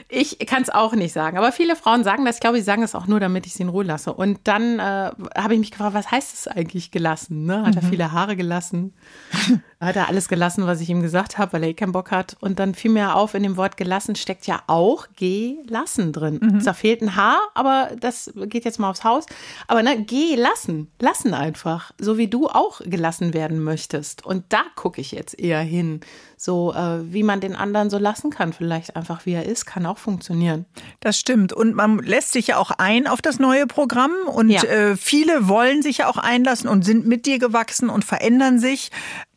Ich 0.07 0.37
kann 0.45 0.61
es 0.61 0.69
auch 0.69 0.93
nicht 0.93 1.13
sagen, 1.13 1.37
aber 1.37 1.51
viele 1.51 1.75
Frauen 1.75 2.03
sagen 2.03 2.25
das. 2.25 2.35
Ich 2.35 2.41
glaube, 2.41 2.57
sie 2.57 2.63
sagen 2.63 2.83
es 2.83 2.93
auch 2.93 3.07
nur, 3.07 3.19
damit 3.19 3.47
ich 3.47 3.53
sie 3.53 3.63
in 3.63 3.69
Ruhe 3.69 3.83
lasse. 3.83 4.13
Und 4.13 4.39
dann 4.43 4.77
äh, 4.77 5.11
habe 5.35 5.53
ich 5.53 5.59
mich 5.59 5.71
gefragt, 5.71 5.95
was 5.95 6.11
heißt 6.11 6.33
es 6.33 6.47
eigentlich 6.47 6.91
gelassen? 6.91 7.45
Ne? 7.45 7.65
Hat 7.65 7.75
er 7.75 7.81
viele 7.81 8.11
Haare 8.11 8.35
gelassen? 8.35 8.93
hat 9.79 9.95
er 9.95 10.07
alles 10.07 10.27
gelassen, 10.27 10.67
was 10.67 10.79
ich 10.81 10.89
ihm 10.89 11.01
gesagt 11.01 11.37
habe, 11.37 11.53
weil 11.53 11.63
er 11.63 11.69
eh 11.69 11.73
keinen 11.73 11.91
Bock 11.91 12.11
hat? 12.11 12.37
Und 12.39 12.59
dann 12.59 12.75
fiel 12.75 12.91
mir 12.91 13.15
auf, 13.15 13.33
in 13.33 13.43
dem 13.43 13.57
Wort 13.57 13.77
gelassen 13.77 14.15
steckt 14.15 14.47
ja 14.47 14.61
auch 14.67 15.07
gelassen 15.15 16.13
drin. 16.13 16.61
Da 16.63 16.73
fehlt 16.73 17.01
ein 17.01 17.15
Haar, 17.15 17.39
aber 17.53 17.91
das 17.99 18.31
geht 18.45 18.65
jetzt 18.65 18.79
mal 18.79 18.89
aufs 18.89 19.03
Haus. 19.03 19.25
Aber 19.67 19.81
ne, 19.81 20.03
gelassen, 20.05 20.89
lassen 20.99 21.33
einfach, 21.33 21.91
so 21.99 22.17
wie 22.17 22.27
du 22.27 22.47
auch 22.47 22.81
gelassen 22.83 23.33
werden 23.33 23.63
möchtest. 23.63 24.25
Und 24.25 24.45
da 24.49 24.61
gucke 24.75 25.01
ich 25.01 25.11
jetzt 25.11 25.37
eher 25.39 25.61
hin, 25.61 26.01
so 26.37 26.73
äh, 26.73 27.11
wie 27.13 27.23
man 27.23 27.39
den 27.41 27.55
anderen 27.55 27.89
so 27.89 27.97
lassen 27.97 28.29
kann, 28.29 28.53
vielleicht 28.53 28.95
einfach 28.95 29.25
wie 29.25 29.33
er 29.33 29.45
ist, 29.45 29.65
kann 29.65 29.85
auch 29.85 29.97
funktionieren. 29.97 30.65
Das 30.99 31.17
stimmt. 31.17 31.53
Und 31.53 31.75
man 31.75 31.99
lässt 31.99 32.31
sich 32.33 32.47
ja 32.47 32.57
auch 32.57 32.71
ein 32.71 33.07
auf 33.07 33.21
das 33.21 33.39
neue 33.39 33.67
Programm. 33.67 34.11
Und 34.27 34.49
Ja. 34.49 34.63
äh, 34.63 34.95
viele 34.97 35.47
wollen 35.47 35.81
sich 35.81 35.99
ja 35.99 36.07
auch 36.07 36.17
einlassen 36.17 36.69
und 36.69 36.83
sind 36.83 37.07
mit 37.07 37.25
dir 37.25 37.39
gewachsen 37.39 37.89
und 37.89 38.03
verändern 38.05 38.59
sich. 38.59 38.91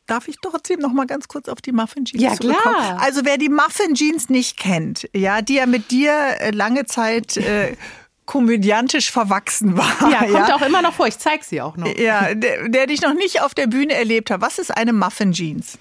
Darf 0.07 0.27
ich 0.27 0.37
trotzdem 0.41 0.81
noch 0.81 0.93
mal 0.93 1.07
ganz 1.07 1.29
kurz 1.29 1.49
auf 1.49 1.61
die 1.61 1.71
Muffin 1.73 2.05
Jeans 2.07 2.23
Ja, 2.23 2.33
zurückkommen? 2.35 2.75
klar. 2.77 2.99
Also 3.01 3.21
wer 3.25 3.37
die 3.37 3.51
Muffin 3.51 3.95
Jeans 3.95 4.29
nicht 4.31 4.57
kennt, 4.59 5.09
ja, 5.15 5.43
die 5.43 5.55
ja 5.57 5.67
mit 5.67 5.91
dir 5.91 6.13
äh, 6.41 6.51
lange 6.51 6.87
Zeit 6.87 7.37
äh, 7.37 7.77
komödiantisch 8.29 9.11
verwachsen 9.11 9.77
war. 9.79 9.91
Ja, 10.13 10.25
kommt 10.27 10.53
auch 10.53 10.61
immer 10.67 10.83
noch 10.83 10.93
vor. 10.93 11.07
Ich 11.07 11.19
zeige 11.19 11.43
sie 11.43 11.63
auch 11.63 11.79
noch. 11.79 11.89
Ja, 11.99 12.35
der, 12.35 12.69
der 12.69 12.87
dich 12.87 13.01
noch 13.01 13.15
nicht 13.15 13.41
auf 13.41 13.55
der 13.55 13.67
Bühne 13.67 13.95
erlebt 13.95 14.31
hat. 14.31 14.43
Was 14.43 14.59
ist 14.59 14.71
eine 14.71 14.93
Muffin 14.93 15.33
Jeans? 15.33 15.79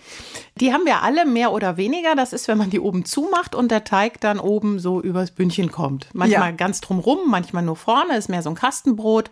Die 0.55 0.71
haben 0.73 0.86
wir 0.86 1.03
alle 1.03 1.25
mehr 1.25 1.51
oder 1.51 1.75
weniger. 1.75 2.15
Das 2.15 2.31
ist, 2.31 2.47
wenn 2.47 2.57
man 2.57 2.69
die 2.69 2.79
oben 2.79 3.03
zumacht 3.03 3.53
und 3.53 3.69
der 3.69 3.83
Teig 3.83 4.21
dann 4.21 4.39
oben 4.39 4.79
so 4.79 5.01
übers 5.01 5.31
Bündchen 5.31 5.73
kommt. 5.73 6.07
Manchmal 6.13 6.49
Ja. 6.51 6.55
ganz 6.55 6.79
drumrum, 6.79 7.19
manchmal 7.29 7.63
nur 7.63 7.75
vorne. 7.75 8.15
Ist 8.15 8.29
mehr 8.29 8.41
so 8.41 8.49
ein 8.49 8.55
Kastenbrot. 8.55 9.29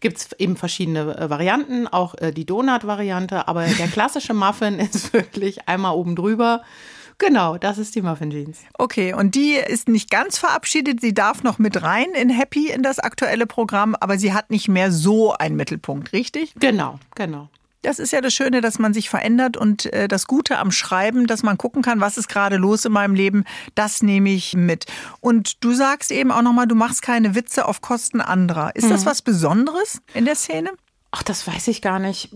Gibt 0.00 0.18
es 0.18 0.32
eben 0.38 0.58
verschiedene 0.58 1.16
äh, 1.16 1.30
Varianten, 1.30 1.88
auch 1.88 2.16
äh, 2.16 2.32
die 2.32 2.44
Donut-Variante. 2.44 3.48
Aber 3.48 3.64
der 3.64 3.88
klassische 3.88 4.34
Muffin 4.34 4.78
ist 4.78 5.14
wirklich 5.14 5.66
einmal 5.68 5.94
oben 5.94 6.14
drüber. 6.16 6.62
Genau, 7.18 7.58
das 7.58 7.78
ist 7.78 7.94
die 7.96 8.02
Muffin 8.02 8.30
Jeans. 8.30 8.58
Okay, 8.74 9.12
und 9.12 9.34
die 9.34 9.54
ist 9.54 9.88
nicht 9.88 10.10
ganz 10.10 10.38
verabschiedet. 10.38 11.00
Sie 11.00 11.12
darf 11.12 11.42
noch 11.42 11.58
mit 11.58 11.82
rein 11.82 12.06
in 12.14 12.30
Happy 12.30 12.70
in 12.70 12.82
das 12.82 13.00
aktuelle 13.00 13.46
Programm, 13.46 13.96
aber 13.98 14.18
sie 14.18 14.32
hat 14.32 14.50
nicht 14.50 14.68
mehr 14.68 14.92
so 14.92 15.32
einen 15.32 15.56
Mittelpunkt, 15.56 16.12
richtig? 16.12 16.54
Genau, 16.60 17.00
genau. 17.16 17.48
Das 17.82 17.98
ist 17.98 18.12
ja 18.12 18.20
das 18.20 18.34
Schöne, 18.34 18.60
dass 18.60 18.78
man 18.78 18.92
sich 18.92 19.08
verändert 19.08 19.56
und 19.56 19.92
äh, 19.92 20.08
das 20.08 20.26
Gute 20.26 20.58
am 20.58 20.72
Schreiben, 20.72 21.26
dass 21.26 21.42
man 21.42 21.58
gucken 21.58 21.82
kann, 21.82 22.00
was 22.00 22.18
ist 22.18 22.28
gerade 22.28 22.56
los 22.56 22.84
in 22.84 22.92
meinem 22.92 23.14
Leben, 23.14 23.44
das 23.74 24.02
nehme 24.02 24.30
ich 24.30 24.54
mit. 24.54 24.86
Und 25.20 25.62
du 25.64 25.72
sagst 25.72 26.10
eben 26.10 26.32
auch 26.32 26.42
nochmal, 26.42 26.66
du 26.66 26.74
machst 26.74 27.02
keine 27.02 27.34
Witze 27.34 27.66
auf 27.66 27.80
Kosten 27.80 28.20
anderer. 28.20 28.74
Ist 28.74 28.86
mhm. 28.86 28.90
das 28.90 29.06
was 29.06 29.22
Besonderes 29.22 30.00
in 30.14 30.24
der 30.24 30.34
Szene? 30.34 30.70
Ach, 31.12 31.22
das 31.22 31.46
weiß 31.46 31.68
ich 31.68 31.80
gar 31.80 31.98
nicht. 31.98 32.30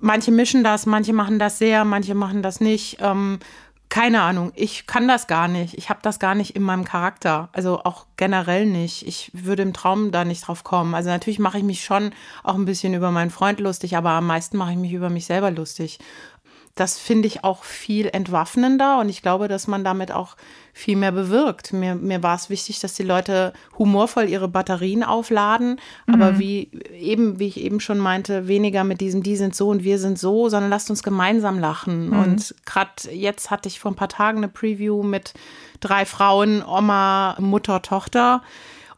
Manche 0.00 0.30
mischen 0.30 0.62
das, 0.62 0.86
manche 0.86 1.12
machen 1.12 1.38
das 1.38 1.58
sehr, 1.58 1.84
manche 1.84 2.14
machen 2.14 2.42
das 2.42 2.60
nicht. 2.60 2.98
Ähm, 3.00 3.38
keine 3.88 4.20
Ahnung, 4.20 4.52
ich 4.54 4.86
kann 4.86 5.08
das 5.08 5.26
gar 5.26 5.48
nicht. 5.48 5.74
Ich 5.78 5.88
habe 5.88 6.00
das 6.02 6.18
gar 6.18 6.34
nicht 6.34 6.54
in 6.54 6.62
meinem 6.62 6.84
Charakter. 6.84 7.48
Also 7.52 7.80
auch 7.84 8.06
generell 8.16 8.66
nicht. 8.66 9.06
Ich 9.06 9.30
würde 9.32 9.62
im 9.62 9.72
Traum 9.72 10.12
da 10.12 10.24
nicht 10.24 10.46
drauf 10.46 10.62
kommen. 10.62 10.94
Also 10.94 11.08
natürlich 11.08 11.38
mache 11.38 11.58
ich 11.58 11.64
mich 11.64 11.84
schon 11.84 12.12
auch 12.44 12.54
ein 12.54 12.66
bisschen 12.66 12.92
über 12.92 13.10
meinen 13.10 13.30
Freund 13.30 13.60
lustig, 13.60 13.96
aber 13.96 14.10
am 14.10 14.26
meisten 14.26 14.58
mache 14.58 14.72
ich 14.72 14.76
mich 14.76 14.92
über 14.92 15.08
mich 15.08 15.26
selber 15.26 15.50
lustig 15.50 15.98
das 16.78 16.98
finde 16.98 17.26
ich 17.26 17.42
auch 17.42 17.64
viel 17.64 18.06
entwaffnender 18.06 19.00
und 19.00 19.08
ich 19.08 19.20
glaube, 19.20 19.48
dass 19.48 19.66
man 19.66 19.82
damit 19.82 20.12
auch 20.12 20.36
viel 20.78 20.96
mehr 20.96 21.10
bewirkt. 21.10 21.72
Mir, 21.72 21.96
mir 21.96 22.22
war 22.22 22.36
es 22.36 22.50
wichtig, 22.50 22.78
dass 22.78 22.94
die 22.94 23.02
Leute 23.02 23.52
humorvoll 23.76 24.28
ihre 24.28 24.46
Batterien 24.46 25.02
aufladen, 25.02 25.80
mhm. 26.06 26.14
aber 26.14 26.38
wie 26.38 26.70
eben, 26.96 27.40
wie 27.40 27.48
ich 27.48 27.60
eben 27.60 27.80
schon 27.80 27.98
meinte, 27.98 28.46
weniger 28.46 28.84
mit 28.84 29.00
diesem 29.00 29.24
die 29.24 29.36
sind 29.36 29.56
so 29.56 29.70
und 29.70 29.82
wir 29.82 29.98
sind 29.98 30.20
so, 30.20 30.48
sondern 30.48 30.70
lasst 30.70 30.88
uns 30.88 31.02
gemeinsam 31.02 31.58
lachen. 31.58 32.10
Mhm. 32.10 32.18
Und 32.20 32.54
gerade 32.64 33.10
jetzt 33.10 33.50
hatte 33.50 33.68
ich 33.68 33.80
vor 33.80 33.90
ein 33.90 33.96
paar 33.96 34.08
Tagen 34.08 34.38
eine 34.38 34.48
Preview 34.48 35.02
mit 35.02 35.34
drei 35.80 36.06
Frauen, 36.06 36.64
Oma, 36.64 37.34
Mutter, 37.40 37.82
Tochter 37.82 38.42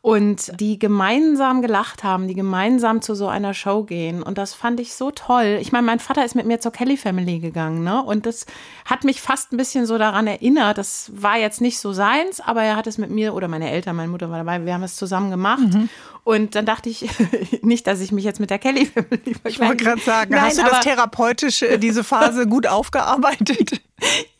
und 0.03 0.59
die 0.59 0.79
gemeinsam 0.79 1.61
gelacht 1.61 2.05
haben, 2.05 2.27
die 2.27 2.35
gemeinsam 2.35 3.03
zu 3.03 3.15
so 3.15 3.29
einer 3.29 3.53
Show 3.53 3.83
gehen. 3.83 4.23
Und 4.23 4.39
das 4.39 4.55
fand 4.55 4.81
ich 4.81 4.95
so 4.95 5.11
toll. 5.11 5.59
Ich 5.61 5.73
meine, 5.73 5.87
mein 5.87 5.99
Vater 5.99 6.25
ist 6.25 6.35
mit 6.35 6.47
mir 6.47 6.59
zur 6.59 6.73
Kelly 6.73 6.97
Family 6.97 7.39
gegangen, 7.39 7.85
ne? 7.85 8.03
Und 8.03 8.25
das 8.25 8.47
hat 8.87 9.05
mich 9.05 9.21
fast 9.21 9.53
ein 9.53 9.59
bisschen 9.59 9.85
so 9.85 9.99
daran 9.99 10.27
erinnert. 10.27 10.79
Das 10.79 11.13
war 11.15 11.37
jetzt 11.37 11.61
nicht 11.61 11.79
so 11.79 11.93
seins, 11.93 12.41
aber 12.41 12.63
er 12.63 12.77
hat 12.77 12.87
es 12.87 12.97
mit 12.97 13.11
mir 13.11 13.35
oder 13.35 13.49
meine 13.49 13.71
Eltern, 13.71 13.97
meine 13.97 14.09
Mutter 14.09 14.31
war 14.31 14.39
dabei, 14.39 14.65
wir 14.65 14.73
haben 14.73 14.83
es 14.83 14.97
zusammen 14.97 15.31
gemacht. 15.31 15.75
Mhm. 15.75 15.91
Und 16.25 16.55
dann 16.55 16.67
dachte 16.67 16.89
ich 16.89 17.07
nicht, 17.63 17.87
dass 17.87 18.01
ich 18.01 18.13
mich 18.13 18.25
jetzt 18.25 18.41
mit 18.41 18.51
der 18.51 18.59
Kelly 18.59 18.87
Family 18.87 19.37
Ich 19.45 19.61
wollte 19.61 19.85
gerade 19.85 20.01
sagen, 20.01 20.33
Nein, 20.33 20.43
hast 20.43 20.59
du 20.59 20.63
das 20.63 20.81
therapeutisch, 20.81 21.63
äh, 21.63 21.79
diese 21.79 22.05
Phase 22.05 22.47
gut 22.47 22.67
aufgearbeitet? 22.67 23.81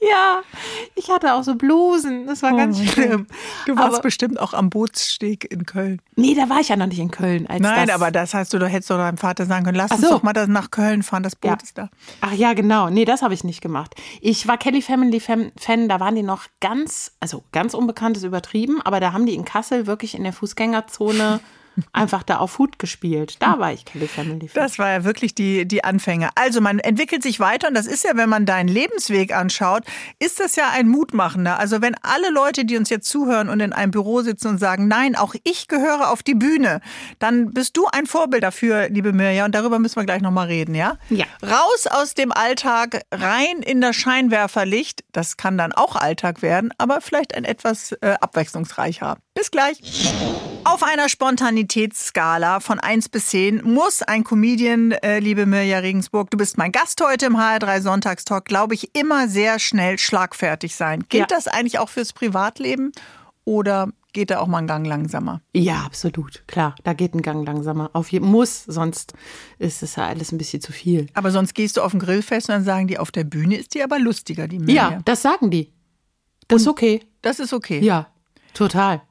Ja, 0.01 0.41
ich 0.95 1.11
hatte 1.11 1.35
auch 1.35 1.45
so 1.45 1.55
Blusen. 1.55 2.27
Das 2.27 2.43
war 2.43 2.55
oh 2.55 2.57
ganz 2.57 2.83
schlimm. 2.83 3.27
Du 3.67 3.77
warst 3.77 3.97
aber, 3.97 4.01
bestimmt 4.01 4.41
auch 4.41 4.55
am 4.55 4.71
Bootssteg 4.71 5.51
in 5.53 5.67
Köln. 5.67 6.01
Nee, 6.17 6.35
da 6.35 6.49
war 6.49 6.61
ich 6.61 6.71
ja 6.71 6.77
noch 6.77 6.87
nicht 6.87 6.99
in 6.99 7.11
Köln. 7.11 7.47
Nein, 7.47 7.87
das. 7.87 7.95
aber 7.95 8.11
das 8.11 8.33
heißt, 8.33 8.55
du 8.55 8.67
hättest 8.67 8.91
doch 8.91 8.97
deinem 8.97 9.19
Vater 9.19 9.45
sagen 9.45 9.67
können, 9.67 9.77
lass 9.77 9.91
uns 9.91 10.01
so. 10.01 10.09
doch 10.09 10.23
mal 10.23 10.33
nach 10.47 10.71
Köln 10.71 11.03
fahren, 11.03 11.23
das 11.23 11.37
Boot 11.37 11.51
ja. 11.51 11.59
ist 11.63 11.77
da. 11.77 11.91
Ach 12.23 12.33
ja, 12.33 12.55
genau. 12.55 12.89
Nee, 12.89 13.05
das 13.05 13.21
habe 13.21 13.35
ich 13.35 13.45
nicht 13.45 13.61
gemacht. 13.61 13.95
Ich 14.23 14.49
war 14.49 14.57
Kelly 14.57 14.81
Family 14.81 15.21
Fan, 15.21 15.53
da 15.89 16.01
waren 16.01 16.15
die 16.15 16.23
noch 16.23 16.47
ganz, 16.61 17.13
also 17.21 17.45
ganz 17.53 17.75
unbekanntes 17.75 18.25
übertrieben, 18.25 18.81
aber 18.81 19.01
da 19.01 19.13
haben 19.13 19.27
die 19.27 19.35
in 19.35 19.45
Kassel 19.45 19.87
wirklich 19.87 20.15
in 20.15 20.23
der 20.25 20.33
Fußgängerzone 20.33 21.41
einfach 21.93 22.23
da 22.23 22.39
auf 22.39 22.59
Hut 22.59 22.79
gespielt. 22.79 23.37
Da 23.41 23.59
war 23.59 23.73
ich 23.73 23.85
Kelly 23.85 24.09
Family. 24.09 24.49
Fan. 24.49 24.63
Das 24.63 24.79
war 24.79 24.91
ja 24.91 25.05
wirklich 25.05 25.35
die, 25.35 25.67
die 25.67 25.85
Anfänge. 25.85 26.31
Also 26.35 26.61
man 26.61 26.79
entwickelt 26.79 27.23
sich 27.23 27.41
weiter 27.41 27.69
und 27.69 27.75
das 27.75 27.87
ist 27.87 28.05
ja, 28.05 28.13
wenn 28.15 28.29
man 28.29 28.47
deinen 28.47 28.69
Lebensweg 28.69 29.35
anschaut, 29.35 29.85
ist 30.19 30.41
das 30.41 30.57
ja 30.57 30.71
ein 30.71 30.89
Mutmachender. 30.89 31.59
Also 31.59 31.83
wenn 31.83 31.95
alle 32.03 32.31
Leute, 32.31 32.65
die 32.65 32.77
uns 32.77 32.91
jetzt 32.91 33.09
zuhören 33.09 33.49
und 33.49 33.61
in 33.61 33.73
einem 33.73 33.91
Büro 33.91 34.23
sitzen 34.23 34.49
und 34.49 34.59
sagen, 34.59 34.89
nein, 34.89 35.17
auch 35.17 35.35
ich 35.45 35.69
gehöre 35.69 36.11
auf 36.11 36.23
die 36.23 36.35
Bühne, 36.35 36.81
dann 37.19 37.53
bist 37.53 37.77
du 37.77 37.87
ein 37.87 38.07
Vorbild 38.07 38.43
dafür, 38.43 38.89
liebe 38.89 39.13
Mirja, 39.13 39.45
und 39.45 39.55
darüber 39.55 39.79
müssen 39.79 39.97
wir 39.97 40.05
gleich 40.05 40.23
nochmal 40.23 40.47
reden, 40.47 40.75
ja? 40.75 40.97
Ja. 41.09 41.27
Raus 41.43 41.87
aus 41.87 42.15
dem 42.15 42.33
Alltag, 42.33 43.03
rein 43.13 43.63
in 43.63 43.81
das 43.81 43.97
Scheinwerferlicht. 43.97 45.05
Das 45.13 45.37
kann 45.37 45.59
dann 45.59 45.73
auch 45.73 45.97
Alltag 45.97 46.43
werden, 46.43 46.73
aber 46.79 47.01
vielleicht 47.01 47.35
ein 47.35 47.45
etwas 47.45 47.93
äh, 48.01 48.15
abwechslungsreicher. 48.21 49.19
Bis 49.35 49.51
gleich. 49.51 49.81
Auf 50.71 50.85
einer 50.85 51.09
Spontanitätsskala 51.09 52.61
von 52.61 52.79
1 52.79 53.09
bis 53.09 53.27
10 53.31 53.63
muss 53.65 54.03
ein 54.03 54.23
Comedian, 54.23 54.93
äh, 54.93 55.19
liebe 55.19 55.45
Mirja 55.45 55.81
Regensburg, 55.81 56.31
du 56.31 56.37
bist 56.37 56.59
mein 56.59 56.71
Gast 56.71 57.03
heute 57.05 57.27
im 57.27 57.37
HR3 57.37 57.81
Sonntagstalk, 57.81 58.45
glaube 58.45 58.75
ich, 58.75 58.95
immer 58.95 59.27
sehr 59.27 59.59
schnell 59.59 59.99
schlagfertig 59.99 60.77
sein. 60.77 61.05
Gilt 61.09 61.29
ja. 61.29 61.37
das 61.37 61.49
eigentlich 61.49 61.81
auch 61.81 61.89
fürs 61.89 62.13
Privatleben 62.13 62.93
oder 63.45 63.89
geht 64.13 64.31
da 64.31 64.39
auch 64.39 64.47
mal 64.47 64.59
ein 64.59 64.69
Gang 64.69 64.87
langsamer? 64.87 65.41
Ja, 65.53 65.83
absolut. 65.85 66.45
Klar, 66.47 66.77
da 66.85 66.93
geht 66.93 67.15
ein 67.15 67.23
Gang 67.23 67.45
langsamer. 67.45 67.91
Auf 67.93 68.13
jeden 68.13 68.29
muss, 68.29 68.63
sonst 68.63 69.15
ist 69.59 69.83
es 69.83 69.97
ja 69.97 70.07
alles 70.07 70.31
ein 70.31 70.39
bisschen 70.39 70.63
zu 70.63 70.71
viel. 70.71 71.09
Aber 71.15 71.33
sonst 71.33 71.55
gehst 71.55 71.79
du 71.79 71.83
auf 71.83 71.95
ein 71.95 71.99
Grillfest 71.99 72.49
und 72.49 72.55
dann 72.55 72.65
sagen 72.65 72.87
die, 72.87 72.97
auf 72.97 73.11
der 73.11 73.25
Bühne 73.25 73.57
ist 73.57 73.75
die 73.75 73.83
aber 73.83 73.99
lustiger, 73.99 74.47
die 74.47 74.61
Mirja. 74.61 74.93
Ja, 74.93 74.99
das 75.05 75.21
sagen 75.21 75.51
die. 75.51 75.73
Das 76.47 76.63
und 76.63 76.63
ist 76.63 76.69
okay. 76.69 77.01
Das 77.23 77.41
ist 77.41 77.53
okay. 77.53 77.81
Ja, 77.81 78.07
total. 78.55 79.03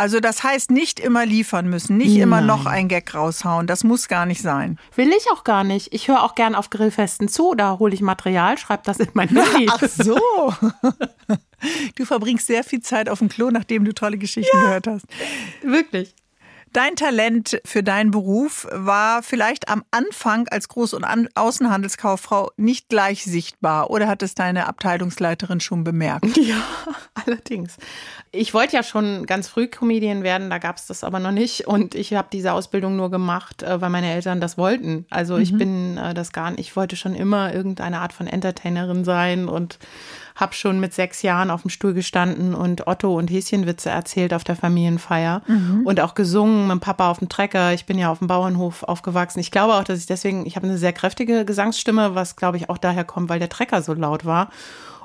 Also 0.00 0.18
das 0.18 0.42
heißt, 0.42 0.70
nicht 0.70 0.98
immer 0.98 1.26
liefern 1.26 1.68
müssen, 1.68 1.98
nicht 1.98 2.14
Nein. 2.14 2.22
immer 2.22 2.40
noch 2.40 2.64
ein 2.64 2.88
Gag 2.88 3.14
raushauen. 3.14 3.66
Das 3.66 3.84
muss 3.84 4.08
gar 4.08 4.24
nicht 4.24 4.40
sein. 4.40 4.78
Will 4.96 5.10
ich 5.10 5.26
auch 5.30 5.44
gar 5.44 5.62
nicht. 5.62 5.92
Ich 5.92 6.08
höre 6.08 6.22
auch 6.22 6.34
gern 6.34 6.54
auf 6.54 6.70
Grillfesten 6.70 7.28
zu. 7.28 7.54
Da 7.54 7.78
hole 7.78 7.92
ich 7.92 8.00
Material, 8.00 8.56
schreibe 8.56 8.82
das 8.86 8.98
in 8.98 9.10
mein 9.12 9.28
Handy. 9.36 9.66
Ach 9.70 9.82
so. 9.82 10.18
Du 11.94 12.06
verbringst 12.06 12.46
sehr 12.46 12.64
viel 12.64 12.80
Zeit 12.80 13.10
auf 13.10 13.18
dem 13.18 13.28
Klo, 13.28 13.50
nachdem 13.50 13.84
du 13.84 13.92
tolle 13.92 14.16
Geschichten 14.16 14.56
ja, 14.56 14.62
gehört 14.62 14.86
hast. 14.86 15.04
Wirklich. 15.62 16.14
Dein 16.72 16.94
Talent 16.94 17.60
für 17.64 17.82
deinen 17.82 18.12
Beruf 18.12 18.68
war 18.70 19.24
vielleicht 19.24 19.68
am 19.68 19.82
Anfang 19.90 20.46
als 20.48 20.70
Groß- 20.70 20.94
und 20.94 21.04
Außenhandelskauffrau 21.34 22.52
nicht 22.56 22.88
gleich 22.88 23.24
sichtbar 23.24 23.90
oder 23.90 24.06
hat 24.06 24.22
es 24.22 24.36
deine 24.36 24.66
Abteilungsleiterin 24.66 25.60
schon 25.60 25.84
bemerkt? 25.84 26.38
Ja, 26.50 26.62
allerdings. 27.26 27.76
Ich 28.32 28.54
wollte 28.54 28.74
ja 28.74 28.82
schon 28.82 29.26
ganz 29.26 29.46
früh 29.46 29.68
Comedian 29.68 30.22
werden, 30.24 30.50
da 30.50 30.58
gab 30.58 30.78
es 30.78 30.86
das 30.86 31.04
aber 31.04 31.20
noch 31.20 31.30
nicht 31.30 31.66
und 31.68 31.94
ich 31.94 32.14
habe 32.14 32.28
diese 32.32 32.52
Ausbildung 32.52 32.96
nur 32.96 33.10
gemacht, 33.10 33.62
äh, 33.62 33.80
weil 33.80 33.90
meine 33.90 34.12
Eltern 34.12 34.40
das 34.40 34.58
wollten. 34.58 35.06
Also 35.10 35.36
ich 35.36 35.52
mhm. 35.52 35.58
bin 35.58 35.96
äh, 35.98 36.14
das 36.14 36.32
gar 36.32 36.50
nicht, 36.50 36.60
ich 36.60 36.76
wollte 36.76 36.96
schon 36.96 37.14
immer 37.14 37.54
irgendeine 37.54 38.00
Art 38.00 38.12
von 38.12 38.26
Entertainerin 38.26 39.04
sein 39.04 39.48
und 39.48 39.78
habe 40.40 40.54
schon 40.54 40.80
mit 40.80 40.94
sechs 40.94 41.22
Jahren 41.22 41.50
auf 41.50 41.62
dem 41.62 41.70
Stuhl 41.70 41.94
gestanden 41.94 42.54
und 42.54 42.86
Otto 42.86 43.16
und 43.16 43.30
Häschenwitze 43.30 43.90
erzählt 43.90 44.34
auf 44.34 44.44
der 44.44 44.56
Familienfeier 44.56 45.42
mhm. 45.46 45.82
und 45.84 46.00
auch 46.00 46.14
gesungen 46.14 46.66
mit 46.66 46.80
Papa 46.80 47.10
auf 47.10 47.18
dem 47.18 47.28
Trecker. 47.28 47.72
Ich 47.72 47.86
bin 47.86 47.98
ja 47.98 48.10
auf 48.10 48.18
dem 48.18 48.28
Bauernhof 48.28 48.82
aufgewachsen. 48.82 49.40
Ich 49.40 49.50
glaube 49.50 49.74
auch, 49.74 49.84
dass 49.84 49.98
ich 49.98 50.06
deswegen, 50.06 50.46
ich 50.46 50.56
habe 50.56 50.66
eine 50.66 50.78
sehr 50.78 50.92
kräftige 50.92 51.44
Gesangsstimme, 51.44 52.14
was 52.14 52.36
glaube 52.36 52.56
ich 52.56 52.70
auch 52.70 52.78
daher 52.78 53.04
kommt, 53.04 53.28
weil 53.28 53.38
der 53.38 53.48
Trecker 53.48 53.82
so 53.82 53.94
laut 53.94 54.24
war 54.24 54.50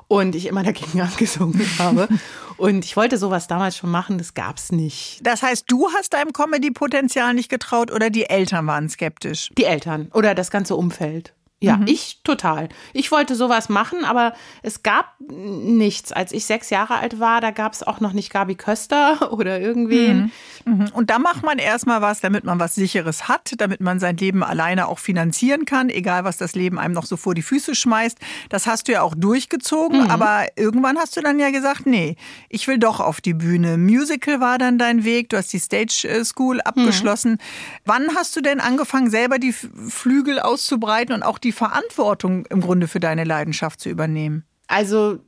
und 0.08 0.34
ich 0.34 0.46
immer 0.46 0.62
dagegen 0.62 1.00
angesungen 1.02 1.66
habe. 1.78 2.08
Und 2.58 2.86
ich 2.86 2.96
wollte 2.96 3.18
sowas 3.18 3.48
damals 3.48 3.76
schon 3.76 3.90
machen, 3.90 4.16
das 4.16 4.32
gab 4.32 4.56
es 4.56 4.72
nicht. 4.72 5.18
Das 5.22 5.42
heißt, 5.42 5.66
du 5.68 5.90
hast 5.92 6.14
deinem 6.14 6.32
Comedy-Potenzial 6.32 7.34
nicht 7.34 7.50
getraut 7.50 7.92
oder 7.92 8.08
die 8.08 8.30
Eltern 8.30 8.66
waren 8.66 8.88
skeptisch? 8.88 9.50
Die 9.58 9.64
Eltern 9.64 10.08
oder 10.14 10.34
das 10.34 10.50
ganze 10.50 10.74
Umfeld. 10.74 11.34
Ja, 11.58 11.78
mhm. 11.78 11.86
ich 11.86 12.20
total. 12.22 12.68
Ich 12.92 13.10
wollte 13.10 13.34
sowas 13.34 13.70
machen, 13.70 14.04
aber 14.04 14.34
es 14.62 14.82
gab 14.82 15.14
nichts. 15.18 16.12
Als 16.12 16.32
ich 16.32 16.44
sechs 16.44 16.68
Jahre 16.68 16.98
alt 16.98 17.18
war, 17.18 17.40
da 17.40 17.50
gab 17.50 17.72
es 17.72 17.82
auch 17.82 18.00
noch 18.00 18.12
nicht 18.12 18.30
Gabi 18.30 18.56
Köster 18.56 19.32
oder 19.32 19.58
irgendwen. 19.58 20.30
Mhm. 20.66 20.74
Mhm. 20.74 20.88
Und 20.92 21.08
da 21.08 21.18
macht 21.18 21.44
man 21.44 21.58
erstmal 21.58 22.02
was, 22.02 22.20
damit 22.20 22.44
man 22.44 22.60
was 22.60 22.74
Sicheres 22.74 23.28
hat, 23.28 23.54
damit 23.58 23.80
man 23.80 24.00
sein 24.00 24.18
Leben 24.18 24.42
alleine 24.42 24.88
auch 24.88 24.98
finanzieren 24.98 25.64
kann, 25.64 25.88
egal 25.88 26.24
was 26.24 26.36
das 26.36 26.54
Leben 26.54 26.78
einem 26.78 26.92
noch 26.92 27.06
so 27.06 27.16
vor 27.16 27.34
die 27.34 27.42
Füße 27.42 27.74
schmeißt. 27.74 28.18
Das 28.50 28.66
hast 28.66 28.88
du 28.88 28.92
ja 28.92 29.02
auch 29.02 29.14
durchgezogen, 29.14 30.04
mhm. 30.04 30.10
aber 30.10 30.46
irgendwann 30.56 30.98
hast 30.98 31.16
du 31.16 31.22
dann 31.22 31.38
ja 31.38 31.50
gesagt, 31.50 31.86
nee, 31.86 32.16
ich 32.50 32.68
will 32.68 32.78
doch 32.78 33.00
auf 33.00 33.22
die 33.22 33.34
Bühne. 33.34 33.78
Musical 33.78 34.40
war 34.40 34.58
dann 34.58 34.76
dein 34.76 35.04
Weg, 35.04 35.30
du 35.30 35.38
hast 35.38 35.52
die 35.52 35.58
Stage 35.58 36.06
äh, 36.06 36.24
School 36.24 36.60
abgeschlossen. 36.60 37.32
Mhm. 37.32 37.38
Wann 37.86 38.14
hast 38.14 38.36
du 38.36 38.42
denn 38.42 38.60
angefangen, 38.60 39.08
selber 39.08 39.38
die 39.38 39.52
Flügel 39.52 40.40
auszubreiten 40.40 41.14
und 41.14 41.22
auch 41.22 41.38
die 41.38 41.45
die 41.46 41.52
Verantwortung 41.52 42.44
im 42.46 42.60
Grunde 42.60 42.88
für 42.88 43.00
deine 43.00 43.24
Leidenschaft 43.24 43.80
zu 43.80 43.88
übernehmen? 43.88 44.44
Also 44.66 45.20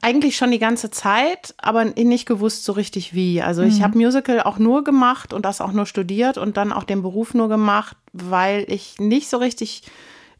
eigentlich 0.00 0.36
schon 0.36 0.50
die 0.50 0.58
ganze 0.58 0.90
Zeit, 0.90 1.54
aber 1.58 1.84
nicht 1.84 2.26
gewusst 2.26 2.64
so 2.64 2.72
richtig 2.72 3.14
wie. 3.14 3.42
Also 3.42 3.62
ich 3.62 3.80
mhm. 3.80 3.82
habe 3.82 3.98
Musical 3.98 4.40
auch 4.40 4.58
nur 4.58 4.84
gemacht 4.84 5.32
und 5.32 5.44
das 5.44 5.60
auch 5.60 5.72
nur 5.72 5.86
studiert 5.86 6.38
und 6.38 6.56
dann 6.56 6.72
auch 6.72 6.84
den 6.84 7.02
Beruf 7.02 7.34
nur 7.34 7.48
gemacht, 7.48 7.96
weil 8.12 8.64
ich 8.68 8.98
nicht 8.98 9.28
so 9.28 9.38
richtig 9.38 9.82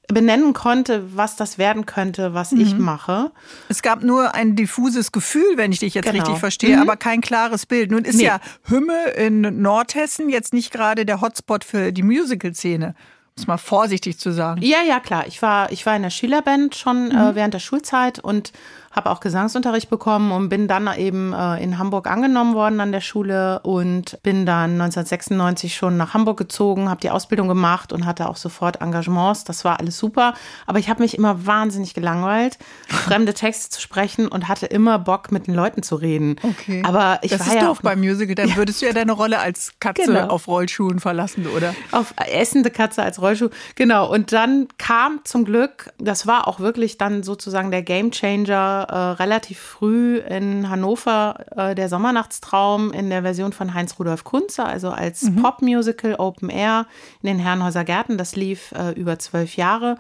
benennen 0.09 0.53
konnte, 0.53 1.17
was 1.17 1.37
das 1.37 1.57
werden 1.57 1.87
könnte, 1.87 2.35
was 2.35 2.53
mhm. 2.53 2.61
ich 2.61 2.75
mache. 2.77 3.33
Es 3.69 3.83
gab 3.83 4.03
nur 4.03 4.35
ein 4.35 4.55
diffuses 4.55 5.13
Gefühl, 5.13 5.57
wenn 5.57 5.73
ich 5.73 5.81
dich 5.81 5.95
jetzt 5.95 6.05
genau. 6.05 6.23
richtig 6.23 6.39
verstehe, 6.39 6.77
mhm. 6.77 6.83
aber 6.83 6.97
kein 6.97 7.21
klares 7.21 7.67
Bild. 7.67 7.91
Nun 7.91 8.05
ist 8.05 8.17
nee. 8.17 8.27
ja 8.27 8.41
Hümme 8.65 9.11
in 9.17 9.63
Nordhessen 9.63 10.29
jetzt 10.29 10.53
nicht 10.53 10.71
gerade 10.71 11.07
der 11.07 11.21
Hotspot 11.21 11.65
für 11.65 11.93
die 11.93 12.03
Musical-Szene 12.03 12.95
um 13.37 13.45
mal 13.47 13.59
vorsichtig 13.59 14.19
zu 14.19 14.33
sagen. 14.33 14.63
Ja, 14.63 14.83
ja, 14.87 15.01
klar. 15.01 15.27
Ich 15.27 15.43
war, 15.43 15.73
ich 15.73 15.85
war 15.87 15.97
in 15.97 16.03
der 16.03 16.11
Schülerband 16.11 16.77
schon 16.77 17.11
äh, 17.11 17.15
mhm. 17.15 17.21
äh, 17.21 17.35
während 17.35 17.55
der 17.55 17.59
Schulzeit 17.59 18.19
und 18.19 18.53
habe 18.95 19.11
auch 19.11 19.21
Gesangsunterricht 19.21 19.91
bekommen 19.91 20.31
und 20.33 20.49
bin 20.49 20.69
dann 20.69 20.89
eben 20.97 21.33
äh, 21.33 21.63
in 21.63 21.79
Hamburg 21.79 22.07
angenommen 22.07 22.55
worden 22.55 22.81
an 22.81 22.93
der 22.93 23.01
Schule 23.01 23.61
und 23.61 24.19
bin 24.23 24.47
dann 24.47 24.81
1996 24.81 25.75
schon 25.75 25.97
nach 25.97 26.15
Hamburg 26.15 26.39
gezogen, 26.39 26.89
habe 26.89 27.01
die 27.01 27.11
Ausbildung 27.11 27.49
gemacht 27.49 27.93
und 27.93 28.07
hatte 28.07 28.29
auch 28.29 28.37
sofort 28.37 28.81
Engagements. 28.81 29.45
Das 29.45 29.65
war 29.65 29.81
alles 29.81 29.99
super, 29.99 30.35
aber 30.67 30.79
ich 30.79 30.89
habe 30.89 31.03
mich 31.03 31.17
immer 31.17 31.47
wahnsinnig 31.47 31.95
gelangweilt, 31.95 32.59
fremde 32.89 33.35
Texte 33.35 33.71
zu 33.71 33.81
sprechen 33.81 34.29
und 34.29 34.49
hatte 34.49 34.67
immer 34.67 34.99
Bock 34.99 35.33
mit 35.33 35.47
den 35.47 35.55
Leuten 35.55 35.83
zu 35.83 35.97
reden. 35.97 36.37
Okay. 36.43 36.83
Aber 36.85 37.19
ich 37.23 37.31
das 37.31 37.41
war 37.41 37.47
ist 37.49 37.55
ja 37.55 37.67
doof 37.67 37.81
beim 37.83 38.01
Musical, 38.01 38.35
dann 38.35 38.55
würdest 38.57 38.81
du 38.83 38.87
ja 38.87 38.93
deine 38.93 39.13
Rolle 39.13 39.39
als 39.39 39.73
Katze 39.81 40.05
Genau. 40.05 40.29
auf 40.29 40.47
Rollschuhen 40.49 41.01
verlassen, 41.01 41.47
oder? 41.47 41.75
auf 41.91 42.15
essende 42.17 42.71
Katze 42.71 43.03
als 43.03 43.21
Rollschuh. 43.21 43.49
Genau. 43.75 44.11
Und 44.13 44.33
dann 44.33 44.69
kam 44.79 45.21
zum 45.25 45.45
Glück, 45.45 45.93
das 45.99 46.27
war 46.27 46.47
auch 46.47 46.61
wirklich 46.61 46.99
dann 46.99 47.23
sozusagen 47.23 47.71
der 47.71 47.83
Gamechanger 47.83 48.84
äh, 48.89 48.97
relativ 48.97 49.59
früh 49.59 50.19
in 50.19 50.71
Hannover, 50.71 51.45
äh, 51.57 51.75
der 51.75 51.89
Sommernachtstraum 51.89 52.93
in 52.93 53.11
der 53.11 53.23
Version 53.23 53.53
von 53.53 53.75
Heinz 53.75 53.99
Rudolf 53.99 54.25
Kunze, 54.25 54.65
also 54.65 54.91
als 54.91 55.31
Popmusical 55.43 56.15
Open 56.17 56.51
Air 56.51 56.87
in 57.23 57.29
den 57.29 57.39
Herrenhäuser 57.39 57.85
Gärten. 57.85 58.19
Das 58.19 58.37
lief 58.37 58.73
äh, 58.73 58.93
über 58.93 59.19
zwölf 59.19 59.57
Jahre. 59.57 59.97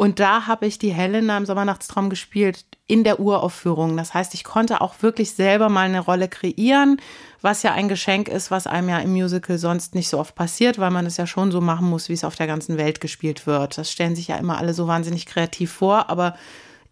Und 0.00 0.20
da 0.20 0.46
habe 0.46 0.64
ich 0.66 0.78
die 0.78 0.92
Helena 0.92 1.36
im 1.36 1.44
Sommernachtstraum 1.44 2.08
gespielt 2.08 2.64
in 2.86 3.02
der 3.02 3.18
Uraufführung. 3.18 3.96
Das 3.96 4.14
heißt, 4.14 4.32
ich 4.32 4.44
konnte 4.44 4.80
auch 4.80 4.94
wirklich 5.02 5.32
selber 5.32 5.68
mal 5.68 5.86
eine 5.86 5.98
Rolle 5.98 6.28
kreieren, 6.28 7.00
was 7.42 7.64
ja 7.64 7.72
ein 7.72 7.88
Geschenk 7.88 8.28
ist, 8.28 8.52
was 8.52 8.68
einem 8.68 8.88
ja 8.90 9.00
im 9.00 9.10
Musical 9.10 9.58
sonst 9.58 9.96
nicht 9.96 10.08
so 10.08 10.20
oft 10.20 10.36
passiert, 10.36 10.78
weil 10.78 10.92
man 10.92 11.04
es 11.04 11.16
ja 11.16 11.26
schon 11.26 11.50
so 11.50 11.60
machen 11.60 11.90
muss, 11.90 12.08
wie 12.08 12.12
es 12.12 12.22
auf 12.22 12.36
der 12.36 12.46
ganzen 12.46 12.78
Welt 12.78 13.00
gespielt 13.00 13.48
wird. 13.48 13.76
Das 13.76 13.90
stellen 13.90 14.14
sich 14.14 14.28
ja 14.28 14.36
immer 14.36 14.58
alle 14.58 14.72
so 14.72 14.86
wahnsinnig 14.86 15.26
kreativ 15.26 15.72
vor, 15.72 16.08
aber 16.08 16.36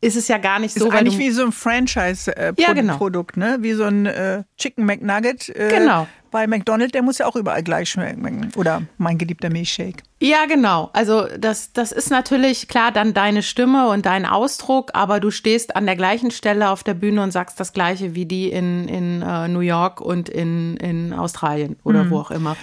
ist 0.00 0.16
es 0.16 0.28
ja 0.28 0.38
gar 0.38 0.58
nicht 0.58 0.76
Ist 0.76 0.82
so, 0.82 0.90
weil 0.90 1.00
eigentlich 1.00 1.18
wie 1.18 1.30
so 1.30 1.44
ein 1.44 1.52
Franchise-Produkt, 1.52 2.60
Ja, 2.60 2.72
genau. 2.72 2.96
Produkt, 2.96 3.36
ne? 3.36 3.58
Wie 3.60 3.72
so 3.72 3.84
ein 3.84 4.06
äh, 4.06 4.42
Chicken 4.58 4.84
McNugget. 4.84 5.48
Äh, 5.48 5.68
Genau. 5.70 6.06
Bei 6.32 6.46
McDonald's, 6.46 6.92
der 6.92 7.02
muss 7.02 7.16
ja 7.18 7.26
auch 7.26 7.36
überall 7.36 7.62
gleich 7.62 7.88
schmecken. 7.88 8.50
Oder 8.56 8.82
mein 8.98 9.16
geliebter 9.16 9.48
Milchshake. 9.48 10.02
Ja, 10.20 10.44
genau. 10.46 10.90
Also 10.92 11.26
das, 11.38 11.72
das 11.72 11.92
ist 11.92 12.10
natürlich 12.10 12.68
klar 12.68 12.92
dann 12.92 13.14
deine 13.14 13.42
Stimme 13.42 13.88
und 13.88 14.04
dein 14.04 14.26
Ausdruck, 14.26 14.90
aber 14.92 15.18
du 15.18 15.30
stehst 15.30 15.76
an 15.76 15.86
der 15.86 15.96
gleichen 15.96 16.30
Stelle 16.30 16.70
auf 16.70 16.82
der 16.82 16.94
Bühne 16.94 17.22
und 17.22 17.30
sagst 17.30 17.58
das 17.58 17.72
Gleiche 17.72 18.14
wie 18.14 18.26
die 18.26 18.50
in, 18.50 18.86
in 18.88 19.22
äh, 19.22 19.48
New 19.48 19.60
York 19.60 20.00
und 20.00 20.28
in, 20.28 20.76
in 20.76 21.14
Australien 21.14 21.76
oder 21.84 22.10
wo 22.10 22.18
auch 22.18 22.30
immer. 22.30 22.56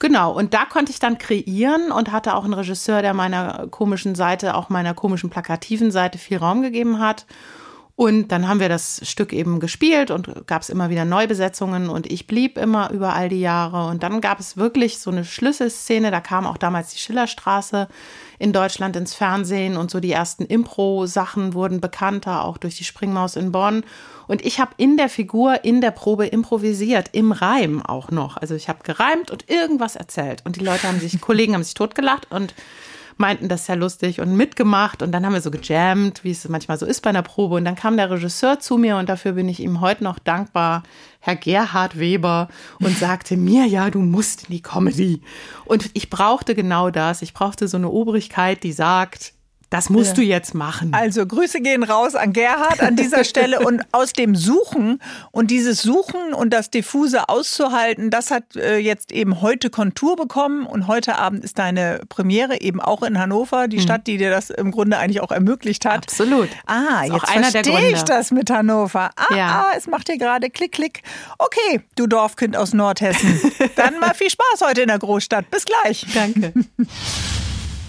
Genau, 0.00 0.32
und 0.32 0.54
da 0.54 0.64
konnte 0.64 0.90
ich 0.90 0.98
dann 0.98 1.18
kreieren 1.18 1.92
und 1.92 2.10
hatte 2.10 2.34
auch 2.34 2.44
einen 2.44 2.54
Regisseur, 2.54 3.02
der 3.02 3.12
meiner 3.12 3.68
komischen 3.68 4.14
Seite, 4.14 4.54
auch 4.54 4.70
meiner 4.70 4.94
komischen 4.94 5.28
plakativen 5.28 5.90
Seite 5.90 6.16
viel 6.16 6.38
Raum 6.38 6.62
gegeben 6.62 6.98
hat. 7.00 7.26
Und 8.00 8.28
dann 8.28 8.48
haben 8.48 8.60
wir 8.60 8.70
das 8.70 9.02
Stück 9.04 9.34
eben 9.34 9.60
gespielt 9.60 10.10
und 10.10 10.46
gab 10.46 10.62
es 10.62 10.70
immer 10.70 10.88
wieder 10.88 11.04
Neubesetzungen 11.04 11.90
und 11.90 12.10
ich 12.10 12.26
blieb 12.26 12.56
immer 12.56 12.90
über 12.92 13.12
all 13.12 13.28
die 13.28 13.42
Jahre. 13.42 13.88
Und 13.88 14.02
dann 14.02 14.22
gab 14.22 14.40
es 14.40 14.56
wirklich 14.56 15.00
so 15.00 15.10
eine 15.10 15.22
Schlüsselszene, 15.22 16.10
da 16.10 16.22
kam 16.22 16.46
auch 16.46 16.56
damals 16.56 16.94
die 16.94 16.98
Schillerstraße 16.98 17.88
in 18.38 18.54
Deutschland 18.54 18.96
ins 18.96 19.12
Fernsehen 19.12 19.76
und 19.76 19.90
so 19.90 20.00
die 20.00 20.12
ersten 20.12 20.46
Impro-Sachen 20.46 21.52
wurden 21.52 21.82
bekannter, 21.82 22.46
auch 22.46 22.56
durch 22.56 22.78
die 22.78 22.84
Springmaus 22.84 23.36
in 23.36 23.52
Bonn. 23.52 23.84
Und 24.26 24.46
ich 24.46 24.60
habe 24.60 24.70
in 24.78 24.96
der 24.96 25.10
Figur, 25.10 25.62
in 25.64 25.82
der 25.82 25.90
Probe 25.90 26.24
improvisiert, 26.24 27.10
im 27.12 27.32
Reim 27.32 27.84
auch 27.84 28.10
noch. 28.10 28.38
Also 28.38 28.54
ich 28.54 28.70
habe 28.70 28.82
gereimt 28.82 29.30
und 29.30 29.50
irgendwas 29.50 29.96
erzählt. 29.96 30.40
Und 30.46 30.56
die 30.56 30.64
Leute 30.64 30.88
haben 30.88 31.00
sich, 31.00 31.20
Kollegen 31.20 31.52
haben 31.52 31.64
sich 31.64 31.74
totgelacht 31.74 32.28
und 32.30 32.54
meinten 33.20 33.48
das 33.48 33.66
sehr 33.66 33.76
lustig 33.76 34.20
und 34.20 34.34
mitgemacht 34.34 35.02
und 35.02 35.12
dann 35.12 35.24
haben 35.24 35.34
wir 35.34 35.40
so 35.40 35.50
gejammt, 35.50 36.24
wie 36.24 36.32
es 36.32 36.48
manchmal 36.48 36.78
so 36.78 36.86
ist 36.86 37.02
bei 37.02 37.10
einer 37.10 37.22
Probe 37.22 37.56
und 37.56 37.64
dann 37.64 37.76
kam 37.76 37.96
der 37.96 38.10
Regisseur 38.10 38.58
zu 38.58 38.78
mir 38.78 38.96
und 38.96 39.08
dafür 39.08 39.32
bin 39.32 39.48
ich 39.48 39.60
ihm 39.60 39.80
heute 39.80 40.02
noch 40.02 40.18
dankbar, 40.18 40.82
Herr 41.20 41.36
Gerhard 41.36 41.98
Weber 41.98 42.48
und 42.80 42.96
sagte 42.96 43.36
mir, 43.36 43.66
ja, 43.66 43.90
du 43.90 44.00
musst 44.00 44.44
in 44.48 44.54
die 44.54 44.62
Comedy. 44.62 45.20
Und 45.66 45.90
ich 45.92 46.10
brauchte 46.10 46.54
genau 46.54 46.90
das, 46.90 47.22
ich 47.22 47.34
brauchte 47.34 47.68
so 47.68 47.76
eine 47.76 47.90
Obrigkeit, 47.90 48.64
die 48.64 48.72
sagt, 48.72 49.34
das 49.70 49.88
musst 49.88 50.18
du 50.18 50.22
jetzt 50.22 50.54
machen. 50.54 50.92
Also 50.92 51.24
Grüße 51.24 51.60
gehen 51.60 51.82
raus 51.84 52.14
an 52.14 52.32
Gerhard 52.32 52.80
an 52.82 52.96
dieser 52.96 53.24
Stelle 53.24 53.60
und 53.60 53.82
aus 53.92 54.12
dem 54.12 54.34
Suchen 54.34 55.00
und 55.30 55.50
dieses 55.50 55.82
Suchen 55.82 56.34
und 56.34 56.50
das 56.50 56.70
diffuse 56.70 57.28
auszuhalten, 57.28 58.10
das 58.10 58.30
hat 58.30 58.56
äh, 58.56 58.78
jetzt 58.78 59.12
eben 59.12 59.40
heute 59.40 59.70
Kontur 59.70 60.16
bekommen 60.16 60.66
und 60.66 60.88
heute 60.88 61.16
Abend 61.16 61.44
ist 61.44 61.58
deine 61.58 62.00
Premiere 62.08 62.60
eben 62.60 62.80
auch 62.80 63.02
in 63.02 63.18
Hannover, 63.18 63.68
die 63.68 63.80
Stadt, 63.80 64.06
die 64.06 64.16
dir 64.18 64.30
das 64.30 64.50
im 64.50 64.70
Grunde 64.72 64.98
eigentlich 64.98 65.20
auch 65.20 65.30
ermöglicht 65.30 65.84
hat. 65.84 65.98
Absolut. 66.04 66.48
Ah, 66.66 67.04
Ist 67.04 67.12
jetzt 67.12 67.30
verstehe 67.30 67.90
ich 67.92 68.02
das 68.02 68.30
mit 68.32 68.50
Hannover. 68.50 69.10
Ah, 69.16 69.34
Ja. 69.36 69.46
ah, 69.70 69.76
es 69.76 69.86
macht 69.86 70.08
hier 70.08 70.18
gerade 70.18 70.50
Klick, 70.50 70.72
Klick. 70.72 71.02
Okay, 71.38 71.80
du 71.96 72.06
Dorfkind 72.06 72.56
aus 72.56 72.72
Nordhessen. 72.72 73.40
Dann 73.76 73.98
mal 74.00 74.14
viel 74.14 74.30
Spaß 74.30 74.62
heute 74.68 74.82
in 74.82 74.88
der 74.88 74.98
Großstadt. 74.98 75.48
Bis 75.50 75.64
gleich. 75.64 76.04
Danke. 76.12 76.52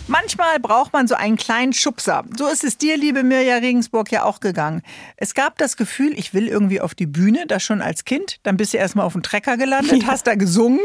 Manchmal 0.08 0.60
braucht 0.60 0.92
man 0.94 1.08
so 1.08 1.16
einen 1.16 1.38
kleinen 1.38 1.74
Schubser. 1.74 2.26
So 2.38 2.48
ist 2.48 2.64
es 2.64 2.78
dir, 2.78 2.98
liebe 2.98 3.24
Mirja 3.24 3.56
Regensburg, 3.58 4.12
ja 4.12 4.24
auch 4.24 4.40
gegangen. 4.40 4.82
Es 5.16 5.34
gab 5.34 5.58
das 5.58 5.78
Gefühl, 5.78 6.18
ich 6.18 6.34
will 6.34 6.48
irgendwie 6.48 6.82
auf 6.82 6.96
die 6.96 7.06
Bühne, 7.06 7.46
das 7.48 7.64
schon 7.64 7.82
als 7.82 8.04
Kind. 8.04 8.38
Dann 8.44 8.58
bist 8.58 8.74
du 8.74 8.78
erstmal 8.78 9.06
auf 9.06 9.14
dem 9.14 9.24
Trecker 9.24 9.58
gelandet, 9.58 10.06
hast 10.06 10.28
da 10.28 10.36
gesungen. 10.36 10.80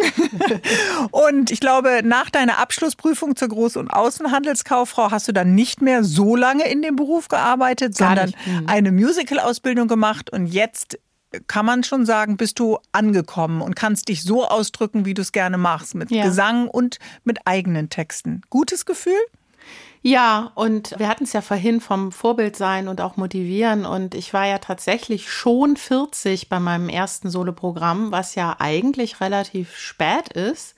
und 1.10 1.50
ich 1.50 1.60
glaube, 1.60 2.02
nach 2.04 2.30
deiner 2.30 2.58
Abschlussprüfung 2.58 3.34
zur 3.36 3.48
Groß- 3.48 3.78
und 3.78 3.90
Außenhandelskauffrau 3.90 5.10
hast 5.10 5.26
du 5.28 5.32
dann 5.32 5.54
nicht 5.54 5.82
mehr 5.82 6.04
so 6.04 6.36
lange 6.36 6.68
in 6.70 6.82
dem 6.82 6.96
Beruf 6.96 7.28
gearbeitet, 7.28 7.98
Gar 7.98 8.08
sondern 8.08 8.26
nicht. 8.26 8.46
Mhm. 8.46 8.68
eine 8.68 8.92
Musical-Ausbildung 8.92 9.88
gemacht 9.88 10.30
und 10.30 10.46
jetzt 10.46 10.98
kann 11.46 11.66
man 11.66 11.84
schon 11.84 12.06
sagen, 12.06 12.36
bist 12.36 12.58
du 12.58 12.78
angekommen 12.92 13.62
und 13.62 13.76
kannst 13.76 14.08
dich 14.08 14.22
so 14.22 14.46
ausdrücken, 14.46 15.04
wie 15.04 15.14
du 15.14 15.22
es 15.22 15.32
gerne 15.32 15.58
machst, 15.58 15.94
mit 15.94 16.10
Ja. 16.10 16.24
Gesang 16.24 16.68
und 16.68 16.98
mit 17.24 17.46
eigenen 17.46 17.90
Texten. 17.90 18.42
Gutes 18.50 18.86
Gefühl? 18.86 19.14
Ja, 20.02 20.52
und 20.54 20.94
wir 20.98 21.08
hatten 21.08 21.24
es 21.24 21.32
ja 21.32 21.40
vorhin 21.40 21.80
vom 21.80 22.12
Vorbild 22.12 22.54
sein 22.56 22.86
und 22.86 23.00
auch 23.00 23.16
motivieren. 23.16 23.84
Und 23.84 24.14
ich 24.14 24.32
war 24.32 24.46
ja 24.46 24.58
tatsächlich 24.58 25.30
schon 25.32 25.76
40 25.76 26.48
bei 26.48 26.60
meinem 26.60 26.88
ersten 26.88 27.28
Soloprogramm, 27.28 28.12
was 28.12 28.36
ja 28.36 28.54
eigentlich 28.60 29.20
relativ 29.20 29.74
spät 29.76 30.28
ist. 30.28 30.76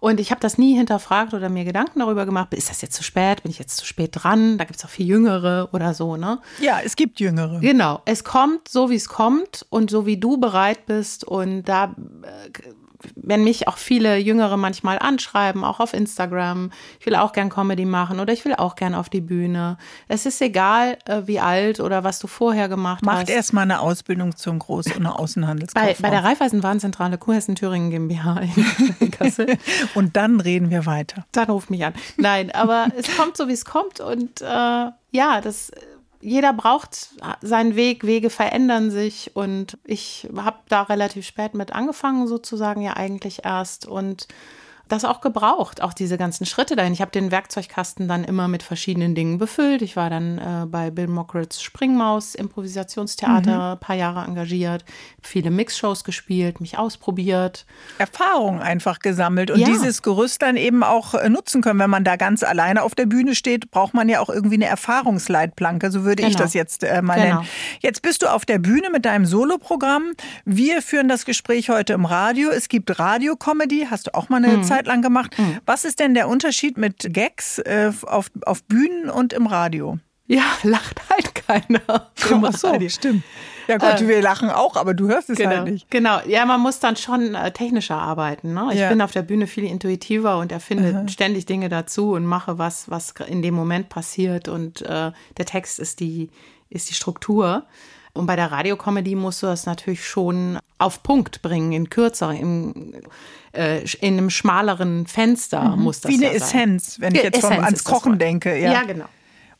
Und 0.00 0.20
ich 0.20 0.30
habe 0.30 0.40
das 0.40 0.58
nie 0.58 0.74
hinterfragt 0.76 1.34
oder 1.34 1.48
mir 1.48 1.64
Gedanken 1.64 2.00
darüber 2.00 2.26
gemacht, 2.26 2.54
ist 2.54 2.70
das 2.70 2.82
jetzt 2.82 2.94
zu 2.94 3.02
spät, 3.02 3.42
bin 3.42 3.50
ich 3.50 3.58
jetzt 3.58 3.76
zu 3.76 3.86
spät 3.86 4.10
dran? 4.12 4.58
Da 4.58 4.64
gibt 4.64 4.78
es 4.78 4.84
auch 4.84 4.90
viel 4.90 5.06
Jüngere 5.06 5.68
oder 5.72 5.94
so, 5.94 6.16
ne? 6.16 6.38
Ja, 6.60 6.80
es 6.84 6.96
gibt 6.96 7.20
Jüngere. 7.20 7.60
Genau, 7.60 8.00
es 8.04 8.24
kommt 8.24 8.68
so, 8.68 8.90
wie 8.90 8.96
es 8.96 9.08
kommt 9.08 9.66
und 9.70 9.90
so, 9.90 10.06
wie 10.06 10.18
du 10.18 10.38
bereit 10.38 10.86
bist. 10.86 11.24
Und 11.24 11.64
da, 11.64 11.94
äh, 12.22 12.50
wenn 13.14 13.44
mich 13.44 13.68
auch 13.68 13.76
viele 13.76 14.16
Jüngere 14.16 14.56
manchmal 14.56 14.98
anschreiben, 14.98 15.64
auch 15.64 15.80
auf 15.80 15.94
Instagram, 15.94 16.70
ich 16.98 17.06
will 17.06 17.14
auch 17.14 17.32
gern 17.32 17.48
Comedy 17.48 17.84
machen 17.84 18.20
oder 18.20 18.32
ich 18.32 18.44
will 18.44 18.54
auch 18.54 18.74
gern 18.74 18.94
auf 18.94 19.08
die 19.08 19.20
Bühne. 19.20 19.78
Es 20.08 20.26
ist 20.26 20.40
egal, 20.40 20.98
äh, 21.04 21.22
wie 21.26 21.40
alt 21.40 21.80
oder 21.80 22.04
was 22.04 22.18
du 22.18 22.26
vorher 22.26 22.68
gemacht 22.68 23.04
Macht 23.04 23.22
hast. 23.22 23.30
erstmal 23.30 23.62
eine 23.62 23.80
Ausbildung 23.80 24.36
zum 24.36 24.58
Groß- 24.58 24.96
und 24.96 25.04
bei, 25.04 25.10
Außenhandelskauffrau. 25.10 25.94
bei 26.00 26.10
der 26.10 26.24
Raiffeisenwarenzentrale 26.24 27.18
Kurhessen 27.18 27.54
Thüringen 27.54 27.90
GmbH 27.90 28.40
in, 29.00 29.10
Kassel. 29.10 29.58
und 29.94 30.16
dann 30.16 30.40
reden 30.40 30.70
wir 30.70 30.86
weiter. 30.86 31.26
Dann 31.32 31.50
ruft 31.50 31.70
mich 31.70 31.84
an. 31.84 31.94
Nein, 32.16 32.50
aber 32.50 32.88
es 32.96 33.16
kommt 33.16 33.36
so, 33.36 33.48
wie 33.48 33.52
es 33.52 33.64
kommt. 33.64 34.00
Und 34.00 34.40
äh, 34.40 34.44
ja, 34.44 35.40
das, 35.42 35.70
jeder 36.20 36.52
braucht 36.52 37.10
seinen 37.40 37.76
Weg, 37.76 38.04
Wege 38.04 38.30
verändern 38.30 38.90
sich. 38.90 39.32
Und 39.34 39.78
ich 39.84 40.28
habe 40.36 40.58
da 40.68 40.82
relativ 40.82 41.26
spät 41.26 41.54
mit 41.54 41.72
angefangen, 41.72 42.26
sozusagen 42.26 42.82
ja 42.82 42.96
eigentlich 42.96 43.44
erst. 43.44 43.86
Und 43.86 44.28
das 44.88 45.04
auch 45.04 45.20
gebraucht, 45.20 45.82
auch 45.82 45.92
diese 45.92 46.16
ganzen 46.18 46.46
Schritte 46.46 46.74
dahin. 46.76 46.92
Ich 46.92 47.00
habe 47.00 47.10
den 47.10 47.30
Werkzeugkasten 47.30 48.08
dann 48.08 48.24
immer 48.24 48.48
mit 48.48 48.62
verschiedenen 48.62 49.14
Dingen 49.14 49.38
befüllt. 49.38 49.82
Ich 49.82 49.96
war 49.96 50.10
dann 50.10 50.38
äh, 50.38 50.66
bei 50.66 50.90
Bill 50.90 51.08
Mockrits 51.08 51.60
Springmaus 51.62 52.34
Improvisationstheater 52.34 53.72
ein 53.72 53.80
paar 53.80 53.96
Jahre 53.96 54.24
engagiert, 54.24 54.84
viele 55.22 55.50
Mixshows 55.50 56.04
gespielt, 56.04 56.60
mich 56.60 56.78
ausprobiert. 56.78 57.66
Erfahrung 57.98 58.60
einfach 58.60 58.98
gesammelt 59.00 59.50
und 59.50 59.60
Ja. 59.60 59.66
dieses 59.66 60.02
Gerüst 60.02 60.42
dann 60.42 60.56
eben 60.56 60.82
auch 60.82 61.14
äh, 61.14 61.28
nutzen 61.28 61.60
können. 61.62 61.78
Wenn 61.80 61.90
man 61.90 62.04
da 62.04 62.16
ganz 62.16 62.42
alleine 62.42 62.82
auf 62.82 62.94
der 62.94 63.06
Bühne 63.06 63.34
steht, 63.34 63.70
braucht 63.70 63.94
man 63.94 64.08
ja 64.08 64.20
auch 64.20 64.28
irgendwie 64.30 64.56
eine 64.56 64.66
Erfahrungsleitplanke. 64.66 65.90
So 65.90 66.04
würde 66.04 66.22
ich 66.22 66.28
Genau. 66.30 66.40
das 66.40 66.54
jetzt 66.54 66.84
äh, 66.84 67.02
mal 67.02 67.14
Genau. 67.20 67.36
nennen. 67.36 67.48
Jetzt 67.80 68.02
bist 68.02 68.22
du 68.22 68.26
auf 68.32 68.44
der 68.44 68.58
Bühne 68.58 68.90
mit 68.90 69.04
deinem 69.04 69.26
Soloprogramm. 69.26 70.12
Wir 70.44 70.82
führen 70.82 71.08
das 71.08 71.24
Gespräch 71.24 71.68
heute 71.70 71.92
im 71.94 72.04
Radio. 72.04 72.50
Es 72.50 72.68
gibt 72.68 72.98
Radio-Comedy, 72.98 73.86
hast 73.90 74.06
du 74.08 74.14
auch 74.14 74.28
mal 74.28 74.38
Mhm. 74.40 74.46
eine 74.46 74.62
Zeit 74.78 74.86
lang 74.86 75.02
gemacht. 75.02 75.36
Was 75.66 75.84
ist 75.84 76.00
denn 76.00 76.14
der 76.14 76.28
Unterschied 76.28 76.78
mit 76.78 77.12
Gags 77.12 77.58
äh, 77.58 77.92
auf, 78.06 78.30
auf 78.46 78.62
Bühnen 78.64 79.10
und 79.10 79.32
im 79.32 79.46
Radio? 79.46 79.98
Ja, 80.26 80.42
lacht 80.62 81.00
halt 81.10 81.34
keiner. 81.34 82.10
im 82.30 82.44
Ach 82.44 82.52
so, 82.56 82.68
Radio. 82.68 82.88
stimmt. 82.88 83.22
Ja 83.66 83.76
Gott, 83.76 84.06
wir 84.06 84.22
lachen 84.22 84.48
auch, 84.50 84.76
aber 84.76 84.94
du 84.94 85.08
hörst 85.08 85.28
es 85.28 85.36
Genau. 85.38 85.50
halt 85.56 85.64
nicht. 85.70 85.90
genau, 85.90 86.20
ja, 86.26 86.46
man 86.46 86.60
muss 86.60 86.80
dann 86.80 86.96
schon 86.96 87.34
äh, 87.34 87.50
technischer 87.52 87.96
arbeiten. 87.96 88.54
Ne? 88.54 88.68
Ich 88.72 88.78
Ja. 88.80 88.88
bin 88.88 89.02
auf 89.02 89.12
der 89.12 89.20
Bühne 89.22 89.46
viel 89.46 89.64
intuitiver 89.64 90.38
und 90.38 90.52
erfinde 90.52 91.04
ständig 91.10 91.44
Dinge 91.44 91.68
dazu 91.68 92.12
und 92.12 92.24
mache 92.24 92.58
was, 92.58 92.90
was 92.90 93.12
in 93.26 93.42
dem 93.42 93.54
Moment 93.54 93.88
passiert 93.90 94.48
und 94.48 94.80
äh, 94.82 95.12
der 95.36 95.44
Text 95.44 95.78
ist 95.78 96.00
die, 96.00 96.30
ist 96.70 96.88
die 96.88 96.94
Struktur. 96.94 97.66
Und 98.18 98.26
bei 98.26 98.36
der 98.36 98.50
Radiokomödie 98.50 99.14
musst 99.14 99.42
du 99.42 99.46
das 99.46 99.66
natürlich 99.66 100.06
schon 100.06 100.58
auf 100.78 101.02
Punkt 101.02 101.42
bringen, 101.42 101.72
in 101.72 101.90
kürzer, 101.90 102.32
im, 102.32 102.94
äh, 103.52 103.84
in 104.00 104.18
einem 104.18 104.30
schmaleren 104.30 105.06
Fenster 105.06 105.76
mhm. 105.76 105.82
muss 105.82 106.00
das 106.00 106.10
Wie 106.10 106.16
eine 106.16 106.26
ja 106.26 106.32
Essenz, 106.32 107.00
wenn 107.00 107.14
ich 107.14 107.22
jetzt 107.22 107.40
vom, 107.40 107.52
ans 107.52 107.84
Kochen 107.84 108.18
denke. 108.18 108.56
Ja. 108.58 108.72
ja, 108.72 108.82
genau. 108.84 109.06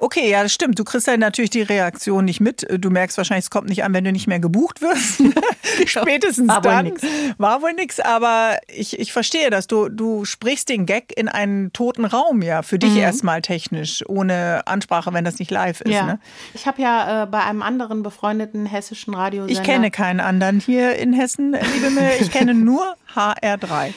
Okay, 0.00 0.30
ja, 0.30 0.44
das 0.44 0.52
stimmt. 0.52 0.78
Du 0.78 0.84
kriegst 0.84 1.08
ja 1.08 1.16
natürlich 1.16 1.50
die 1.50 1.62
Reaktion 1.62 2.24
nicht 2.24 2.40
mit. 2.40 2.64
Du 2.70 2.88
merkst 2.88 3.18
wahrscheinlich, 3.18 3.46
es 3.46 3.50
kommt 3.50 3.68
nicht 3.68 3.82
an, 3.82 3.92
wenn 3.92 4.04
du 4.04 4.12
nicht 4.12 4.28
mehr 4.28 4.38
gebucht 4.38 4.80
wirst. 4.80 5.22
Spätestens 5.86 6.48
war 6.48 6.60
dann. 6.60 6.86
Wohl 6.86 6.92
nix. 6.92 7.02
War 7.38 7.62
wohl 7.62 7.72
nichts, 7.72 7.98
aber 7.98 8.58
ich, 8.68 8.98
ich 8.98 9.12
verstehe 9.12 9.50
das. 9.50 9.66
Du, 9.66 9.88
du 9.88 10.24
sprichst 10.24 10.68
den 10.68 10.86
Gag 10.86 11.12
in 11.16 11.28
einen 11.28 11.72
toten 11.72 12.04
Raum, 12.04 12.42
ja, 12.42 12.62
für 12.62 12.78
dich 12.78 12.92
mhm. 12.92 12.98
erstmal 12.98 13.42
technisch, 13.42 14.04
ohne 14.08 14.66
Ansprache, 14.66 15.12
wenn 15.12 15.24
das 15.24 15.40
nicht 15.40 15.50
live 15.50 15.80
ist. 15.80 15.92
Ja. 15.92 16.06
Ne? 16.06 16.20
Ich 16.54 16.68
habe 16.68 16.80
ja 16.80 17.24
äh, 17.24 17.26
bei 17.26 17.42
einem 17.42 17.62
anderen 17.62 18.04
befreundeten 18.04 18.66
hessischen 18.66 19.14
Radiosender. 19.14 19.60
Ich 19.60 19.66
kenne 19.66 19.90
keinen 19.90 20.20
anderen 20.20 20.60
hier 20.60 20.94
in 20.96 21.12
Hessen, 21.12 21.56
liebe 21.74 21.90
mir. 21.90 22.20
Ich 22.20 22.30
kenne 22.30 22.54
nur 22.54 22.94
HR3. 23.14 23.92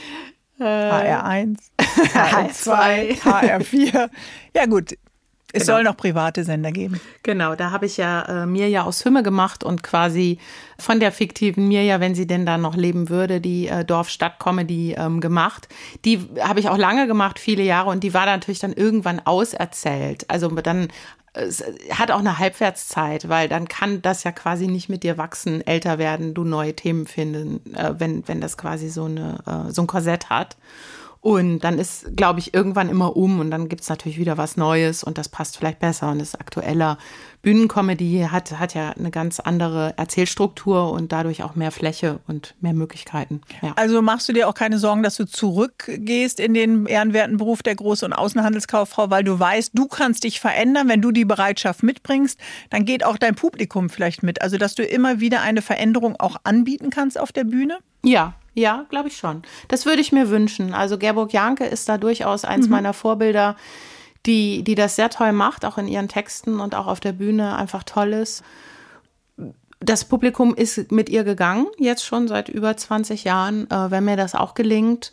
HR1, 0.60 1.58
HR2, 1.80 3.20
HR4. 3.22 4.10
Ja 4.56 4.66
gut, 4.68 4.96
es 5.54 5.64
genau. 5.64 5.78
soll 5.78 5.84
noch 5.84 5.98
private 5.98 6.44
Sender 6.44 6.72
geben. 6.72 7.00
Genau, 7.24 7.56
da 7.56 7.72
habe 7.72 7.86
ich 7.86 7.98
ja 7.98 8.44
äh, 8.44 8.46
Mirja 8.46 8.84
aus 8.84 9.04
Hümme 9.06 9.24
gemacht 9.24 9.64
und 9.64 9.84
quasi 9.84 10.40
von 10.80 11.00
der 11.00 11.12
fiktiven 11.12 11.68
Mirja, 11.68 12.00
wenn 12.00 12.16
sie 12.16 12.28
denn 12.28 12.46
da 12.46 12.58
noch 12.58 12.76
leben 12.76 13.10
würde, 13.10 13.42
die 13.42 13.68
äh, 13.68 13.84
Dorf-Stadt-Comedy 13.84 14.96
ähm, 14.98 15.20
gemacht. 15.20 15.68
Die 16.06 16.28
habe 16.42 16.60
ich 16.60 16.70
auch 16.70 16.78
lange 16.78 17.08
gemacht, 17.08 17.40
viele 17.40 17.64
Jahre, 17.64 17.90
und 17.90 18.04
die 18.04 18.14
war 18.14 18.26
natürlich 18.26 18.60
dann 18.60 18.74
irgendwann 18.74 19.20
auserzählt. 19.20 20.30
Also 20.30 20.50
dann 20.50 20.88
es 21.34 21.64
hat 21.92 22.12
auch 22.12 22.20
eine 22.20 22.40
Halbwertszeit, 22.40 23.30
weil 23.30 23.48
dann 23.48 23.68
kann 23.68 24.02
das 24.02 24.24
ja 24.24 24.32
quasi 24.32 24.68
nicht 24.68 24.90
mit 24.90 25.04
dir 25.04 25.18
wachsen, 25.18 25.66
älter 25.66 25.98
werden, 25.98 26.34
du 26.34 26.44
neue 26.44 26.76
Themen 26.76 27.08
finden, 27.08 27.74
äh, 27.74 27.94
wenn, 27.98 28.28
wenn 28.28 28.42
das 28.42 28.58
quasi 28.58 28.90
so, 28.90 29.06
eine, 29.06 29.38
äh, 29.46 29.72
so 29.72 29.82
ein 29.84 29.88
Korsett 29.88 30.30
hat. 30.30 30.58
Und 31.22 31.60
dann 31.60 31.78
ist, 31.78 32.18
glaube 32.18 32.40
ich, 32.40 32.56
irgendwann 32.56 32.90
immer 32.90 33.16
um 33.16 33.40
und 33.40 33.52
dann 33.52 33.70
gibt's 33.70 33.90
natürlich 33.90 34.18
wieder 34.18 34.40
was 34.40 34.58
Neues 34.58 35.04
und 35.04 35.20
das 35.20 35.30
passt 35.30 35.56
vielleicht 35.56 35.78
besser 35.78 36.10
und 36.10 36.20
ist 36.20 36.40
aktueller. 36.40 36.98
Bühnencomedy 37.44 38.28
hat, 38.32 38.58
hat 38.60 38.74
ja 38.74 38.90
eine 38.90 39.12
ganz 39.12 39.40
andere 39.40 39.94
Erzählstruktur 39.98 40.92
und 40.92 41.12
dadurch 41.12 41.44
auch 41.44 41.54
mehr 41.54 41.72
Fläche 41.72 42.20
und 42.28 42.56
mehr 42.60 42.74
Möglichkeiten. 42.74 43.42
Ja. 43.62 43.74
Also 43.76 44.02
machst 44.02 44.30
du 44.30 44.34
dir 44.34 44.50
auch 44.50 44.56
keine 44.56 44.80
Sorgen, 44.80 45.04
dass 45.04 45.16
du 45.16 45.26
zurückgehst 45.26 46.40
in 46.40 46.56
den 46.56 46.88
ehrenwerten 46.88 47.38
Beruf 47.38 47.62
der 47.62 47.76
Groß- 47.76 48.04
und 48.04 48.14
Außenhandelskauffrau, 48.14 49.12
weil 49.12 49.24
du 49.24 49.40
weißt, 49.40 49.72
du 49.76 49.88
kannst 49.88 50.24
dich 50.24 50.40
verändern, 50.40 50.88
wenn 50.88 51.02
du 51.04 51.12
die 51.12 51.26
Bereitschaft 51.26 51.84
mitbringst, 51.84 52.40
dann 52.72 52.84
geht 52.84 53.06
auch 53.06 53.18
dein 53.18 53.36
Publikum 53.36 53.92
vielleicht 53.92 54.24
mit. 54.24 54.42
Also 54.42 54.58
dass 54.58 54.74
du 54.74 54.84
immer 54.84 55.20
wieder 55.20 55.42
eine 55.42 55.62
Veränderung 55.62 56.16
auch 56.20 56.38
anbieten 56.44 56.90
kannst 56.90 57.20
auf 57.20 57.32
der 57.32 57.44
Bühne? 57.44 57.78
Ja, 58.04 58.34
ja, 58.54 58.86
glaube 58.90 59.08
ich 59.08 59.18
schon. 59.18 59.44
Das 59.68 59.86
würde 59.86 60.02
ich 60.02 60.12
mir 60.12 60.30
wünschen. 60.30 60.74
Also 60.74 60.98
Gerburg 60.98 61.34
Janke 61.34 61.66
ist 61.66 61.88
da 61.88 61.98
durchaus 61.98 62.44
eins 62.46 62.66
mhm. 62.66 62.72
meiner 62.72 62.94
Vorbilder, 62.94 63.56
die, 64.26 64.64
die 64.64 64.76
das 64.76 64.96
sehr 64.96 65.10
toll 65.10 65.32
macht, 65.32 65.66
auch 65.66 65.78
in 65.78 65.88
ihren 65.88 66.08
Texten 66.08 66.60
und 66.60 66.76
auch 66.76 66.88
auf 66.88 67.00
der 67.00 67.14
Bühne 67.14 67.56
einfach 67.56 67.84
toll 67.84 68.14
ist. 68.14 68.44
Das 69.80 70.06
Publikum 70.06 70.54
ist 70.54 70.92
mit 70.92 71.10
ihr 71.10 71.24
gegangen, 71.24 71.66
jetzt 71.80 72.06
schon 72.06 72.28
seit 72.28 72.50
über 72.50 72.78
20 72.78 73.24
Jahren. 73.24 73.70
Äh, 73.72 73.90
wenn 73.90 74.06
mir 74.06 74.18
das 74.18 74.36
auch 74.36 74.54
gelingt, 74.54 75.12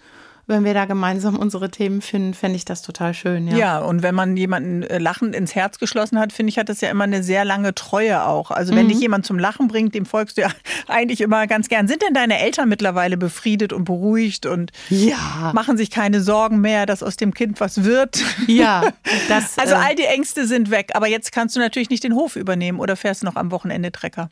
wenn 0.48 0.64
wir 0.64 0.74
da 0.74 0.86
gemeinsam 0.86 1.36
unsere 1.36 1.70
Themen 1.70 2.00
finden, 2.00 2.34
fände 2.34 2.56
ich 2.56 2.64
das 2.64 2.82
total 2.82 3.14
schön. 3.14 3.46
Ja. 3.48 3.56
ja, 3.56 3.78
und 3.78 4.02
wenn 4.02 4.14
man 4.14 4.36
jemanden 4.36 4.82
äh, 4.82 4.98
lachend 4.98 5.36
ins 5.36 5.54
Herz 5.54 5.78
geschlossen 5.78 6.18
hat, 6.18 6.32
finde 6.32 6.50
ich, 6.50 6.58
hat 6.58 6.68
das 6.68 6.80
ja 6.80 6.90
immer 6.90 7.04
eine 7.04 7.22
sehr 7.22 7.44
lange 7.44 7.74
Treue 7.74 8.24
auch. 8.24 8.50
Also 8.50 8.74
wenn 8.74 8.86
mhm. 8.86 8.90
dich 8.90 9.00
jemand 9.00 9.26
zum 9.26 9.38
Lachen 9.38 9.68
bringt, 9.68 9.94
dem 9.94 10.06
folgst 10.06 10.38
du 10.38 10.42
ja 10.42 10.48
eigentlich 10.88 11.20
immer 11.20 11.46
ganz 11.46 11.68
gern. 11.68 11.86
Sind 11.86 12.02
denn 12.02 12.14
deine 12.14 12.38
Eltern 12.40 12.68
mittlerweile 12.68 13.16
befriedet 13.16 13.72
und 13.72 13.84
beruhigt 13.84 14.46
und 14.46 14.72
ja. 14.88 15.52
machen 15.54 15.76
sich 15.76 15.90
keine 15.90 16.22
Sorgen 16.22 16.60
mehr, 16.60 16.86
dass 16.86 17.02
aus 17.02 17.16
dem 17.16 17.34
Kind 17.34 17.60
was 17.60 17.84
wird? 17.84 18.22
Ja, 18.46 18.92
das. 19.28 19.58
also 19.58 19.74
äh, 19.74 19.78
all 19.78 19.94
die 19.94 20.04
Ängste 20.04 20.46
sind 20.46 20.70
weg. 20.70 20.92
Aber 20.94 21.06
jetzt 21.06 21.32
kannst 21.32 21.54
du 21.54 21.60
natürlich 21.60 21.90
nicht 21.90 22.02
den 22.02 22.14
Hof 22.14 22.34
übernehmen 22.34 22.80
oder 22.80 22.96
fährst 22.96 23.22
noch 23.22 23.36
am 23.36 23.50
Wochenende 23.50 23.92
Trecker. 23.92 24.30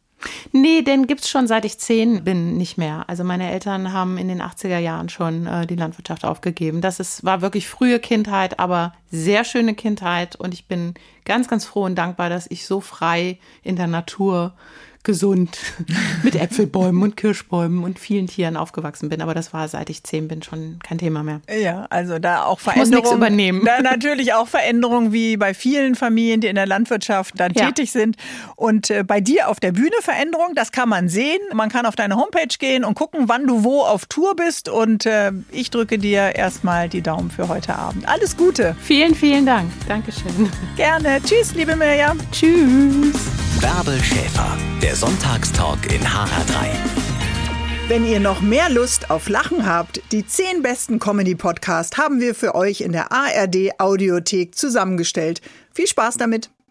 Nee, 0.53 0.83
den 0.83 1.07
gibt 1.07 1.23
es 1.23 1.29
schon 1.29 1.47
seit 1.47 1.65
ich 1.65 1.79
zehn 1.79 2.25
bin 2.25 2.57
nicht 2.57 2.79
mehr. 2.79 3.05
Also 3.09 3.23
meine 3.23 3.51
Eltern 3.51 3.93
haben 3.93 4.19
in 4.19 4.29
den 4.29 4.41
80er 4.41 4.79
Jahren 4.79 5.09
schon 5.09 5.47
äh, 5.47 5.67
die 5.67 5.77
Landwirtschaft 5.77 6.25
aufgegeben. 6.25 6.81
Das 6.81 7.01
ist, 7.01 7.25
war 7.25 7.43
wirklich 7.43 7.69
frühe 7.69 8.01
Kindheit, 8.01 8.59
aber 8.59 8.95
sehr 9.11 9.45
schöne 9.45 9.75
Kindheit 9.75 10.37
und 10.37 10.55
ich 10.55 10.67
bin 10.67 10.95
ganz, 11.25 11.49
ganz 11.49 11.65
froh 11.65 11.85
und 11.85 11.97
dankbar, 11.97 12.31
dass 12.31 12.51
ich 12.51 12.67
so 12.67 12.81
frei 12.81 13.39
in 13.63 13.77
der 13.77 13.87
Natur 13.87 14.55
gesund 15.07 15.57
mit 16.23 16.35
Äpfelbäumen 16.35 17.03
und 17.03 17.17
Kirschbäumen 17.17 17.85
und 17.85 17.99
vielen 17.99 18.27
Tieren 18.27 18.59
aufgewachsen 18.59 19.09
bin. 19.09 19.23
Aber 19.23 19.33
das 19.33 19.55
war, 19.55 19.67
seit 19.69 19.89
ich 19.89 20.03
zehn 20.03 20.29
bin, 20.29 20.43
schon 20.43 20.81
kein 20.83 20.99
Thema 20.99 21.23
mehr. 21.23 21.41
Ja, 21.49 21.87
also 21.89 22.19
da 22.19 22.45
auch 22.45 22.61
Veränderungen. 22.61 22.99
Ich 22.99 23.05
muss 23.05 23.15
übernehmen. 23.15 23.63
Da 23.65 23.81
natürlich 23.81 24.35
auch 24.35 24.49
Veränderungen 24.49 25.13
wie 25.13 25.39
bei 25.39 25.55
vielen 25.55 25.95
Familien, 25.95 26.43
die 26.43 26.49
in 26.49 26.57
der 26.57 26.67
Landwirtschaft 26.67 27.35
dann 27.39 27.53
ja. 27.55 27.67
tätig 27.67 27.93
sind. 27.93 28.17
Und 28.57 28.91
äh, 28.91 29.05
bei 29.05 29.21
dir 29.21 29.49
auf 29.49 29.61
der 29.61 29.73
Bühne 29.73 29.97
Veränderung, 30.03 30.55
das 30.55 30.73
kann 30.73 30.89
man 30.89 31.09
sehen. 31.09 31.39
Man 31.55 31.69
kann 31.71 31.87
auf 31.87 31.97
deine 31.97 32.17
Homepage 32.17 32.55
gehen 32.59 32.85
und 32.85 32.95
gucken, 32.95 33.29
wann 33.29 33.47
du 33.47 33.65
wo 33.65 33.83
auf 33.83 34.07
Tour 34.07 34.35
bist. 34.35 34.69
Und 34.69 35.07
äh, 35.07 35.33
ich 35.53 35.71
drücke 35.71 35.99
dir 35.99 36.35
erstmal 36.35 36.89
die 36.89 37.01
Daumen 37.01 37.31
für 37.31 37.49
heute 37.49 37.77
Abend. 37.77 38.09
Alles 38.09 38.37
Gute. 38.37 38.77
Vielen, 38.83 39.15
vielen 39.15 39.47
Dank. 39.47 39.71
Dankeschön. 39.87 40.51
Gerne. 40.77 41.21
Tschüss, 41.25 41.55
liebe 41.55 41.77
Mirjam. 41.77 42.19
Tschüss. 42.33 43.56
Bärbel 43.61 44.03
Schäfer, 44.03 44.57
der 44.83 44.95
Sonntagstalk 44.95 45.93
in 45.93 46.03
HR3. 46.03 46.69
Wenn 47.89 48.05
ihr 48.05 48.21
noch 48.21 48.41
mehr 48.41 48.69
Lust 48.69 49.11
auf 49.11 49.29
Lachen 49.29 49.65
habt, 49.65 50.01
die 50.13 50.27
zehn 50.27 50.63
besten 50.63 50.99
Comedy-Podcasts 50.99 51.97
haben 51.97 52.21
wir 52.21 52.35
für 52.35 52.55
euch 52.55 52.83
in 52.83 52.93
der 52.93 53.13
ARD 53.13 53.79
Audiothek 53.79 54.55
zusammengestellt. 54.55 55.41
Viel 55.73 55.87
Spaß 55.87 56.17
damit! 56.17 56.51